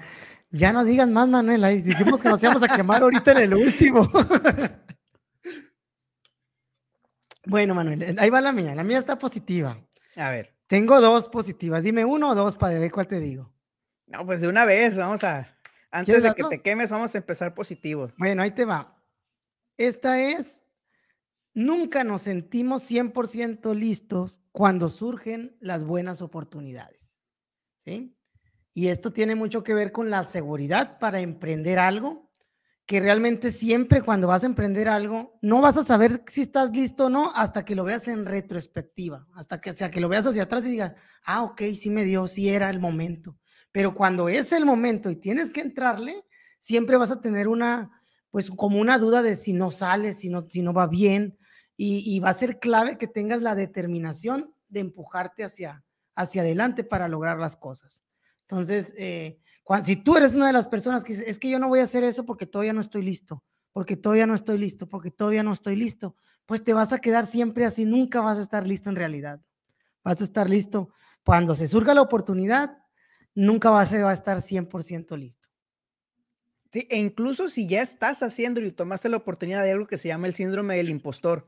ya 0.52 0.72
no 0.72 0.84
digan 0.84 1.12
más, 1.12 1.28
Manuel, 1.28 1.64
ahí 1.64 1.82
dijimos 1.82 2.22
que 2.22 2.28
nos 2.28 2.40
íbamos 2.40 2.62
a 2.62 2.76
quemar 2.76 3.02
ahorita 3.02 3.32
en 3.32 3.38
el 3.38 3.54
último. 3.54 4.08
Bueno, 7.48 7.74
Manuel, 7.74 8.02
eh, 8.02 8.14
ahí 8.18 8.28
va 8.28 8.42
la 8.42 8.52
mía. 8.52 8.74
La 8.74 8.84
mía 8.84 8.98
está 8.98 9.18
positiva. 9.18 9.82
A 10.16 10.30
ver. 10.30 10.54
Tengo 10.66 11.00
dos 11.00 11.30
positivas. 11.30 11.82
Dime 11.82 12.04
uno 12.04 12.30
o 12.30 12.34
dos 12.34 12.56
para 12.56 12.78
ver 12.78 12.92
cuál 12.92 13.06
te 13.06 13.18
digo. 13.20 13.50
No, 14.06 14.26
pues 14.26 14.42
de 14.42 14.48
una 14.48 14.66
vez, 14.66 14.98
vamos 14.98 15.24
a. 15.24 15.56
Antes 15.90 16.22
de 16.22 16.34
que 16.34 16.44
te 16.44 16.60
quemes, 16.60 16.90
vamos 16.90 17.14
a 17.14 17.18
empezar 17.18 17.54
positivos. 17.54 18.12
Bueno, 18.18 18.42
ahí 18.42 18.50
te 18.50 18.66
va. 18.66 19.02
Esta 19.78 20.20
es. 20.20 20.62
Nunca 21.54 22.04
nos 22.04 22.22
sentimos 22.22 22.88
100% 22.88 23.74
listos 23.74 24.38
cuando 24.52 24.90
surgen 24.90 25.56
las 25.60 25.84
buenas 25.84 26.20
oportunidades. 26.20 27.18
¿Sí? 27.78 28.14
Y 28.74 28.88
esto 28.88 29.10
tiene 29.10 29.34
mucho 29.34 29.64
que 29.64 29.72
ver 29.72 29.90
con 29.90 30.10
la 30.10 30.22
seguridad 30.24 30.98
para 30.98 31.20
emprender 31.20 31.78
algo 31.78 32.27
que 32.88 33.00
realmente 33.00 33.52
siempre 33.52 34.00
cuando 34.00 34.28
vas 34.28 34.44
a 34.44 34.46
emprender 34.46 34.88
algo, 34.88 35.38
no 35.42 35.60
vas 35.60 35.76
a 35.76 35.84
saber 35.84 36.24
si 36.26 36.40
estás 36.40 36.70
listo 36.70 37.04
o 37.04 37.10
no 37.10 37.30
hasta 37.34 37.62
que 37.62 37.74
lo 37.74 37.84
veas 37.84 38.08
en 38.08 38.24
retrospectiva, 38.24 39.26
hasta 39.34 39.60
que, 39.60 39.74
sea, 39.74 39.90
que 39.90 40.00
lo 40.00 40.08
veas 40.08 40.24
hacia 40.24 40.44
atrás 40.44 40.64
y 40.64 40.70
digas, 40.70 40.94
ah, 41.26 41.42
ok, 41.42 41.60
sí 41.78 41.90
me 41.90 42.04
dio, 42.04 42.26
sí 42.26 42.48
era 42.48 42.70
el 42.70 42.80
momento. 42.80 43.36
Pero 43.72 43.92
cuando 43.92 44.30
es 44.30 44.52
el 44.52 44.64
momento 44.64 45.10
y 45.10 45.16
tienes 45.16 45.50
que 45.50 45.60
entrarle, 45.60 46.24
siempre 46.60 46.96
vas 46.96 47.10
a 47.10 47.20
tener 47.20 47.46
una, 47.46 47.90
pues 48.30 48.50
como 48.50 48.80
una 48.80 48.98
duda 48.98 49.22
de 49.22 49.36
si 49.36 49.52
no 49.52 49.70
sale, 49.70 50.14
si 50.14 50.30
no, 50.30 50.46
si 50.48 50.62
no 50.62 50.72
va 50.72 50.86
bien, 50.86 51.36
y, 51.76 52.18
va 52.20 52.30
a 52.30 52.34
ser 52.34 52.58
clave 52.58 52.96
que 52.96 53.06
tengas 53.06 53.42
la 53.42 53.54
determinación 53.54 54.54
de 54.68 54.80
empujarte 54.80 55.44
hacia, 55.44 55.84
hacia 56.14 56.40
adelante 56.40 56.84
para 56.84 57.06
lograr 57.06 57.38
las 57.38 57.54
cosas. 57.54 58.02
Entonces, 58.48 58.94
eh, 58.96 59.38
si 59.84 59.96
tú 59.96 60.16
eres 60.16 60.34
una 60.34 60.46
de 60.46 60.52
las 60.52 60.68
personas 60.68 61.04
que 61.04 61.12
dice, 61.12 61.28
es 61.28 61.38
que 61.38 61.50
yo 61.50 61.58
no 61.58 61.68
voy 61.68 61.80
a 61.80 61.84
hacer 61.84 62.04
eso 62.04 62.24
porque 62.24 62.46
todavía 62.46 62.72
no 62.72 62.80
estoy 62.80 63.02
listo, 63.02 63.44
porque 63.72 63.96
todavía 63.96 64.26
no 64.26 64.34
estoy 64.34 64.58
listo, 64.58 64.88
porque 64.88 65.10
todavía 65.10 65.42
no 65.42 65.52
estoy 65.52 65.76
listo, 65.76 66.16
pues 66.46 66.64
te 66.64 66.72
vas 66.72 66.92
a 66.92 67.00
quedar 67.00 67.26
siempre 67.26 67.64
así, 67.64 67.84
nunca 67.84 68.20
vas 68.20 68.38
a 68.38 68.42
estar 68.42 68.66
listo 68.66 68.88
en 68.88 68.96
realidad. 68.96 69.40
Vas 70.02 70.20
a 70.20 70.24
estar 70.24 70.48
listo 70.48 70.90
cuando 71.24 71.54
se 71.54 71.68
surja 71.68 71.92
la 71.92 72.00
oportunidad, 72.00 72.78
nunca 73.34 73.68
vas 73.70 73.92
a 73.92 74.12
estar 74.12 74.40
100% 74.40 75.16
listo. 75.18 75.48
Sí, 76.72 76.86
e 76.90 76.98
incluso 76.98 77.48
si 77.48 77.66
ya 77.66 77.82
estás 77.82 78.22
haciendo 78.22 78.60
y 78.60 78.72
tomaste 78.72 79.08
la 79.08 79.18
oportunidad 79.18 79.62
de 79.62 79.72
algo 79.72 79.86
que 79.86 79.98
se 79.98 80.08
llama 80.08 80.26
el 80.26 80.34
síndrome 80.34 80.76
del 80.76 80.90
impostor, 80.90 81.46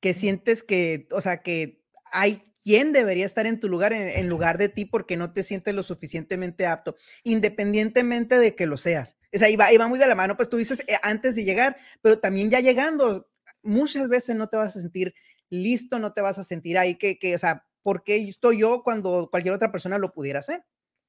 que 0.00 0.14
sientes 0.14 0.62
que, 0.62 1.08
o 1.12 1.20
sea, 1.20 1.42
que 1.42 1.79
hay 2.12 2.42
quién 2.62 2.92
debería 2.92 3.26
estar 3.26 3.46
en 3.46 3.58
tu 3.58 3.68
lugar 3.68 3.92
en, 3.92 4.28
lugar 4.28 4.58
de 4.58 4.68
ti 4.68 4.84
porque 4.84 5.16
no 5.16 5.32
te 5.32 5.42
sientes 5.42 5.74
lo 5.74 5.82
suficientemente 5.82 6.66
apto, 6.66 6.96
independientemente 7.24 8.38
de 8.38 8.54
que 8.54 8.66
lo 8.66 8.76
seas. 8.76 9.16
Es 9.32 9.42
ahí 9.42 9.56
va, 9.56 9.68
va 9.78 9.88
muy 9.88 9.98
de 9.98 10.06
la 10.06 10.14
mano, 10.14 10.36
pues 10.36 10.48
tú 10.48 10.56
dices 10.56 10.80
eh, 10.86 10.96
antes 11.02 11.34
de 11.36 11.44
llegar, 11.44 11.76
pero 12.02 12.18
también 12.18 12.50
ya 12.50 12.60
llegando, 12.60 13.30
muchas 13.62 14.08
veces 14.08 14.36
no 14.36 14.48
te 14.48 14.56
vas 14.56 14.76
a 14.76 14.80
sentir 14.80 15.14
listo, 15.48 15.98
no 15.98 16.12
te 16.12 16.20
vas 16.20 16.38
a 16.38 16.44
sentir 16.44 16.78
ahí 16.78 16.96
que, 16.96 17.18
que 17.18 17.34
o 17.34 17.38
sea, 17.38 17.66
¿por 17.82 18.04
qué 18.04 18.16
estoy 18.16 18.60
yo 18.60 18.82
cuando 18.82 19.28
cualquier 19.30 19.54
otra 19.54 19.72
persona 19.72 19.98
lo 19.98 20.12
pudiera 20.12 20.38
hacer? 20.38 20.64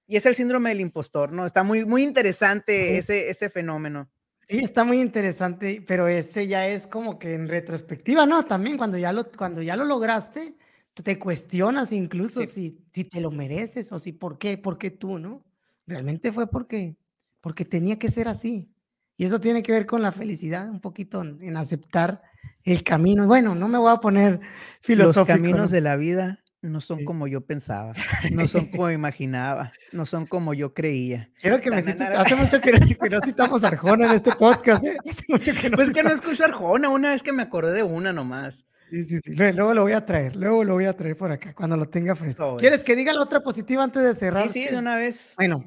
Y 0.08 0.18
es 0.18 0.26
el 0.26 0.36
síndrome 0.36 0.70
del 0.70 0.82
impostor, 0.82 1.32
¿no? 1.32 1.46
Está 1.46 1.64
muy, 1.64 1.86
muy 1.86 2.04
interesante 2.04 2.98
ese, 2.98 3.30
ese 3.30 3.50
fenómeno. 3.50 4.10
Sí, 4.48 4.60
está 4.60 4.84
muy 4.84 5.00
interesante, 5.00 5.82
pero 5.88 6.08
ese 6.08 6.48
ya 6.48 6.68
es 6.68 6.88
como 6.88 7.20
que 7.20 7.34
en 7.34 7.48
retrospectiva, 7.48 8.26
¿no? 8.26 8.44
También 8.44 8.78
cuando 8.78 8.98
ya 8.98 9.14
lo, 9.14 9.32
cuando 9.32 9.62
ya 9.62 9.78
lo 9.78 9.86
lograste, 9.86 10.58
te 10.94 11.18
cuestionas 11.18 11.92
incluso 11.92 12.46
si, 12.46 12.84
si 12.94 13.04
te 13.06 13.22
lo 13.22 13.32
mereces 13.32 13.92
o 13.92 14.00
si 14.00 14.12
por 14.12 14.38
qué, 14.38 14.58
por 14.58 14.78
qué 14.78 14.92
tú, 14.92 15.20
¿no? 15.20 15.44
Realmente 15.88 16.32
fue 16.32 16.50
porque, 16.50 16.96
porque 17.40 17.66
tenía 17.66 17.98
que 17.98 18.12
ser 18.12 18.28
así. 18.28 18.70
Y 19.18 19.26
eso 19.26 19.40
tiene 19.40 19.62
que 19.62 19.72
ver 19.72 19.86
con 19.86 20.02
la 20.02 20.12
felicidad, 20.12 20.70
un 20.70 20.80
poquito 20.80 21.22
en, 21.22 21.56
aceptar 21.56 22.22
el 22.64 22.84
camino. 22.84 23.28
Bueno, 23.28 23.56
no 23.56 23.68
me 23.68 23.78
voy 23.78 23.94
a 23.94 23.98
poner 23.98 24.40
filosófico. 24.82 25.20
Los 25.20 25.28
caminos 25.28 25.72
de 25.72 25.82
la 25.82 25.96
vida 25.96 26.40
no 26.62 26.80
son 26.80 27.06
como 27.06 27.28
yo 27.28 27.42
pensaba, 27.42 27.94
no 28.32 28.48
son 28.48 28.66
como 28.72 28.90
imaginaba, 28.92 29.74
no 29.92 30.06
son 30.06 30.26
como 30.26 30.54
yo 30.54 30.74
creía. 30.74 31.30
Quiero 31.40 31.60
que 31.60 31.72
me 31.72 31.82
cites, 31.82 32.10
hace 32.10 32.36
mucho 32.36 32.62
que, 32.62 32.72
no 32.72 33.22
citamos 33.24 33.64
Arjona 33.64 34.08
en 34.08 34.16
este 34.18 34.32
podcast, 34.34 34.84
¿eh? 34.86 34.98
Hace 35.10 35.24
mucho 35.28 35.54
que 35.54 35.70
no 35.70 35.76
pues 35.76 35.92
que 35.92 36.04
no 36.04 36.10
escucho 36.12 36.46
Arjona, 36.46 36.90
una 36.90 37.10
vez 37.12 37.24
que 37.24 37.34
me 37.34 37.44
acordé 37.44 37.74
de 37.74 37.84
una 37.84 38.14
nomás. 38.14 38.66
Sí, 38.92 39.06
sí, 39.06 39.20
sí. 39.24 39.36
Luego 39.36 39.74
lo 39.74 39.84
voy 39.84 39.94
a 39.94 40.06
traer, 40.06 40.36
luego 40.36 40.66
lo 40.66 40.74
voy 40.74 40.84
a 40.84 40.98
traer 40.98 41.16
por 41.16 41.32
acá 41.32 41.56
cuando 41.56 41.78
lo 41.78 41.88
tenga 41.88 42.14
fresco. 42.14 42.58
¿Quieres 42.58 42.84
que 42.84 42.94
diga 42.94 43.14
la 43.14 43.24
otra 43.24 43.42
positiva 43.42 43.86
antes 43.86 44.04
de 44.04 44.14
cerrar? 44.14 44.50
Sí, 44.50 44.66
sí, 44.66 44.70
de 44.70 44.78
una 44.78 44.98
vez. 44.98 45.34
Bueno, 45.38 45.64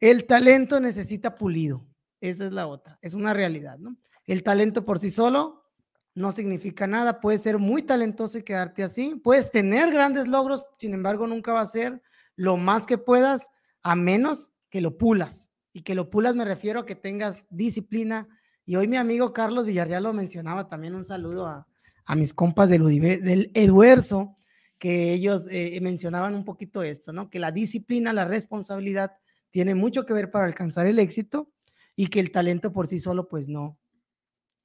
el 0.00 0.26
talento 0.26 0.80
necesita 0.80 1.36
pulido. 1.36 1.86
Esa 2.20 2.46
es 2.46 2.52
la 2.52 2.66
otra. 2.66 2.98
Es 3.00 3.14
una 3.14 3.32
realidad, 3.32 3.78
¿no? 3.78 3.96
El 4.26 4.42
talento 4.42 4.84
por 4.84 4.98
sí 4.98 5.12
solo 5.12 5.70
no 6.16 6.32
significa 6.32 6.88
nada. 6.88 7.20
Puedes 7.20 7.42
ser 7.42 7.58
muy 7.58 7.82
talentoso 7.82 8.38
y 8.38 8.42
quedarte 8.42 8.82
así. 8.82 9.20
Puedes 9.22 9.52
tener 9.52 9.92
grandes 9.92 10.26
logros, 10.26 10.64
sin 10.76 10.94
embargo, 10.94 11.28
nunca 11.28 11.52
va 11.52 11.60
a 11.60 11.66
ser 11.66 12.02
lo 12.34 12.56
más 12.56 12.86
que 12.86 12.98
puedas, 12.98 13.50
a 13.84 13.94
menos 13.94 14.50
que 14.68 14.80
lo 14.80 14.98
pulas. 14.98 15.48
Y 15.72 15.82
que 15.82 15.94
lo 15.94 16.10
pulas 16.10 16.34
me 16.34 16.44
refiero 16.44 16.80
a 16.80 16.86
que 16.86 16.96
tengas 16.96 17.46
disciplina. 17.50 18.26
Y 18.66 18.74
hoy 18.74 18.88
mi 18.88 18.96
amigo 18.96 19.32
Carlos 19.32 19.64
Villarreal 19.64 20.02
lo 20.02 20.12
mencionaba 20.12 20.66
también. 20.66 20.96
Un 20.96 21.04
saludo 21.04 21.46
a, 21.46 21.68
a 22.04 22.16
mis 22.16 22.34
compas 22.34 22.68
del, 22.68 23.50
Eduerzo, 23.54 24.36
que 24.78 25.12
ellos 25.12 25.46
eh, 25.50 25.78
mencionaban 25.80 26.34
un 26.34 26.44
poquito 26.44 26.82
esto, 26.82 27.12
¿no? 27.12 27.30
Que 27.30 27.38
la 27.38 27.52
disciplina, 27.52 28.12
la 28.12 28.26
responsabilidad 28.26 29.12
tiene 29.50 29.74
mucho 29.74 30.04
que 30.04 30.12
ver 30.12 30.30
para 30.30 30.46
alcanzar 30.46 30.86
el 30.86 30.98
éxito 30.98 31.50
y 31.96 32.08
que 32.08 32.20
el 32.20 32.32
talento 32.32 32.72
por 32.72 32.88
sí 32.88 33.00
solo, 33.00 33.28
pues 33.28 33.48
no, 33.48 33.78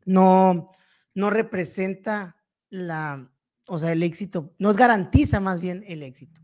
no, 0.05 0.71
no 1.13 1.29
representa 1.29 2.35
la, 2.69 3.31
o 3.67 3.77
sea, 3.77 3.91
el 3.91 4.03
éxito, 4.03 4.53
nos 4.57 4.75
garantiza 4.75 5.39
más 5.39 5.59
bien 5.59 5.83
el 5.87 6.03
éxito. 6.03 6.41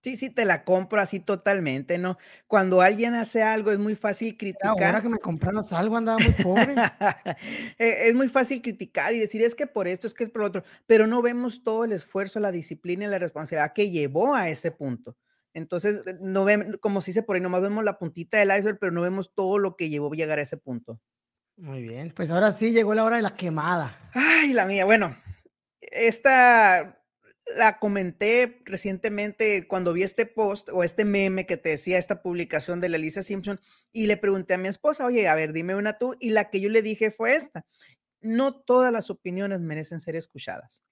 Sí, 0.00 0.16
sí, 0.16 0.30
te 0.30 0.44
la 0.44 0.64
compro 0.64 1.00
así 1.00 1.18
totalmente, 1.18 1.98
¿no? 1.98 2.18
Cuando 2.46 2.80
alguien 2.80 3.14
hace 3.14 3.42
algo 3.42 3.72
es 3.72 3.78
muy 3.78 3.96
fácil 3.96 4.36
criticar. 4.36 4.70
Ahora 4.70 5.02
que 5.02 5.08
me 5.08 5.18
compraras 5.18 5.72
algo, 5.72 5.96
andaba 5.96 6.18
muy 6.18 6.32
pobre. 6.42 6.74
E, 7.78 8.08
es 8.08 8.14
muy 8.14 8.28
fácil 8.28 8.62
criticar 8.62 9.12
y 9.12 9.18
decir, 9.18 9.42
es 9.42 9.54
que 9.54 9.66
por 9.66 9.88
esto, 9.88 10.06
es 10.06 10.14
que 10.14 10.24
es 10.24 10.30
por 10.30 10.42
otro, 10.42 10.62
pero 10.86 11.06
no 11.06 11.20
vemos 11.22 11.62
todo 11.62 11.84
el 11.84 11.92
esfuerzo, 11.92 12.40
la 12.40 12.52
disciplina 12.52 13.04
y 13.04 13.08
la 13.08 13.18
responsabilidad 13.18 13.72
que 13.72 13.90
llevó 13.90 14.34
a 14.34 14.48
ese 14.48 14.70
punto. 14.70 15.16
Entonces, 15.52 16.02
eh, 16.06 16.16
no 16.20 16.44
vemos, 16.44 16.76
como 16.80 17.00
se 17.00 17.10
dice 17.10 17.22
por 17.22 17.36
ahí, 17.36 17.42
nomás 17.42 17.62
vemos 17.62 17.84
la 17.84 17.98
puntita 17.98 18.38
del 18.38 18.56
iceberg, 18.56 18.78
pero 18.78 18.92
no 18.92 19.02
vemos 19.02 19.34
todo 19.34 19.58
lo 19.58 19.76
que 19.76 19.88
llevó 19.88 20.12
a 20.12 20.16
llegar 20.16 20.38
a 20.38 20.42
ese 20.42 20.56
punto. 20.56 21.00
Muy 21.56 21.82
bien, 21.82 22.12
pues 22.14 22.30
ahora 22.30 22.52
sí 22.52 22.72
llegó 22.72 22.94
la 22.94 23.04
hora 23.04 23.16
de 23.16 23.22
la 23.22 23.34
quemada. 23.34 24.10
Ay, 24.14 24.52
la 24.52 24.64
mía, 24.64 24.84
bueno, 24.84 25.16
esta 25.80 26.97
la 27.56 27.78
comenté 27.78 28.60
recientemente 28.64 29.66
cuando 29.66 29.92
vi 29.92 30.02
este 30.02 30.26
post 30.26 30.68
o 30.70 30.84
este 30.84 31.04
meme 31.04 31.46
que 31.46 31.56
te 31.56 31.70
decía 31.70 31.98
esta 31.98 32.22
publicación 32.22 32.80
de 32.80 32.88
la 32.88 32.98
Lisa 32.98 33.22
Simpson 33.22 33.60
y 33.92 34.06
le 34.06 34.16
pregunté 34.16 34.54
a 34.54 34.58
mi 34.58 34.68
esposa, 34.68 35.06
oye, 35.06 35.28
a 35.28 35.34
ver, 35.34 35.52
dime 35.52 35.74
una 35.74 35.98
tú. 35.98 36.16
Y 36.20 36.30
la 36.30 36.50
que 36.50 36.60
yo 36.60 36.68
le 36.68 36.82
dije 36.82 37.10
fue 37.10 37.34
esta. 37.34 37.66
No 38.20 38.54
todas 38.54 38.92
las 38.92 39.10
opiniones 39.10 39.60
merecen 39.60 40.00
ser 40.00 40.16
escuchadas. 40.16 40.82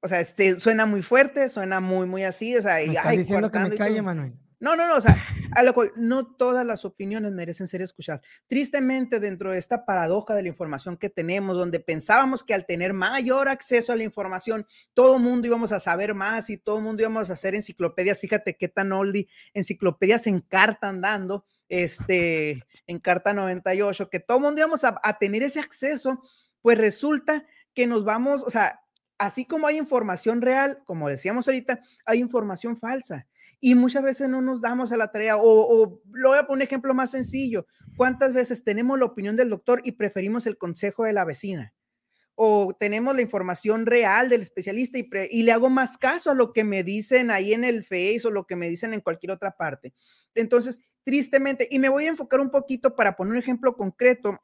O 0.00 0.08
sea, 0.08 0.20
este, 0.20 0.60
suena 0.60 0.86
muy 0.86 1.02
fuerte, 1.02 1.48
suena 1.48 1.80
muy, 1.80 2.06
muy 2.06 2.22
así. 2.22 2.56
O 2.56 2.62
sea, 2.62 2.82
y, 2.82 2.94
diciendo 3.16 3.50
que 3.50 3.58
me 3.58 3.76
calle, 3.76 4.00
Manuel. 4.02 4.34
No, 4.60 4.74
no, 4.74 4.88
no, 4.88 4.96
o 4.96 5.00
sea, 5.00 5.16
a 5.52 5.62
lo 5.62 5.72
cual 5.72 5.92
no 5.94 6.26
todas 6.26 6.66
las 6.66 6.84
opiniones 6.84 7.30
merecen 7.30 7.68
ser 7.68 7.80
escuchadas. 7.80 8.22
Tristemente, 8.48 9.20
dentro 9.20 9.52
de 9.52 9.58
esta 9.58 9.86
paradoja 9.86 10.34
de 10.34 10.42
la 10.42 10.48
información 10.48 10.96
que 10.96 11.10
tenemos, 11.10 11.56
donde 11.56 11.78
pensábamos 11.78 12.42
que 12.42 12.54
al 12.54 12.66
tener 12.66 12.92
mayor 12.92 13.48
acceso 13.48 13.92
a 13.92 13.96
la 13.96 14.02
información, 14.02 14.66
todo 14.94 15.20
mundo 15.20 15.46
íbamos 15.46 15.70
a 15.70 15.78
saber 15.78 16.12
más 16.14 16.50
y 16.50 16.56
todo 16.56 16.80
mundo 16.80 17.02
íbamos 17.02 17.30
a 17.30 17.34
hacer 17.34 17.54
enciclopedias. 17.54 18.18
Fíjate 18.18 18.56
qué 18.56 18.66
tan 18.66 18.90
oldie, 18.90 19.28
enciclopedias 19.54 20.26
en 20.26 20.40
carta 20.40 20.88
andando, 20.88 21.44
este, 21.68 22.64
en 22.88 22.98
carta 22.98 23.32
98, 23.32 24.10
que 24.10 24.18
todo 24.18 24.40
mundo 24.40 24.60
íbamos 24.60 24.82
a, 24.82 25.00
a 25.04 25.18
tener 25.18 25.44
ese 25.44 25.60
acceso, 25.60 26.20
pues 26.62 26.76
resulta 26.78 27.46
que 27.74 27.86
nos 27.86 28.04
vamos, 28.04 28.42
o 28.42 28.50
sea, 28.50 28.80
así 29.18 29.44
como 29.44 29.68
hay 29.68 29.78
información 29.78 30.42
real, 30.42 30.82
como 30.84 31.08
decíamos 31.08 31.46
ahorita, 31.46 31.80
hay 32.04 32.18
información 32.18 32.76
falsa 32.76 33.28
y 33.60 33.74
muchas 33.74 34.02
veces 34.02 34.28
no 34.28 34.40
nos 34.40 34.60
damos 34.60 34.92
a 34.92 34.96
la 34.96 35.10
tarea. 35.10 35.36
O, 35.36 36.00
lo 36.12 36.28
voy 36.28 36.38
a 36.38 36.46
poner 36.46 36.58
un 36.58 36.62
ejemplo 36.62 36.94
más 36.94 37.10
sencillo. 37.10 37.66
¿Cuántas 37.96 38.32
veces 38.32 38.64
tenemos 38.64 38.98
la 38.98 39.06
opinión 39.06 39.36
del 39.36 39.50
doctor 39.50 39.80
y 39.84 39.92
preferimos 39.92 40.46
el 40.46 40.56
consejo 40.56 41.04
de 41.04 41.12
la 41.12 41.24
vecina? 41.24 41.74
O 42.34 42.76
tenemos 42.78 43.16
la 43.16 43.22
información 43.22 43.84
real 43.86 44.28
del 44.28 44.42
especialista 44.42 44.98
y, 44.98 45.08
y 45.30 45.42
le 45.42 45.50
hago 45.50 45.70
más 45.70 45.98
caso 45.98 46.30
a 46.30 46.34
lo 46.34 46.52
que 46.52 46.62
me 46.62 46.84
dicen 46.84 47.32
ahí 47.32 47.52
en 47.52 47.64
el 47.64 47.84
Face 47.84 48.22
o 48.24 48.30
lo 48.30 48.46
que 48.46 48.54
me 48.54 48.68
dicen 48.68 48.94
en 48.94 49.00
cualquier 49.00 49.32
otra 49.32 49.56
parte. 49.56 49.92
Entonces, 50.34 50.78
tristemente, 51.02 51.66
y 51.68 51.80
me 51.80 51.88
voy 51.88 52.04
a 52.04 52.10
enfocar 52.10 52.38
un 52.38 52.50
poquito 52.50 52.94
para 52.94 53.16
poner 53.16 53.32
un 53.32 53.38
ejemplo 53.38 53.76
concreto 53.76 54.38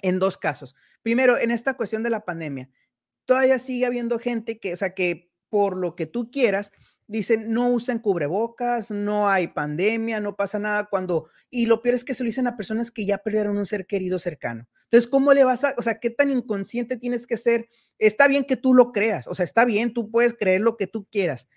en 0.00 0.18
dos 0.18 0.38
casos. 0.38 0.74
Primero, 1.02 1.36
en 1.36 1.50
esta 1.50 1.74
cuestión 1.76 2.02
de 2.02 2.10
la 2.10 2.24
pandemia, 2.24 2.70
todavía 3.26 3.58
sigue 3.58 3.84
habiendo 3.84 4.18
gente 4.18 4.58
que, 4.58 4.72
o 4.72 4.76
sea, 4.76 4.94
que 4.94 5.30
por 5.50 5.76
lo 5.76 5.96
que 5.96 6.06
tú 6.06 6.30
quieras, 6.30 6.72
dicen 7.08 7.50
no 7.50 7.68
usen 7.70 7.98
cubrebocas, 7.98 8.90
no 8.92 9.28
hay 9.28 9.48
pandemia, 9.48 10.20
no 10.20 10.36
pasa 10.36 10.58
nada 10.58 10.84
cuando, 10.84 11.28
y 11.50 11.66
lo 11.66 11.82
peor 11.82 11.96
es 11.96 12.04
que 12.04 12.14
se 12.14 12.22
lo 12.22 12.28
dicen 12.28 12.46
a 12.46 12.56
personas 12.56 12.90
que 12.92 13.06
ya 13.06 13.18
perdieron 13.18 13.58
un 13.58 13.66
ser 13.66 13.86
querido 13.86 14.18
cercano. 14.18 14.68
Entonces, 14.84 15.10
¿cómo 15.10 15.34
le 15.34 15.44
vas 15.44 15.64
a, 15.64 15.74
o 15.76 15.82
sea, 15.82 15.98
qué 15.98 16.10
tan 16.10 16.30
inconsciente 16.30 16.96
tienes 16.96 17.26
que 17.26 17.36
ser? 17.36 17.68
Está 17.98 18.28
bien 18.28 18.44
que 18.44 18.56
tú 18.56 18.74
lo 18.74 18.92
creas, 18.92 19.26
o 19.26 19.34
sea, 19.34 19.44
está 19.44 19.64
bien, 19.64 19.92
tú 19.92 20.10
puedes 20.10 20.34
creer 20.34 20.60
lo 20.60 20.76
que 20.76 20.86
tú 20.86 21.06
quieras, 21.10 21.48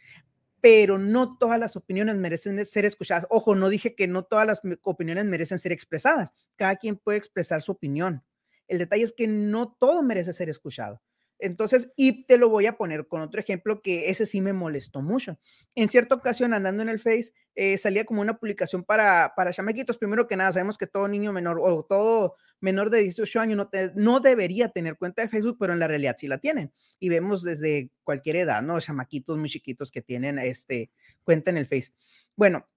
pero 0.62 0.98
no 0.98 1.38
todas 1.38 1.60
las 1.60 1.76
opiniones 1.76 2.16
merecen 2.16 2.64
ser 2.66 2.86
escuchadas. 2.86 3.28
Ojo, 3.30 3.56
no 3.56 3.70
dije 3.70 3.96
que 3.96 4.08
no 4.08 4.24
todas 4.24 4.48
las 4.48 4.62
opiniones 4.84 5.26
merecen 5.26 5.60
ser 5.60 5.72
expresadas. 5.72 6.32
Cada 6.56 6.76
quien 6.76 6.98
puede 6.98 7.18
expresar 7.18 7.62
su 7.62 7.74
opinión. 7.74 8.24
El 8.68 8.78
detalle 8.78 9.04
es 9.04 9.12
que 9.12 9.28
no 9.28 9.76
todo 9.80 10.04
merece 10.04 10.34
ser 10.34 10.50
escuchado. 10.50 11.02
Entonces, 11.42 11.92
y 11.96 12.26
te 12.26 12.38
lo 12.38 12.50
voy 12.50 12.68
a 12.68 12.78
poner 12.78 13.08
con 13.08 13.22
otro 13.22 13.40
ejemplo 13.40 13.82
que 13.82 14.10
ese 14.10 14.26
sí 14.26 14.42
me 14.42 14.54
molestó 14.54 15.02
mucho. 15.02 15.40
En 15.76 15.90
cierta 15.90 16.16
ocasión, 16.16 16.54
andando 16.54 16.84
en 16.84 16.90
el 16.90 17.00
Face, 17.00 17.34
eh, 17.56 17.78
salía 17.78 18.06
como 18.06 18.22
una 18.22 18.38
publicación 18.38 18.84
para, 18.84 19.34
para 19.36 19.52
chamaquitos. 19.52 19.98
Primero 19.98 20.28
que 20.28 20.36
nada, 20.36 20.54
sabemos 20.54 20.78
que 20.78 20.88
todo 20.88 21.08
niño 21.08 21.34
menor 21.34 21.60
o 21.62 21.84
todo 21.84 22.36
menor 22.60 22.92
de 22.92 23.00
18 23.00 23.40
años 23.40 23.58
no, 23.58 23.70
no 23.96 24.20
debería 24.20 24.70
tener 24.70 24.96
cuenta 24.98 25.24
de 25.24 25.30
Facebook, 25.30 25.58
pero 25.60 25.74
en 25.74 25.80
la 25.80 25.88
realidad 25.88 26.16
sí 26.18 26.28
la 26.28 26.38
tienen. 26.38 26.72
Y 27.00 27.10
vemos 27.10 27.42
desde 27.44 27.90
cualquier 28.04 28.36
edad, 28.36 28.62
¿no? 28.62 28.80
Chamaquitos 28.80 29.38
muy 29.38 29.50
chiquitos 29.50 29.92
que 29.92 30.02
tienen 30.02 30.38
este, 30.38 30.92
cuenta 31.24 31.50
en 31.50 31.58
el 31.58 31.66
Face. 31.66 31.92
Bueno, 32.36 32.68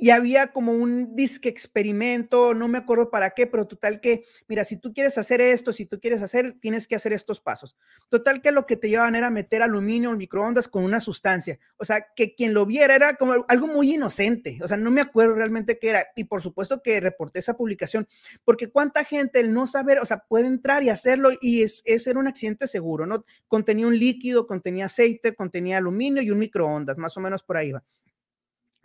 y 0.00 0.10
había 0.10 0.52
como 0.52 0.72
un 0.72 1.16
disque 1.16 1.48
experimento, 1.48 2.54
no 2.54 2.68
me 2.68 2.78
acuerdo 2.78 3.10
para 3.10 3.30
qué, 3.30 3.48
pero 3.48 3.66
total 3.66 4.00
que, 4.00 4.24
mira, 4.46 4.62
si 4.62 4.76
tú 4.76 4.94
quieres 4.94 5.18
hacer 5.18 5.40
esto, 5.40 5.72
si 5.72 5.86
tú 5.86 5.98
quieres 5.98 6.22
hacer, 6.22 6.56
tienes 6.60 6.86
que 6.86 6.94
hacer 6.94 7.12
estos 7.12 7.40
pasos. 7.40 7.76
Total 8.08 8.40
que 8.40 8.52
lo 8.52 8.64
que 8.64 8.76
te 8.76 8.88
llevaban 8.88 9.16
era 9.16 9.28
meter 9.28 9.60
aluminio 9.60 10.12
en 10.12 10.18
microondas 10.18 10.68
con 10.68 10.84
una 10.84 11.00
sustancia. 11.00 11.58
O 11.78 11.84
sea, 11.84 12.06
que 12.14 12.36
quien 12.36 12.54
lo 12.54 12.64
viera 12.64 12.94
era 12.94 13.16
como 13.16 13.44
algo 13.48 13.66
muy 13.66 13.94
inocente. 13.94 14.60
O 14.62 14.68
sea, 14.68 14.76
no 14.76 14.92
me 14.92 15.00
acuerdo 15.00 15.34
realmente 15.34 15.80
qué 15.80 15.90
era. 15.90 16.06
Y 16.14 16.24
por 16.24 16.42
supuesto 16.42 16.80
que 16.80 17.00
reporté 17.00 17.40
esa 17.40 17.56
publicación, 17.56 18.06
porque 18.44 18.70
cuánta 18.70 19.02
gente 19.02 19.40
el 19.40 19.52
no 19.52 19.66
saber, 19.66 19.98
o 19.98 20.06
sea, 20.06 20.18
puede 20.28 20.46
entrar 20.46 20.84
y 20.84 20.90
hacerlo 20.90 21.30
y 21.40 21.62
es, 21.62 21.82
eso 21.84 22.08
era 22.08 22.20
un 22.20 22.28
accidente 22.28 22.68
seguro, 22.68 23.04
¿no? 23.04 23.24
Contenía 23.48 23.88
un 23.88 23.98
líquido, 23.98 24.46
contenía 24.46 24.86
aceite, 24.86 25.34
contenía 25.34 25.78
aluminio 25.78 26.22
y 26.22 26.30
un 26.30 26.38
microondas, 26.38 26.98
más 26.98 27.16
o 27.16 27.20
menos 27.20 27.42
por 27.42 27.56
ahí 27.56 27.72
va. 27.72 27.82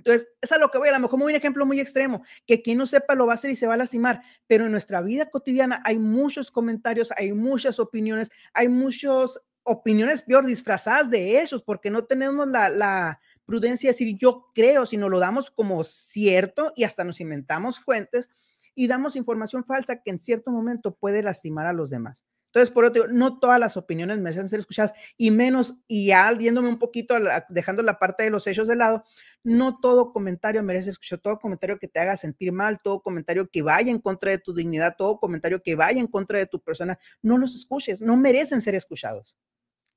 Entonces, 0.04 0.28
es 0.42 0.52
a 0.52 0.58
lo 0.58 0.70
que 0.70 0.78
voy, 0.78 0.90
a 0.90 0.92
lo 0.92 1.00
mejor 1.00 1.22
un 1.22 1.32
ejemplo 1.32 1.66
muy 1.66 1.80
extremo, 1.80 2.24
que 2.46 2.62
quien 2.62 2.78
no 2.78 2.86
sepa 2.86 3.16
lo 3.16 3.26
va 3.26 3.34
a 3.34 3.36
hacer 3.36 3.52
y 3.52 3.56
se 3.56 3.68
va 3.68 3.76
a 3.76 3.78
lastimar, 3.78 4.22
pero 4.48 4.66
en 4.66 4.72
nuestra 4.72 5.02
vida 5.02 5.30
cotidiana 5.30 5.82
hay 5.86 5.98
muchos 5.98 6.52
comentarios, 6.52 7.14
hay 7.16 7.32
muchas 7.32 7.80
opiniones, 7.80 8.30
hay 8.54 8.68
muchas 8.68 9.40
opiniones 9.64 10.24
peor 10.24 10.46
disfrazadas 10.46 11.10
de 11.10 11.40
esos, 11.40 11.64
porque 11.64 11.90
no 11.90 12.04
tenemos 12.04 12.50
la, 12.50 12.68
la 12.68 13.22
prudencia 13.46 13.88
de 13.90 13.94
decir 13.94 14.18
yo 14.18 14.52
creo, 14.54 14.86
sino 14.86 15.08
lo 15.08 15.20
damos 15.20 15.52
como 15.52 15.86
cierto 15.86 16.74
y 16.76 16.84
hasta 16.84 17.06
nos 17.06 17.22
inventamos 17.22 17.80
fuentes 17.80 18.30
y 18.76 18.88
damos 18.88 19.16
información 19.16 19.64
falsa 19.64 20.02
que 20.02 20.12
en 20.12 20.20
cierto 20.20 20.52
momento 20.52 20.96
puede 20.96 21.24
lastimar 21.24 21.66
a 21.66 21.74
los 21.74 21.92
demás. 21.92 22.26
Entonces, 22.54 22.70
por 22.70 22.86
otro, 22.86 23.08
no 23.08 23.40
todas 23.40 23.60
las 23.60 23.78
opiniones 23.78 24.20
merecen 24.20 24.48
ser 24.48 24.60
escuchadas 24.60 24.94
y 25.18 25.32
menos, 25.32 25.74
y 25.88 26.06
ya 26.08 26.32
yéndome 26.38 26.70
un 26.70 26.78
poquito, 26.78 27.16
dejando 27.50 27.82
la 27.82 27.98
parte 27.98 28.22
de 28.22 28.30
los 28.30 28.46
hechos 28.46 28.68
de 28.68 28.76
lado, 28.76 29.04
no 29.44 29.80
todo 29.80 30.14
comentario 30.14 30.62
merece 30.62 30.92
escuchar, 30.92 31.18
todo 31.18 31.40
comentario 31.40 31.80
que 31.80 31.88
te 31.88 32.00
haga 32.00 32.16
sentir 32.16 32.52
mal, 32.52 32.78
todo 32.84 33.02
comentario 33.02 33.50
que 33.50 33.64
vaya 33.64 33.90
en 33.92 33.98
contra 33.98 34.30
de 34.30 34.38
tu 34.38 34.54
dignidad, 34.54 34.94
todo 34.96 35.18
comentario 35.18 35.64
que 35.64 35.74
vaya 35.74 36.00
en 36.00 36.06
contra 36.06 36.38
de 36.38 36.46
tu 36.46 36.60
persona, 36.60 37.00
no 37.24 37.40
los 37.40 37.56
escuches, 37.56 38.04
no 38.04 38.18
merecen 38.18 38.62
ser 38.62 38.76
escuchados. 38.76 39.36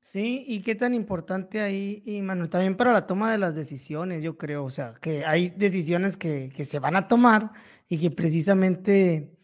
Sí, 0.00 0.42
y 0.48 0.62
qué 0.62 0.74
tan 0.74 0.94
importante 0.94 1.60
ahí, 1.60 2.00
y 2.06 2.22
Manuel, 2.22 2.48
también 2.48 2.78
para 2.78 2.94
la 2.94 3.06
toma 3.06 3.30
de 3.32 3.36
las 3.36 3.54
decisiones, 3.54 4.22
yo 4.22 4.38
creo, 4.38 4.64
o 4.64 4.70
sea, 4.70 4.94
que 4.94 5.26
hay 5.26 5.50
decisiones 5.50 6.16
que, 6.16 6.50
que 6.56 6.64
se 6.64 6.78
van 6.78 6.96
a 6.96 7.06
tomar 7.06 7.50
y 7.86 7.98
que 7.98 8.10
precisamente 8.10 9.36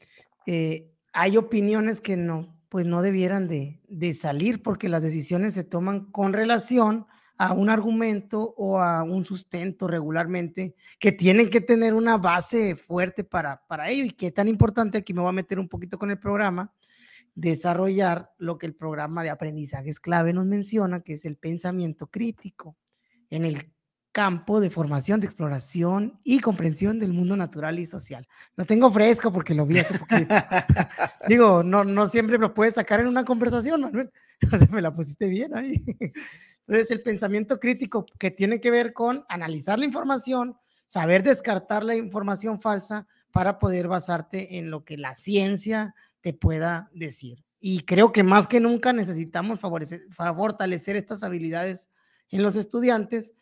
eh, 0.46 0.92
hay 1.12 1.36
opiniones 1.36 2.00
que 2.00 2.16
no, 2.16 2.51
pues 2.72 2.86
no 2.86 3.02
debieran 3.02 3.48
de, 3.48 4.14
salir 4.18 4.62
porque 4.62 4.88
las 4.88 5.02
decisiones 5.02 5.52
se 5.52 5.62
toman 5.62 6.10
con 6.10 6.32
relación 6.32 7.06
a 7.36 7.52
un 7.52 7.68
argumento 7.68 8.54
o 8.56 8.80
a 8.80 9.02
un 9.02 9.26
sustento 9.26 9.88
regularmente 9.88 10.74
que 10.98 11.12
tienen 11.12 11.50
que 11.50 11.60
tener 11.60 11.92
una 11.92 12.16
base 12.16 12.74
fuerte 12.74 13.24
para, 13.24 13.62
para 13.66 13.90
ello. 13.90 14.06
Y 14.06 14.12
qué 14.12 14.30
tan 14.30 14.48
importante, 14.48 14.96
aquí 14.96 15.12
me 15.12 15.20
voy 15.20 15.28
a 15.28 15.32
meter 15.32 15.58
un 15.58 15.68
poquito 15.68 15.98
con 15.98 16.10
el 16.10 16.18
programa, 16.18 16.72
desarrollar 17.34 18.32
lo 18.38 18.56
que 18.56 18.64
el 18.64 18.74
programa 18.74 19.22
de 19.22 19.28
aprendizaje 19.28 19.92
clave 20.00 20.32
nos 20.32 20.46
menciona, 20.46 21.02
que 21.02 21.12
es 21.12 21.26
el 21.26 21.36
pensamiento 21.36 22.06
crítico, 22.06 22.78
en 23.28 23.44
el 23.44 23.70
campo 24.12 24.60
de 24.60 24.70
formación, 24.70 25.20
de 25.20 25.26
exploración 25.26 26.20
y 26.22 26.40
comprensión 26.40 26.98
del 26.98 27.14
mundo 27.14 27.36
natural 27.36 27.78
y 27.78 27.86
social. 27.86 28.28
Lo 28.56 28.66
tengo 28.66 28.92
fresco 28.92 29.32
porque 29.32 29.54
lo 29.54 29.66
vi 29.66 29.78
hace 29.78 29.98
poquito. 29.98 30.34
Digo, 31.28 31.62
no, 31.62 31.82
no 31.82 32.06
siempre 32.08 32.38
lo 32.38 32.52
puedes 32.52 32.74
sacar 32.74 33.00
en 33.00 33.08
una 33.08 33.24
conversación, 33.24 33.80
Manuel. 33.80 34.10
O 34.52 34.58
sea, 34.58 34.66
me 34.72 34.82
la 34.82 34.92
pusiste 34.92 35.28
bien 35.28 35.56
ahí. 35.56 35.80
Entonces, 36.66 36.90
el 36.90 37.00
pensamiento 37.00 37.60
crítico 37.60 38.06
que 38.18 38.32
tiene 38.32 38.60
que 38.60 38.72
ver 38.72 38.92
con 38.92 39.24
analizar 39.28 39.78
la 39.78 39.84
información, 39.84 40.56
saber 40.86 41.22
descartar 41.22 41.84
la 41.84 41.94
información 41.94 42.60
falsa 42.60 43.06
para 43.30 43.60
poder 43.60 43.86
basarte 43.86 44.58
en 44.58 44.68
lo 44.68 44.84
que 44.84 44.98
la 44.98 45.14
ciencia 45.14 45.94
te 46.22 46.32
pueda 46.32 46.90
decir. 46.92 47.44
Y 47.60 47.82
creo 47.82 48.10
que 48.10 48.24
más 48.24 48.48
que 48.48 48.58
nunca 48.58 48.92
necesitamos 48.92 49.60
favorecer, 49.60 50.02
fortalecer 50.10 50.96
estas 50.96 51.22
habilidades 51.22 51.88
en 52.30 52.42
los 52.42 52.56
estudiantes 52.56 53.32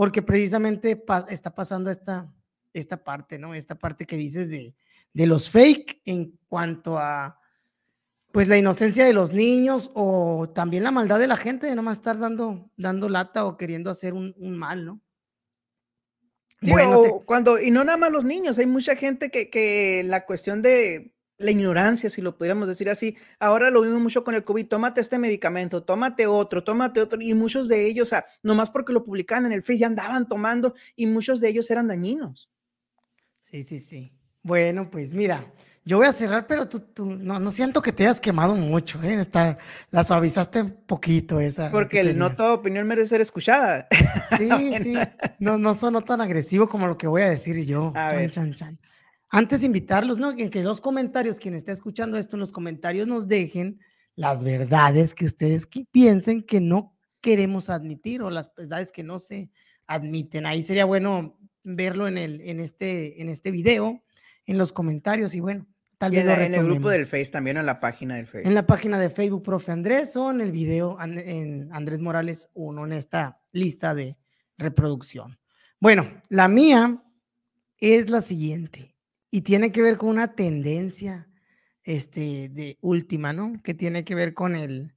porque 0.00 0.22
precisamente 0.22 1.04
está 1.28 1.54
pasando 1.54 1.90
esta, 1.90 2.32
esta 2.72 3.04
parte, 3.04 3.38
¿no? 3.38 3.52
Esta 3.52 3.74
parte 3.74 4.06
que 4.06 4.16
dices 4.16 4.48
de, 4.48 4.74
de 5.12 5.26
los 5.26 5.50
fake 5.50 6.00
en 6.06 6.38
cuanto 6.48 6.96
a, 6.96 7.38
pues 8.32 8.48
la 8.48 8.56
inocencia 8.56 9.04
de 9.04 9.12
los 9.12 9.34
niños 9.34 9.90
o 9.92 10.48
también 10.54 10.84
la 10.84 10.90
maldad 10.90 11.18
de 11.18 11.26
la 11.26 11.36
gente 11.36 11.66
de 11.66 11.76
no 11.76 11.82
más 11.82 11.98
estar 11.98 12.18
dando, 12.18 12.70
dando 12.78 13.10
lata 13.10 13.44
o 13.44 13.58
queriendo 13.58 13.90
hacer 13.90 14.14
un, 14.14 14.34
un 14.38 14.56
mal, 14.56 14.86
¿no? 14.86 15.02
Sí, 16.62 16.70
bueno, 16.70 17.02
cuando, 17.26 17.60
y 17.60 17.70
no 17.70 17.84
nada 17.84 17.98
más 17.98 18.10
los 18.10 18.24
niños, 18.24 18.56
hay 18.56 18.66
mucha 18.66 18.96
gente 18.96 19.30
que, 19.30 19.50
que 19.50 20.02
la 20.06 20.24
cuestión 20.24 20.62
de 20.62 21.12
la 21.40 21.50
ignorancia, 21.50 22.10
si 22.10 22.20
lo 22.20 22.36
pudiéramos 22.36 22.68
decir 22.68 22.88
así. 22.90 23.16
Ahora 23.38 23.70
lo 23.70 23.80
vimos 23.80 24.00
mucho 24.00 24.22
con 24.22 24.34
el 24.34 24.44
COVID, 24.44 24.66
tómate 24.66 25.00
este 25.00 25.18
medicamento, 25.18 25.82
tómate 25.82 26.26
otro, 26.26 26.62
tómate 26.62 27.00
otro, 27.00 27.18
y 27.20 27.34
muchos 27.34 27.66
de 27.66 27.86
ellos, 27.86 28.08
o 28.08 28.10
sea, 28.10 28.26
nomás 28.42 28.70
porque 28.70 28.92
lo 28.92 29.04
publicaban 29.04 29.46
en 29.46 29.52
el 29.52 29.62
Face 29.62 29.78
ya 29.78 29.86
andaban 29.86 30.28
tomando 30.28 30.74
y 30.94 31.06
muchos 31.06 31.40
de 31.40 31.48
ellos 31.48 31.70
eran 31.70 31.88
dañinos. 31.88 32.50
Sí, 33.38 33.62
sí, 33.62 33.80
sí. 33.80 34.12
Bueno, 34.42 34.90
pues 34.90 35.12
mira, 35.14 35.44
yo 35.84 35.96
voy 35.96 36.06
a 36.06 36.12
cerrar, 36.12 36.46
pero 36.46 36.68
tú, 36.68 36.80
tú 36.80 37.06
no, 37.06 37.40
no 37.40 37.50
siento 37.50 37.80
que 37.80 37.92
te 37.92 38.04
hayas 38.04 38.20
quemado 38.20 38.54
mucho, 38.54 39.02
¿eh? 39.02 39.14
Está, 39.14 39.56
la 39.90 40.04
suavizaste 40.04 40.62
un 40.62 40.72
poquito 40.86 41.40
esa. 41.40 41.70
Porque 41.70 42.00
el 42.00 42.18
no 42.18 42.34
toda 42.34 42.52
opinión 42.52 42.86
merece 42.86 43.08
ser 43.08 43.20
escuchada. 43.22 43.88
Sí, 44.38 44.72
sí, 44.82 44.94
no, 45.40 45.58
no 45.58 45.74
sonó 45.74 46.02
tan 46.02 46.20
agresivo 46.20 46.68
como 46.68 46.86
lo 46.86 46.96
que 46.96 47.08
voy 47.08 47.22
a 47.22 47.28
decir 47.28 47.62
yo. 47.66 47.92
A 47.96 48.12
ver. 48.12 48.30
Chan, 48.30 48.54
chan. 48.54 48.78
Antes 49.30 49.60
de 49.60 49.66
invitarlos, 49.66 50.18
¿no? 50.18 50.34
Que, 50.34 50.50
que 50.50 50.62
los 50.62 50.80
comentarios, 50.80 51.38
quien 51.38 51.54
esté 51.54 51.72
escuchando 51.72 52.18
esto, 52.18 52.36
en 52.36 52.40
los 52.40 52.52
comentarios 52.52 53.06
nos 53.06 53.28
dejen 53.28 53.80
las 54.16 54.44
verdades 54.44 55.14
que 55.14 55.24
ustedes 55.24 55.68
piensen 55.90 56.42
que 56.42 56.60
no 56.60 56.96
queremos 57.20 57.70
admitir 57.70 58.22
o 58.22 58.30
las 58.30 58.52
verdades 58.54 58.92
que 58.92 59.02
no 59.02 59.18
se 59.18 59.50
admiten. 59.86 60.46
Ahí 60.46 60.62
sería 60.62 60.84
bueno 60.84 61.38
verlo 61.62 62.08
en, 62.08 62.18
el, 62.18 62.40
en, 62.40 62.60
este, 62.60 63.20
en 63.20 63.28
este 63.28 63.50
video, 63.50 64.02
en 64.46 64.58
los 64.58 64.72
comentarios 64.72 65.34
y 65.34 65.40
bueno, 65.40 65.66
tal 65.98 66.12
vez 66.12 66.26
en, 66.26 66.54
el 66.54 66.64
grupo 66.64 66.90
del 66.90 67.06
Face 67.06 67.30
también, 67.30 67.56
en 67.56 67.66
la 67.66 67.80
página 67.80 68.16
del 68.16 68.26
Face. 68.26 68.46
En 68.46 68.54
la 68.54 68.66
página 68.66 68.98
de 68.98 69.10
Facebook, 69.10 69.42
profe 69.42 69.72
Andrés, 69.72 70.16
o 70.16 70.30
en 70.30 70.40
el 70.40 70.52
video 70.52 70.98
en 71.00 71.68
Andrés 71.72 72.00
Morales 72.00 72.48
1, 72.54 72.86
en 72.86 72.92
esta 72.92 73.40
lista 73.52 73.94
de 73.94 74.16
reproducción. 74.56 75.38
Bueno, 75.78 76.22
la 76.28 76.48
mía 76.48 77.02
es 77.78 78.10
la 78.10 78.22
siguiente 78.22 78.96
y 79.30 79.42
tiene 79.42 79.72
que 79.72 79.82
ver 79.82 79.96
con 79.96 80.10
una 80.10 80.34
tendencia 80.34 81.28
este, 81.84 82.48
de 82.48 82.78
última, 82.80 83.32
¿no? 83.32 83.52
Que 83.62 83.74
tiene 83.74 84.04
que 84.04 84.14
ver 84.14 84.34
con 84.34 84.54
el 84.54 84.94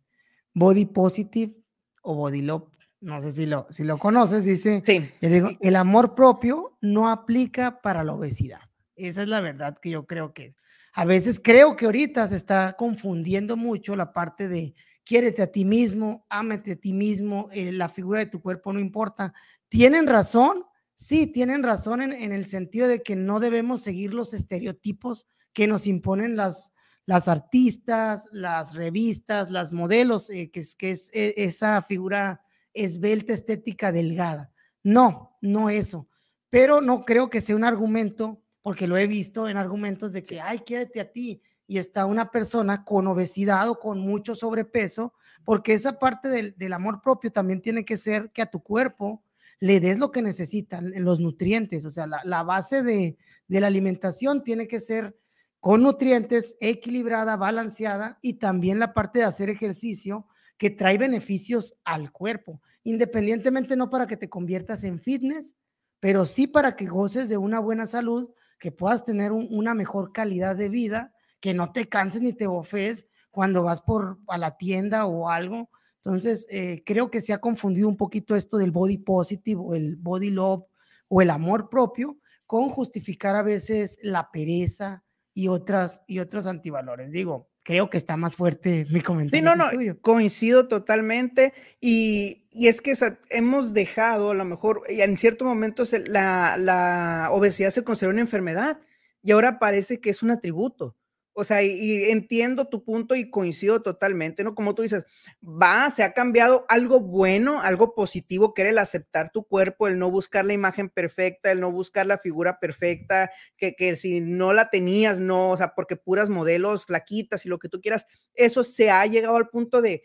body 0.54 0.86
positive 0.86 1.56
o 2.02 2.16
body 2.16 2.42
love. 2.42 2.70
No 3.00 3.22
sé 3.22 3.34
si 3.34 3.46
lo, 3.46 3.68
si 3.70 3.84
lo 3.84 3.98
conoces, 3.98 4.46
dice. 4.46 4.82
Sí. 4.86 5.10
Digo, 5.22 5.50
el 5.60 5.76
amor 5.76 6.16
propio 6.16 6.78
no 6.82 7.10
aplica 7.10 7.82
para 7.82 8.04
la 8.04 8.14
obesidad. 8.14 8.62
Esa 8.96 9.24
es 9.24 9.28
la 9.28 9.42
verdad 9.42 9.78
que 9.78 9.90
yo 9.90 10.06
creo 10.06 10.34
que 10.34 10.46
es. 10.46 10.58
A 10.94 11.06
veces 11.06 11.40
creo 11.44 11.76
que 11.76 11.86
ahorita 11.86 12.28
se 12.28 12.36
está 12.36 12.76
confundiendo 12.78 13.58
mucho 13.58 13.96
la 13.96 14.14
parte 14.14 14.48
de 14.48 14.76
quiérete 15.04 15.42
a 15.42 15.52
ti 15.52 15.66
mismo, 15.66 16.26
ámate 16.30 16.74
a 16.74 16.76
ti 16.76 16.94
mismo, 16.94 17.50
eh, 17.52 17.72
la 17.72 17.90
figura 17.90 18.20
de 18.20 18.28
tu 18.28 18.42
cuerpo 18.42 18.72
no 18.72 18.80
importa. 18.80 19.34
Tienen 19.70 20.08
razón, 20.08 20.64
Sí, 20.96 21.28
tienen 21.28 21.64
razón 21.64 22.02
en, 22.02 22.32
el 22.32 22.46
sentido 22.46 22.88
de 22.88 23.02
que 23.02 23.16
no 23.16 23.40
debemos 23.40 23.82
seguir 23.82 24.14
los 24.14 24.34
estereotipos 24.34 25.28
que 25.52 25.68
nos 25.68 25.88
imponen 25.88 26.36
las, 26.36 26.72
las 27.06 27.28
artistas, 27.28 28.28
las 28.32 28.76
revistas, 28.76 29.52
las 29.52 29.72
modelos, 29.72 30.30
eh, 30.30 30.52
que, 30.52 30.60
es, 30.62 30.76
que 30.76 30.92
es 30.92 31.10
e, 31.14 31.34
esa 31.38 31.82
figura 31.82 32.42
esbelta, 32.74 33.34
estética, 33.34 33.92
delgada. 33.92 34.52
No, 34.84 35.38
no 35.42 35.70
eso. 35.70 36.08
Pero 36.50 36.82
no 36.82 37.06
creo 37.06 37.30
que 37.30 37.42
sea 37.42 37.56
un 37.56 37.64
argumento, 37.64 38.42
porque 38.62 38.88
lo 38.88 38.98
he 38.98 39.08
visto 39.08 39.48
en 39.50 39.58
argumentos 39.58 40.14
de 40.14 40.24
que, 40.24 40.42
ay, 40.42 40.60
quédate 40.60 41.02
a 41.02 41.12
ti. 41.12 41.42
Y 41.66 41.78
está 41.78 42.06
una 42.06 42.30
persona 42.30 42.84
con 42.84 43.08
obesidad 43.08 43.70
o 43.70 43.80
con 43.80 44.00
mucho 44.00 44.36
sobrepeso, 44.36 45.14
porque 45.44 45.74
esa 45.74 45.98
parte 45.98 46.30
del, 46.30 46.56
del 46.58 46.74
amor 46.74 47.02
propio 47.02 47.32
también 47.32 47.62
tiene 47.62 47.84
que 47.84 47.98
ser 47.98 48.32
que 48.32 48.42
a 48.42 48.52
tu 48.52 48.62
cuerpo 48.62 49.23
le 49.60 49.80
des 49.80 50.00
lo 50.00 50.12
que 50.12 50.22
necesitan, 50.22 50.92
los 51.04 51.20
nutrientes. 51.20 51.86
O 51.86 51.92
sea, 51.92 52.08
la, 52.08 52.44
base 52.44 52.84
de, 52.84 53.18
la 53.48 53.68
alimentación 53.68 54.44
tiene 54.44 54.68
que 54.68 54.80
ser 54.80 55.18
con 55.60 55.82
nutrientes, 55.82 56.58
equilibrada, 56.60 57.38
balanceada 57.38 58.20
y 58.22 58.34
también 58.34 58.80
la 58.80 58.94
parte 58.94 59.20
de 59.20 59.26
hacer 59.26 59.50
ejercicio 59.50 60.28
que 60.58 60.70
trae 60.70 60.98
beneficios 60.98 61.76
al 61.84 62.12
cuerpo, 62.12 62.62
independientemente 62.84 63.76
no 63.76 63.90
para 63.90 64.08
que 64.08 64.18
te 64.18 64.30
conviertas 64.30 64.84
en 64.84 65.00
fitness, 65.00 65.56
pero 66.00 66.26
sí 66.26 66.48
para 66.48 66.76
que 66.76 66.86
goces 66.86 67.30
de 67.30 67.38
una 67.38 67.60
buena 67.60 67.86
salud, 67.86 68.30
que 68.60 68.72
puedas 68.72 69.04
tener 69.04 69.32
una 69.32 69.74
mejor 69.74 70.12
calidad 70.12 70.56
de 70.56 70.70
vida, 70.70 71.14
que 71.40 71.54
no 71.54 71.72
te 71.72 71.90
canses 71.90 72.22
ni 72.22 72.34
te 72.34 72.48
bofes 72.48 73.08
cuando 73.32 73.64
vas 73.64 73.82
por 73.82 74.20
a 74.28 74.38
la 74.38 74.58
tienda 74.58 75.06
o 75.06 75.30
algo, 75.30 75.70
entonces, 76.06 76.46
eh, 76.50 76.84
creo 76.86 77.10
que 77.10 77.22
se 77.22 77.32
ha 77.32 77.40
confundido 77.40 77.88
un 77.88 77.96
poquito 77.96 78.36
esto 78.36 78.58
del 78.58 78.72
body 78.72 78.98
positive 78.98 79.62
o 79.64 79.74
el 79.74 79.96
body 79.96 80.32
love 80.32 80.66
o 81.08 81.22
el 81.22 81.30
amor 81.30 81.70
propio 81.70 82.18
con 82.46 82.70
justificar 82.70 83.38
a 83.38 83.42
veces 83.42 83.98
la 84.02 84.30
pereza 84.32 85.04
y 85.34 85.48
otras 85.48 86.04
y 86.06 86.20
otros 86.20 86.46
antivalores. 86.46 87.10
Digo, 87.12 87.50
creo 87.64 87.90
que 87.90 87.98
está 87.98 88.18
más 88.18 88.36
fuerte 88.36 88.86
mi 88.90 89.00
comentario. 89.00 89.40
Sí, 89.40 89.46
no, 89.46 89.56
no, 89.56 90.02
coincido 90.02 90.68
totalmente. 90.68 91.54
Y, 91.80 92.48
y 92.52 92.68
es 92.68 92.82
que 92.82 92.96
hemos 93.30 93.74
dejado, 93.74 94.32
a 94.32 94.36
lo 94.36 94.44
mejor, 94.44 94.82
en 94.90 95.16
ciertos 95.16 95.48
momentos 95.48 95.94
la, 96.08 96.58
la 96.58 97.30
obesidad 97.32 97.70
se 97.70 97.86
considera 97.86 98.12
una 98.12 98.22
enfermedad 98.22 98.82
y 99.24 99.32
ahora 99.32 99.58
parece 99.58 100.02
que 100.02 100.10
es 100.10 100.22
un 100.22 100.32
atributo. 100.32 100.98
O 101.34 101.44
sea, 101.44 101.64
y, 101.64 102.12
entiendo 102.12 102.68
tu 102.68 102.84
punto 102.84 103.16
y 103.16 103.30
coincido 103.30 103.82
totalmente, 103.82 104.44
¿no? 104.44 104.54
Como 104.54 104.76
tú 104.76 104.84
dices, 104.84 105.06
va, 105.44 105.90
se 105.90 106.04
ha 106.04 106.14
cambiado 106.14 106.66
algo 106.70 107.00
bueno, 107.00 107.62
algo 107.62 107.96
positivo, 107.96 108.54
que 108.54 108.62
era 108.62 108.72
el 108.72 108.78
aceptar 108.78 109.32
tu 109.32 109.44
cuerpo, 109.44 109.88
el 109.88 109.98
no 109.98 110.12
buscar 110.12 110.46
la 110.46 110.54
imagen 110.54 110.90
perfecta, 110.90 111.52
el 111.52 111.60
no 111.60 111.72
buscar 111.72 112.06
la 112.06 112.20
figura 112.20 112.60
perfecta, 112.60 113.32
que, 113.58 113.76
que 113.76 113.96
si 113.96 114.22
no 114.22 114.54
la 114.54 114.70
tenías, 114.70 115.20
no, 115.20 115.52
o 115.52 115.58
sea, 115.58 115.74
porque 115.76 115.96
puras 115.96 116.30
modelos, 116.30 116.86
flaquitas 116.86 117.46
y 117.46 117.50
lo 117.50 117.58
que 117.60 117.70
tú 117.70 117.82
quieras, 117.82 118.06
eso 118.34 118.64
se 118.64 118.92
ha 118.92 119.06
llegado 119.06 119.36
al 119.36 119.50
punto 119.50 119.82
de 119.82 120.04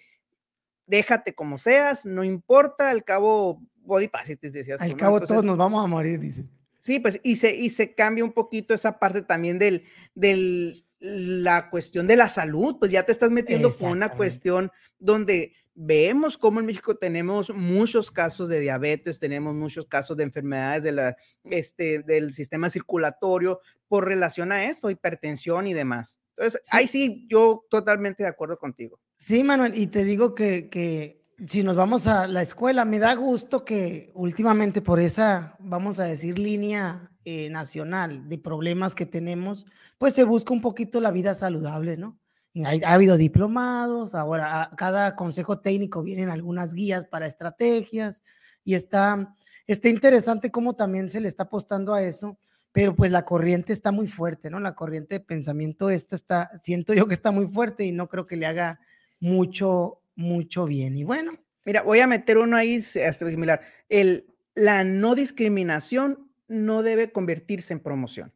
déjate 0.89 1.35
como 1.35 1.59
seas, 1.59 2.05
no 2.05 2.25
importa, 2.25 2.91
al 2.91 3.05
cabo, 3.05 3.63
body 3.83 4.09
te 4.41 4.51
decías. 4.51 4.81
Al 4.81 4.97
cabo 4.97 5.21
todos 5.21 5.45
nos 5.45 5.57
vamos 5.57 5.85
a 5.85 5.87
morir, 5.87 6.19
dices. 6.19 6.47
Sí, 6.79 7.01
pues, 7.01 7.21
y 7.23 7.37
se, 7.37 7.55
y 7.55 7.71
se 7.71 7.95
cambia 7.95 8.25
un 8.25 8.33
poquito 8.33 8.73
esa 8.73 8.99
parte 8.99 9.23
también 9.23 9.59
del, 9.59 9.85
del 10.15 10.87
la 11.01 11.71
cuestión 11.71 12.07
de 12.07 12.17
la 12.17 12.29
salud, 12.29 12.77
pues 12.79 12.91
ya 12.91 13.05
te 13.05 13.13
estás 13.13 13.31
metiendo 13.31 13.75
con 13.75 13.91
una 13.91 14.11
cuestión 14.11 14.71
donde 14.99 15.53
vemos 15.75 16.37
cómo 16.37 16.59
en 16.59 16.67
México 16.67 16.97
tenemos 16.97 17.51
muchos 17.51 18.11
casos 18.11 18.49
de 18.49 18.59
diabetes, 18.59 19.21
tenemos 19.21 19.55
muchos 19.55 19.87
casos 19.87 20.17
de 20.17 20.25
enfermedades 20.25 20.83
de 20.83 20.93
la, 20.93 21.17
este, 21.45 22.01
del 22.01 22.33
sistema 22.33 22.69
circulatorio 22.69 23.61
por 23.87 24.07
relación 24.07 24.51
a 24.51 24.65
esto, 24.65 24.91
hipertensión 24.91 25.69
y 25.69 25.75
demás. 25.75 26.19
Entonces, 26.37 26.61
ahí 26.71 26.89
sí, 26.89 27.27
yo 27.29 27.65
totalmente 27.71 28.25
de 28.25 28.29
acuerdo 28.29 28.59
contigo. 28.59 29.01
Sí, 29.17 29.45
Manuel, 29.45 29.77
y 29.77 29.87
te 29.89 30.05
digo 30.05 30.35
que, 30.35 30.69
que 30.69 31.18
si 31.47 31.63
nos 31.63 31.77
vamos 31.77 32.07
a 32.07 32.27
la 32.27 32.43
escuela, 32.43 32.85
me 32.85 32.99
da 32.99 33.15
gusto 33.15 33.65
que 33.65 34.11
últimamente 34.15 34.83
por 34.83 34.99
esa, 34.99 35.57
vamos 35.61 36.01
a 36.01 36.05
decir, 36.05 36.39
línea 36.39 37.11
eh, 37.25 37.49
nacional 37.51 38.29
de 38.29 38.39
problemas 38.39 38.95
que 38.95 39.07
tenemos, 39.07 39.67
pues 39.99 40.15
se 40.15 40.25
busca 40.25 40.53
un 40.53 40.61
poquito 40.61 41.01
la 41.01 41.13
vida 41.13 41.35
saludable, 41.35 41.97
¿no? 41.97 42.19
ha 42.65 42.93
habido 42.93 43.17
diplomados, 43.17 44.17
ahora 44.17 44.63
a 44.63 44.71
cada 44.71 45.15
consejo 45.15 45.61
técnico 45.61 46.03
vienen 46.03 46.29
algunas 46.29 46.75
guías 46.75 47.05
para 47.05 47.27
estrategias 47.27 48.25
y 48.65 48.75
está, 48.75 49.33
está 49.69 49.89
interesante 49.89 50.51
cómo 50.51 50.75
también 50.75 51.09
se 51.09 51.21
le 51.21 51.29
está 51.29 51.45
apostando 51.45 51.95
a 51.95 52.03
eso, 52.03 52.37
pero 52.73 52.97
pues 52.97 53.13
la 53.13 53.25
corriente 53.25 53.73
está 53.73 53.93
muy 53.93 54.09
fuerte, 54.09 54.51
¿no? 54.51 54.59
La 54.59 54.75
corriente 54.75 55.17
de 55.17 55.21
pensamiento 55.21 55.89
esta 55.89 56.17
está, 56.17 56.51
siento 56.63 56.95
yo 56.95 57.07
que 57.07 57.15
está 57.15 57.31
muy 57.31 57.47
fuerte 57.47 57.85
y 57.85 57.93
no 57.93 58.09
creo 58.09 58.27
que 58.27 58.37
le 58.37 58.47
haga 58.47 58.81
mucho, 59.21 60.01
mucho 60.19 60.67
bien. 60.67 60.99
Y 60.99 61.05
bueno. 61.05 61.33
Mira, 61.65 61.83
voy 61.83 62.01
a 62.01 62.07
meter 62.07 62.39
uno 62.39 62.57
ahí 62.57 62.83
similar. 62.83 63.61
El, 63.89 64.27
la 64.55 64.85
no 64.85 65.15
discriminación 65.15 66.31
no 66.49 66.83
debe 66.83 67.13
convertirse 67.13 67.73
en 67.73 67.81
promoción. 67.81 68.33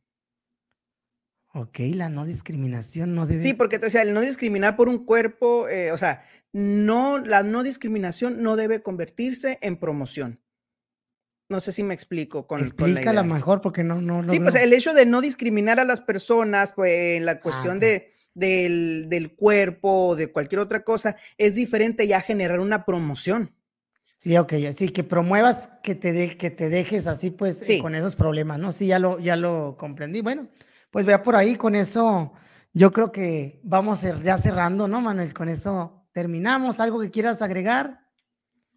Ok, 1.55 1.81
la 1.95 2.09
no 2.09 2.25
discriminación 2.25 3.15
no 3.15 3.27
debe. 3.27 3.43
Sí, 3.43 3.53
porque 3.53 3.77
o 3.77 3.91
sea, 3.91 4.03
el 4.03 4.15
no 4.15 4.21
discriminar 4.21 4.77
por 4.77 4.89
un 4.89 5.05
cuerpo, 5.05 5.69
eh, 5.69 5.93
o 5.93 5.99
sea, 5.99 6.25
no, 6.53 7.19
la 7.19 7.43
no 7.43 7.63
discriminación 7.63 8.43
no 8.43 8.57
debe 8.57 8.83
convertirse 8.83 9.59
en 9.61 9.77
promoción. 9.77 10.41
No 11.49 11.61
sé 11.61 11.73
si 11.73 11.83
me 11.83 11.93
explico 11.93 12.47
con, 12.47 12.61
Explícala 12.61 13.23
mejor 13.23 13.61
porque 13.61 13.85
no, 13.85 14.01
no. 14.01 14.27
Sí, 14.31 14.41
pues 14.41 14.55
el 14.55 14.73
hecho 14.73 14.95
de 14.95 15.05
no 15.05 15.21
discriminar 15.21 15.81
a 15.81 15.85
las 15.85 16.01
personas, 16.01 16.73
pues 16.75 17.19
en 17.19 17.27
la 17.27 17.41
cuestión 17.41 17.81
de, 17.81 18.12
del, 18.35 19.09
del 19.09 19.35
cuerpo 19.35 20.09
o 20.09 20.17
de 20.17 20.33
cualquier 20.33 20.61
otra 20.61 20.85
cosa, 20.85 21.17
es 21.39 21.55
diferente 21.55 22.07
ya 22.07 22.21
generar 22.21 22.61
una 22.61 22.85
promoción. 22.85 23.55
Sí, 24.19 24.37
ok, 24.37 24.53
así 24.69 24.91
que 24.91 25.03
promuevas 25.03 25.71
que 25.83 25.95
te, 25.95 26.13
de, 26.13 26.37
que 26.37 26.51
te 26.51 26.69
dejes 26.69 27.07
así, 27.07 27.31
pues, 27.31 27.69
eh, 27.69 27.81
con 27.81 27.95
esos 27.95 28.15
problemas, 28.15 28.59
¿no? 28.59 28.71
Sí, 28.71 28.87
ya 28.87 28.99
lo, 28.99 29.19
ya 29.19 29.37
lo 29.37 29.77
comprendí. 29.79 30.21
Bueno, 30.21 30.49
pues 30.91 31.05
vea 31.05 31.23
por 31.23 31.35
ahí, 31.35 31.57
con 31.57 31.75
eso 31.75 32.33
yo 32.73 32.93
creo 32.93 33.11
que 33.11 33.61
vamos 33.65 34.01
ya 34.23 34.39
cerrando, 34.39 34.87
¿no, 34.87 35.01
Manuel? 35.01 35.35
Con 35.35 35.49
eso 35.49 36.07
terminamos. 36.13 36.79
¿Algo 36.79 37.01
que 37.01 37.11
quieras 37.11 37.43
agregar? 37.43 38.01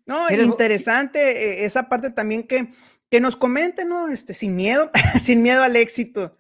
No, 0.08 0.30
interesante 0.30 1.20
eh, 1.20 1.66
esa 1.66 1.90
parte 1.90 2.10
también 2.10 2.44
que 2.44 2.72
que 3.10 3.20
nos 3.20 3.36
comenten, 3.36 3.90
¿no? 3.90 4.08
Este, 4.10 4.34
sin 4.34 4.56
miedo, 4.56 4.92
sin 5.22 5.42
miedo 5.42 5.64
al 5.64 5.76
éxito. 5.76 6.36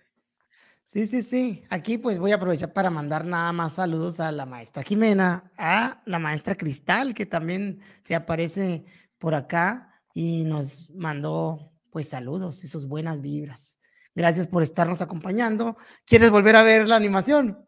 Sí, 0.95 1.07
sí, 1.07 1.23
sí. 1.23 1.63
Aquí 1.69 1.97
pues 1.97 2.19
voy 2.19 2.31
a 2.31 2.35
aprovechar 2.35 2.71
para 2.71 2.89
mandar 2.89 3.25
nada 3.25 3.51
más 3.51 3.73
saludos 3.73 4.21
a 4.21 4.31
la 4.31 4.45
maestra 4.45 4.81
Jimena, 4.81 5.51
a 5.57 6.01
la 6.05 6.19
maestra 6.19 6.55
Cristal, 6.55 7.13
que 7.13 7.25
también 7.25 7.81
se 8.01 8.15
aparece 8.15 8.85
por 9.17 9.35
acá 9.35 9.91
y 10.13 10.45
nos 10.45 10.91
mandó 10.91 11.73
pues 11.89 12.07
saludos 12.07 12.63
y 12.63 12.69
sus 12.69 12.87
buenas 12.87 13.19
vibras. 13.21 13.77
Gracias 14.15 14.47
por 14.47 14.63
estarnos 14.63 15.01
acompañando. 15.01 15.75
¿Quieres 16.05 16.31
volver 16.31 16.55
a 16.55 16.63
ver 16.63 16.87
la 16.87 16.95
animación? 16.95 17.67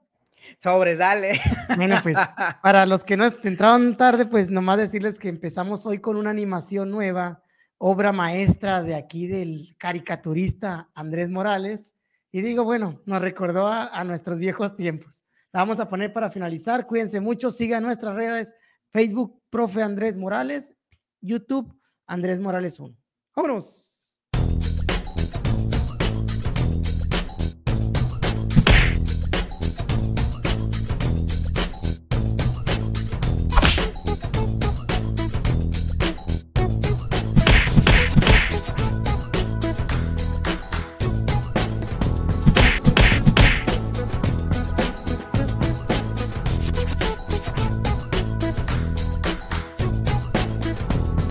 Sobres, 0.58 1.00
dale. 1.00 1.42
Bueno, 1.76 2.00
pues 2.02 2.16
para 2.64 2.86
los 2.86 3.04
que 3.04 3.18
no 3.18 3.26
entraron 3.26 3.98
tarde, 3.98 4.26
pues 4.26 4.50
nomás 4.50 4.78
decirles 4.78 5.20
que 5.20 5.28
empezamos 5.28 5.86
hoy 5.86 6.00
con 6.00 6.16
una 6.16 6.30
animación 6.30 6.92
nueva, 6.92 7.44
obra 7.78 8.14
maestra 8.14 8.84
de 8.84 8.96
aquí 8.96 9.28
del 9.28 9.76
caricaturista 9.78 10.90
Andrés 10.96 11.30
Morales 11.30 11.97
y 12.38 12.42
digo, 12.44 12.64
bueno, 12.64 13.02
nos 13.08 13.20
recordó 13.20 13.68
a, 13.68 14.04
nuestros 14.04 14.38
viejos 14.38 14.76
tiempos. 14.76 15.24
La 15.52 15.62
vamos 15.62 15.80
a 15.80 15.90
poner 15.90 16.14
para 16.14 16.30
finalizar. 16.30 16.86
Cuídense 16.86 17.20
mucho, 17.20 17.50
sigan 17.50 17.82
nuestras 17.82 18.14
redes, 18.14 18.56
Facebook, 18.92 19.42
profe 19.50 19.82
Andrés 19.82 20.18
Morales, 20.18 20.76
YouTube, 21.20 21.76
Andrés 22.06 22.40
Morales 22.40 22.80
1. 22.80 22.96
Vámonos. 23.36 23.97